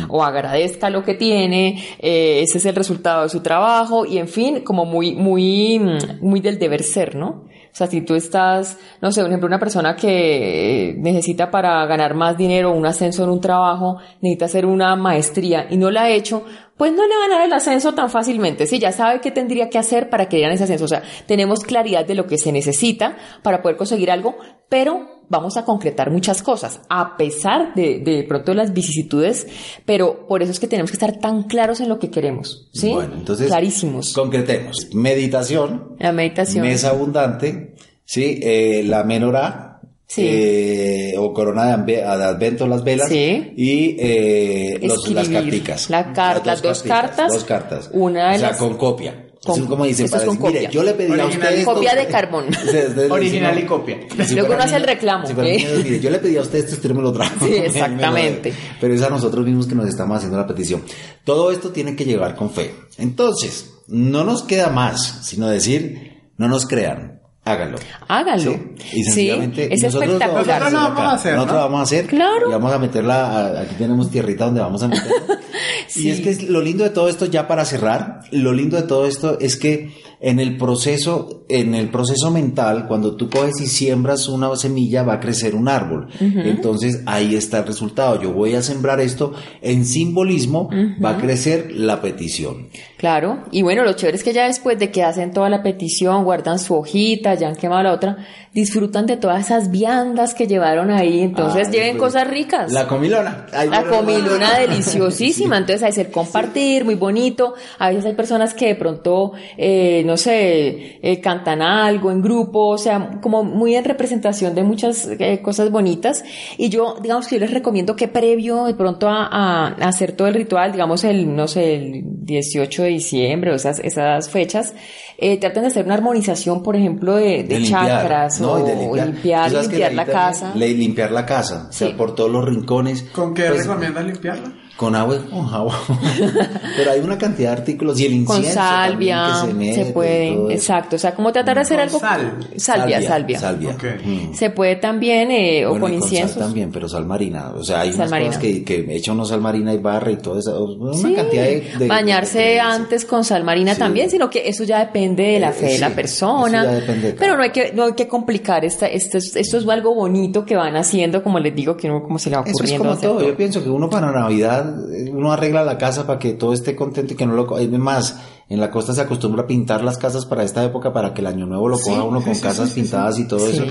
o 0.09 0.23
agradezca 0.23 0.89
lo 0.89 1.03
que 1.03 1.15
tiene, 1.15 1.83
eh, 1.99 2.41
ese 2.41 2.57
es 2.57 2.65
el 2.65 2.75
resultado 2.75 3.23
de 3.23 3.29
su 3.29 3.41
trabajo, 3.41 4.05
y 4.05 4.17
en 4.17 4.27
fin, 4.27 4.61
como 4.61 4.85
muy, 4.85 5.13
muy, 5.13 5.79
muy 6.21 6.39
del 6.39 6.59
deber 6.59 6.83
ser, 6.83 7.15
¿no? 7.15 7.45
O 7.73 7.75
sea, 7.75 7.87
si 7.87 8.01
tú 8.01 8.13
estás, 8.13 8.77
no 9.01 9.11
sé, 9.11 9.21
por 9.21 9.31
ejemplo, 9.31 9.47
una 9.47 9.57
persona 9.57 9.95
que 9.95 10.93
necesita 10.99 11.49
para 11.49 11.83
ganar 11.87 12.13
más 12.13 12.37
dinero, 12.37 12.71
un 12.71 12.85
ascenso 12.85 13.23
en 13.23 13.31
un 13.31 13.41
trabajo, 13.41 13.97
necesita 14.21 14.45
hacer 14.45 14.67
una 14.67 14.95
maestría 14.95 15.65
y 15.71 15.77
no 15.77 15.89
la 15.89 16.03
ha 16.03 16.09
hecho, 16.11 16.43
pues 16.77 16.91
no 16.91 17.07
le 17.07 17.15
van 17.15 17.31
a 17.31 17.35
dar 17.35 17.45
el 17.45 17.53
ascenso 17.53 17.93
tan 17.93 18.09
fácilmente. 18.09 18.65
Si 18.67 18.79
ya 18.79 18.91
sabe 18.91 19.21
qué 19.21 19.31
tendría 19.31 19.69
que 19.69 19.77
hacer 19.77 20.09
para 20.09 20.27
que 20.27 20.37
dieran 20.37 20.55
ese 20.55 20.63
ascenso. 20.63 20.85
O 20.85 20.87
sea, 20.87 21.03
tenemos 21.27 21.61
claridad 21.61 22.05
de 22.05 22.15
lo 22.15 22.27
que 22.27 22.37
se 22.37 22.51
necesita 22.51 23.17
para 23.43 23.61
poder 23.61 23.77
conseguir 23.77 24.11
algo, 24.11 24.37
pero 24.69 25.23
vamos 25.29 25.57
a 25.57 25.65
concretar 25.65 26.11
muchas 26.11 26.43
cosas, 26.43 26.81
a 26.89 27.17
pesar 27.17 27.73
de, 27.73 27.99
de 27.99 28.23
pronto 28.23 28.53
las 28.53 28.73
vicisitudes, 28.73 29.47
pero 29.85 30.27
por 30.27 30.43
eso 30.43 30.51
es 30.51 30.59
que 30.59 30.67
tenemos 30.67 30.91
que 30.91 30.95
estar 30.95 31.19
tan 31.19 31.43
claros 31.43 31.79
en 31.79 31.89
lo 31.89 31.99
que 31.99 32.11
queremos. 32.11 32.69
¿Sí? 32.73 32.91
Bueno, 32.91 33.15
entonces. 33.15 33.47
Clarísimos. 33.47 34.13
Concretemos. 34.13 34.89
Meditación. 34.93 35.95
La 35.99 36.11
meditación. 36.11 36.65
Mesa 36.65 36.89
abundante. 36.89 37.75
Sí, 38.05 38.39
eh, 38.43 38.83
la 38.85 39.03
menorá. 39.03 39.72
Sí. 40.13 40.27
Eh, 40.29 41.15
o 41.17 41.33
corona 41.33 41.75
de, 41.77 42.03
advento, 42.03 42.67
las 42.67 42.83
velas. 42.83 43.09
Sí. 43.09 43.53
Y 43.57 43.95
eh, 43.99 44.79
los, 44.83 45.09
las 45.09 45.27
carticas. 45.29 45.89
La 45.89 46.13
car- 46.13 46.45
las 46.45 46.61
dos 46.61 46.83
cartas. 46.83 47.31
Dos 47.33 47.43
cartas. 47.45 47.89
Una 47.93 48.29
de 48.31 48.35
o 48.35 48.39
sea, 48.39 48.49
las- 48.49 48.57
con 48.59 48.77
copia. 48.77 49.19
Con- 49.43 49.59
Así 49.59 49.67
como 49.67 49.83
dicen, 49.85 50.09
para 50.09 50.25
con 50.25 50.35
decir, 50.37 50.47
mire, 50.51 50.59
copia. 50.65 50.69
yo 50.69 50.83
le 50.83 50.93
pedí 50.93 51.07
a 51.19 51.25
Original 51.25 51.29
usted 51.33 51.55
y 51.57 51.59
esto. 51.59 51.73
Copia 51.73 51.95
de 51.95 52.05
carbón. 52.11 52.47
Ustedes- 52.47 52.89
ustedes 52.89 53.11
Original 53.11 53.59
y 53.59 53.63
copia. 53.65 53.97
Si 54.25 54.33
Luego 54.35 54.53
uno 54.53 54.63
hace 54.63 54.75
el 54.77 54.83
reclamo, 54.83 55.25
si 55.25 55.33
¿eh? 55.33 55.67
mire, 55.83 55.99
yo 55.99 56.09
le 56.11 56.19
pedí 56.19 56.37
a 56.37 56.41
usted 56.41 56.59
esto, 56.59 56.73
usted 56.75 56.91
me 56.91 57.01
lo 57.01 57.11
trajo. 57.11 57.33
Sí, 57.45 57.53
exactamente. 57.57 58.53
Pero 58.79 58.93
es 58.93 59.01
a 59.01 59.09
nosotros 59.09 59.43
mismos 59.45 59.67
que 59.67 59.75
nos 59.75 59.87
estamos 59.89 60.15
haciendo 60.17 60.37
la 60.37 60.47
petición. 60.47 60.83
Todo 61.25 61.51
esto 61.51 61.71
tiene 61.71 61.95
que 61.95 62.05
llevar 62.05 62.35
con 62.35 62.51
fe. 62.51 62.73
Entonces, 62.99 63.71
no 63.87 64.23
nos 64.23 64.43
queda 64.43 64.69
más, 64.69 65.19
sino 65.23 65.49
decir, 65.49 66.21
no 66.37 66.47
nos 66.47 66.65
crean, 66.65 67.19
háganlo. 67.45 67.77
Hágalo. 68.07 68.41
Sí, 68.41 68.59
y 68.93 69.03
sencillamente 69.03 69.73
es 69.73 69.83
nosotros 69.83 70.13
lo 70.13 70.19
vamos 70.19 70.47
espectacular. 70.47 70.63
a 70.63 70.65
hacer 70.65 70.73
Nosotros 70.73 70.75
lo 70.75 70.89
vamos 70.89 71.09
a 71.11 71.13
hacer, 71.15 71.33
Nosotros 71.35 71.47
¿no? 71.47 71.53
lo 71.53 71.63
vamos 71.63 71.79
a 71.79 71.83
hacer. 71.83 72.05
Claro. 72.07 72.47
Y 72.49 72.51
vamos 72.51 72.73
a 72.73 72.79
meterla, 72.79 73.25
a- 73.37 73.61
aquí 73.61 73.75
tenemos 73.77 74.09
tierrita 74.11 74.45
donde 74.45 74.61
vamos 74.61 74.83
a 74.83 74.87
meterla. 74.87 75.13
Sí. 75.87 76.07
Y 76.07 76.11
es 76.11 76.21
que 76.21 76.29
es- 76.31 76.43
lo 76.49 76.61
lindo 76.61 76.83
de 76.83 76.89
todo 76.89 77.07
esto, 77.09 77.25
ya 77.25 77.47
para 77.47 77.65
cerrar, 77.65 78.21
lo 78.31 78.51
lindo 78.53 78.77
de 78.77 78.83
todo 78.83 79.05
esto 79.05 79.37
es 79.39 79.57
que 79.57 79.91
en 80.25 80.39
el 80.39 80.55
proceso, 80.55 81.43
en 81.49 81.75
el 81.75 81.89
proceso 81.89 82.31
mental, 82.31 82.87
cuando 82.87 83.17
tú 83.17 83.29
coges 83.29 83.59
y 83.59 83.67
siembras 83.67 84.29
una 84.29 84.55
semilla, 84.55 85.03
va 85.03 85.15
a 85.15 85.19
crecer 85.19 85.53
un 85.53 85.67
árbol. 85.67 86.07
Entonces 86.21 87.01
ahí 87.05 87.35
está 87.35 87.59
el 87.59 87.67
resultado. 87.67 88.21
Yo 88.21 88.31
voy 88.31 88.55
a 88.55 88.61
sembrar 88.61 89.01
esto 89.01 89.33
en 89.61 89.85
simbolismo, 89.85 90.69
va 91.03 91.11
a 91.11 91.17
crecer 91.17 91.73
la 91.73 92.01
petición. 92.01 92.69
Claro, 92.97 93.43
y 93.51 93.63
bueno, 93.63 93.83
lo 93.83 93.91
chévere 93.93 94.15
es 94.15 94.23
que 94.23 94.31
ya 94.31 94.45
después 94.47 94.79
de 94.79 94.89
que 94.89 95.03
hacen 95.03 95.33
toda 95.33 95.49
la 95.49 95.61
petición, 95.61 96.23
guardan 96.23 96.57
su 96.57 96.73
hojita, 96.73 97.33
ya 97.33 97.49
han 97.49 97.57
quemado 97.57 97.83
la 97.83 97.91
otra, 97.91 98.17
disfrutan 98.53 99.05
de 99.05 99.17
todas 99.17 99.45
esas 99.47 99.71
viandas 99.71 100.33
que 100.33 100.47
llevaron 100.47 100.89
ahí, 100.89 101.19
entonces 101.19 101.67
Ah, 101.67 101.71
lleven 101.71 101.97
cosas 101.97 102.25
ricas. 102.29 102.71
La 102.71 102.87
comilona. 102.87 103.47
Ay, 103.51 103.67
La 103.67 103.81
bueno, 103.81 103.97
comilona 103.97 104.57
deliciosísima, 104.59 105.57
entonces 105.57 105.83
hay 105.83 105.89
que 105.89 105.95
ser 105.95 106.11
compartir, 106.11 106.85
muy 106.85 106.95
bonito. 106.95 107.55
A 107.77 107.89
veces 107.89 108.05
hay 108.05 108.13
personas 108.13 108.53
que 108.53 108.67
de 108.67 108.75
pronto, 108.75 109.33
eh, 109.57 110.03
no 110.05 110.12
sé, 110.17 110.99
eh, 111.01 111.19
cantan 111.21 111.61
algo 111.61 112.11
en 112.11 112.21
grupo, 112.21 112.67
o 112.69 112.77
sea, 112.77 113.19
como 113.21 113.43
muy 113.43 113.75
en 113.75 113.83
representación 113.83 114.55
de 114.55 114.63
muchas 114.63 115.07
eh, 115.19 115.41
cosas 115.41 115.71
bonitas. 115.71 116.23
Y 116.57 116.69
yo, 116.69 116.95
digamos 117.01 117.27
que 117.27 117.35
yo 117.35 117.41
les 117.41 117.51
recomiendo 117.51 117.95
que 117.95 118.07
previo 118.07 118.65
de 118.65 118.73
pronto 118.73 119.07
a, 119.09 119.25
a 119.27 119.67
hacer 119.87 120.13
todo 120.13 120.27
el 120.27 120.33
ritual, 120.33 120.71
digamos 120.71 121.03
el, 121.03 121.35
no 121.35 121.47
sé, 121.47 121.75
el 121.75 122.01
18 122.03 122.83
de 122.83 122.89
diciembre 122.89 123.51
o 123.51 123.55
esas, 123.55 123.79
esas 123.79 124.29
fechas, 124.29 124.73
eh, 125.17 125.37
traten 125.37 125.61
de 125.63 125.67
hacer 125.67 125.85
una 125.85 125.93
armonización, 125.93 126.63
por 126.63 126.75
ejemplo, 126.75 127.15
de, 127.15 127.43
de 127.43 127.43
de 127.43 127.59
limpiar, 127.59 127.87
chakras 128.01 128.41
¿no? 128.41 128.53
o 128.53 128.59
Y 128.59 128.69
de 128.69 128.75
limpiar, 129.05 129.51
la 129.93 130.05
casa. 130.05 130.51
le- 130.55 130.73
limpiar 130.73 131.11
la 131.11 131.25
casa, 131.25 131.67
o 131.69 131.71
sea, 131.71 131.87
Sí. 131.89 131.93
por 131.95 132.15
todos 132.15 132.31
los 132.31 132.45
rincones. 132.45 133.03
¿Con 133.13 133.33
qué 133.33 133.43
Pues, 133.49 133.65
recomiendas 133.67 134.05
limpiarla? 134.05 134.53
Con 134.75 134.95
agua 134.95 135.17
con 135.29 135.45
jabón. 135.47 135.75
Pero 136.77 136.91
hay 136.91 136.99
una 136.99 137.17
cantidad 137.17 137.51
de 137.51 137.57
artículos 137.61 137.99
y 137.99 138.05
el 138.07 138.25
con 138.25 138.37
incienso 138.37 138.59
salvia, 138.59 139.17
también 139.17 139.29
que 139.29 139.47
se, 139.47 139.53
mete 139.53 139.85
se 139.85 139.91
puede, 139.93 140.53
exacto, 140.53 140.95
o 140.95 140.99
sea, 140.99 141.13
como 141.13 141.31
tratar 141.31 141.55
de 141.55 141.61
hacer 141.61 141.77
Con 141.77 141.83
algo 141.87 141.99
sal. 141.99 142.49
salvia, 142.57 143.01
salvia, 143.01 143.39
salvia. 143.39 143.71
Ok. 143.71 143.83
Mm. 144.03 144.33
Se 144.33 144.49
puede 144.49 144.77
también 144.77 145.29
eh, 145.31 145.65
o 145.67 145.79
con 145.79 145.93
inciensos. 145.93 146.37
también, 146.37 146.71
pero 146.71 146.89
sal 146.89 147.05
marina. 147.05 147.51
O 147.55 147.63
sea, 147.63 147.81
hay 147.81 147.89
Sal 147.91 147.99
unas 148.01 148.11
marina. 148.11 148.27
cosas 148.29 148.41
que, 148.43 148.63
que 148.63 148.95
echa 148.95 149.11
uno 149.11 149.25
sal 149.25 149.41
marina 149.41 149.73
y 149.73 149.77
barra 149.77 150.09
y 150.11 150.17
todo 150.17 150.39
eso. 150.39 150.63
Una 150.63 150.93
Sí, 150.93 151.13
cantidad 151.13 151.43
de, 151.43 151.61
de- 151.77 151.87
bañarse 151.87 152.39
de- 152.39 152.45
de- 152.45 152.59
antes 152.59 153.05
con 153.05 153.23
sal 153.23 153.43
marina 153.43 153.73
Sí. 153.73 153.79
también, 153.79 154.09
sino 154.09 154.29
que 154.29 154.47
eso 154.49 154.63
ya 154.63 154.79
depende 154.79 155.23
de 155.23 155.39
la 155.39 155.49
Eh, 155.49 155.53
fe 155.53 155.65
de 155.67 155.73
sí, 155.75 155.79
la 155.81 155.89
persona. 155.91 156.61
eso 156.63 156.71
ya 156.71 156.75
depende 156.79 157.07
de 157.09 157.15
cada 157.15 157.19
pero 157.19 157.37
no 157.37 157.43
hay 157.43 157.51
que 157.51 157.73
no 157.73 157.83
hay 157.85 157.93
que 157.93 158.07
complicar 158.07 158.65
esta, 158.65 158.87
esto, 158.87 159.19
es, 159.19 159.35
esto 159.35 159.57
es 159.59 159.67
algo 159.69 159.93
bonito 159.93 160.43
que 160.45 160.55
van 160.55 160.75
haciendo, 160.75 161.21
como 161.23 161.39
les 161.39 161.55
digo, 161.55 161.77
que 161.77 161.87
uno 161.89 162.01
como 162.01 162.17
se 162.17 162.29
le 162.31 162.37
va 162.37 162.41
Eso 162.41 162.49
es 162.49 162.55
ocurriendo 162.55 162.83
como 162.89 162.99
todo. 162.99 163.27
Yo 163.27 163.37
pienso 163.37 163.63
que 163.63 163.69
uno 163.69 163.87
para 163.89 164.11
Navidad, 164.11 164.62
uno 165.11 165.31
arregla 165.31 165.63
la 165.63 165.77
casa 165.77 166.07
para 166.07 166.19
que 166.19 166.33
todo 166.33 166.53
esté 166.53 166.75
contento 166.75 167.13
y 167.13 167.15
que 167.15 167.25
no 167.25 167.33
lo... 167.33 167.57
Es 167.57 167.69
más, 167.71 168.19
en 168.49 168.59
la 168.59 168.69
costa 168.69 168.93
se 168.93 169.01
acostumbra 169.01 169.43
a 169.43 169.47
pintar 169.47 169.83
las 169.83 169.97
casas 169.97 170.25
para 170.25 170.43
esta 170.43 170.63
época 170.63 170.93
para 170.93 171.13
que 171.13 171.21
el 171.21 171.27
año 171.27 171.45
nuevo 171.45 171.69
lo 171.69 171.79
coja 171.79 172.03
uno 172.03 172.21
con 172.21 172.37
casas 172.39 172.71
pintadas 172.71 173.19
y 173.19 173.27
todo 173.27 173.47
eso. 173.47 173.63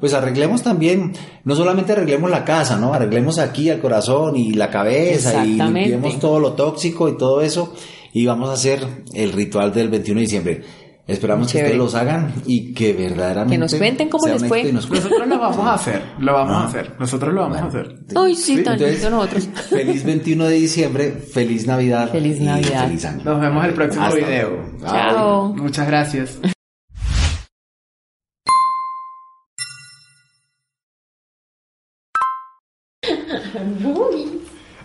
Pues 0.00 0.14
arreglemos 0.14 0.62
también, 0.62 1.12
no 1.44 1.54
solamente 1.54 1.92
arreglemos 1.92 2.30
la 2.30 2.44
casa, 2.44 2.78
¿no? 2.78 2.94
Arreglemos 2.94 3.38
aquí 3.38 3.68
el 3.68 3.80
corazón 3.80 4.36
y 4.36 4.52
la 4.52 4.70
cabeza 4.70 5.44
y 5.44 5.54
limpiemos 5.54 6.18
todo 6.18 6.40
lo 6.40 6.52
tóxico 6.52 7.08
y 7.08 7.16
todo 7.16 7.40
eso 7.40 7.74
y 8.12 8.26
vamos 8.26 8.50
a 8.50 8.54
hacer 8.54 8.86
el 9.14 9.32
ritual 9.32 9.72
del 9.72 9.88
21 9.88 10.18
de 10.18 10.22
diciembre. 10.22 10.62
Esperamos 11.06 11.50
que 11.50 11.58
ustedes 11.58 11.76
los 11.76 11.94
hagan 11.96 12.32
y 12.46 12.72
que 12.72 12.92
verdaderamente 12.92 13.54
Que 13.54 13.58
nos 13.58 13.74
cuenten 13.74 14.08
cómo 14.08 14.26
les 14.28 14.44
fue. 14.46 14.72
nos. 14.72 14.88
Nosotros 14.88 15.26
lo 15.26 15.38
vamos 15.38 15.66
a 15.66 15.74
hacer, 15.74 16.02
lo 16.20 16.32
vamos 16.34 16.56
Ah. 16.56 16.60
a 16.62 16.66
hacer, 16.68 16.94
nosotros 17.00 17.34
lo 17.34 17.40
vamos 17.40 17.58
a 17.58 17.64
hacer. 17.66 17.98
Ay, 18.14 18.36
sí, 18.36 18.62
tan 18.62 18.74
Entonces, 18.74 19.00
lindo 19.02 19.10
nosotros. 19.16 19.48
Feliz 19.70 20.04
21 20.04 20.44
de 20.44 20.54
diciembre, 20.54 21.10
feliz 21.12 21.66
Navidad. 21.66 22.10
Feliz 22.12 22.38
y 22.40 22.44
Navidad. 22.44 22.86
Feliz 22.86 23.04
año. 23.04 23.22
Nos 23.24 23.40
vemos 23.40 23.64
el 23.64 23.74
próximo 23.74 24.04
Hasta 24.04 24.16
video. 24.16 24.50
luego. 24.50 24.78
Chao. 24.86 25.54
Muchas 25.54 25.86
gracias. 25.88 26.38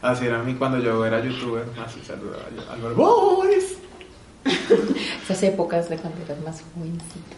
Así 0.02 0.26
era 0.26 0.40
a 0.40 0.44
mí 0.44 0.54
cuando 0.54 0.80
yo 0.80 1.04
era 1.06 1.20
youtuber, 1.24 1.66
así 1.84 2.00
saludaba 2.02 2.44
yo. 2.56 2.72
Álvaro 2.72 2.96
Boys. 2.96 3.75
Esas 5.24 5.44
épocas 5.44 5.90
de 5.90 5.98
cuando 5.98 6.22
eras 6.24 6.40
más 6.44 6.62
jovencito. 6.74 7.36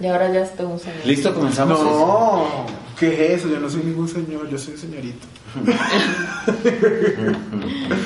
Y 0.00 0.06
ahora 0.06 0.32
ya 0.32 0.40
estoy 0.40 0.66
un 0.66 0.78
señor. 0.78 1.04
Listo, 1.04 1.34
comenzamos. 1.34 1.80
No, 1.80 2.66
¿qué 2.98 3.26
es 3.26 3.40
eso? 3.40 3.48
Yo 3.48 3.60
no 3.60 3.70
soy 3.70 3.84
ningún 3.84 4.08
señor, 4.08 4.48
yo 4.48 4.58
soy 4.58 4.76
señorito. 4.76 5.26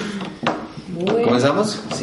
Bueno. 0.99 1.23
¿Comenzamos? 1.23 1.81
Sí. 1.95 2.03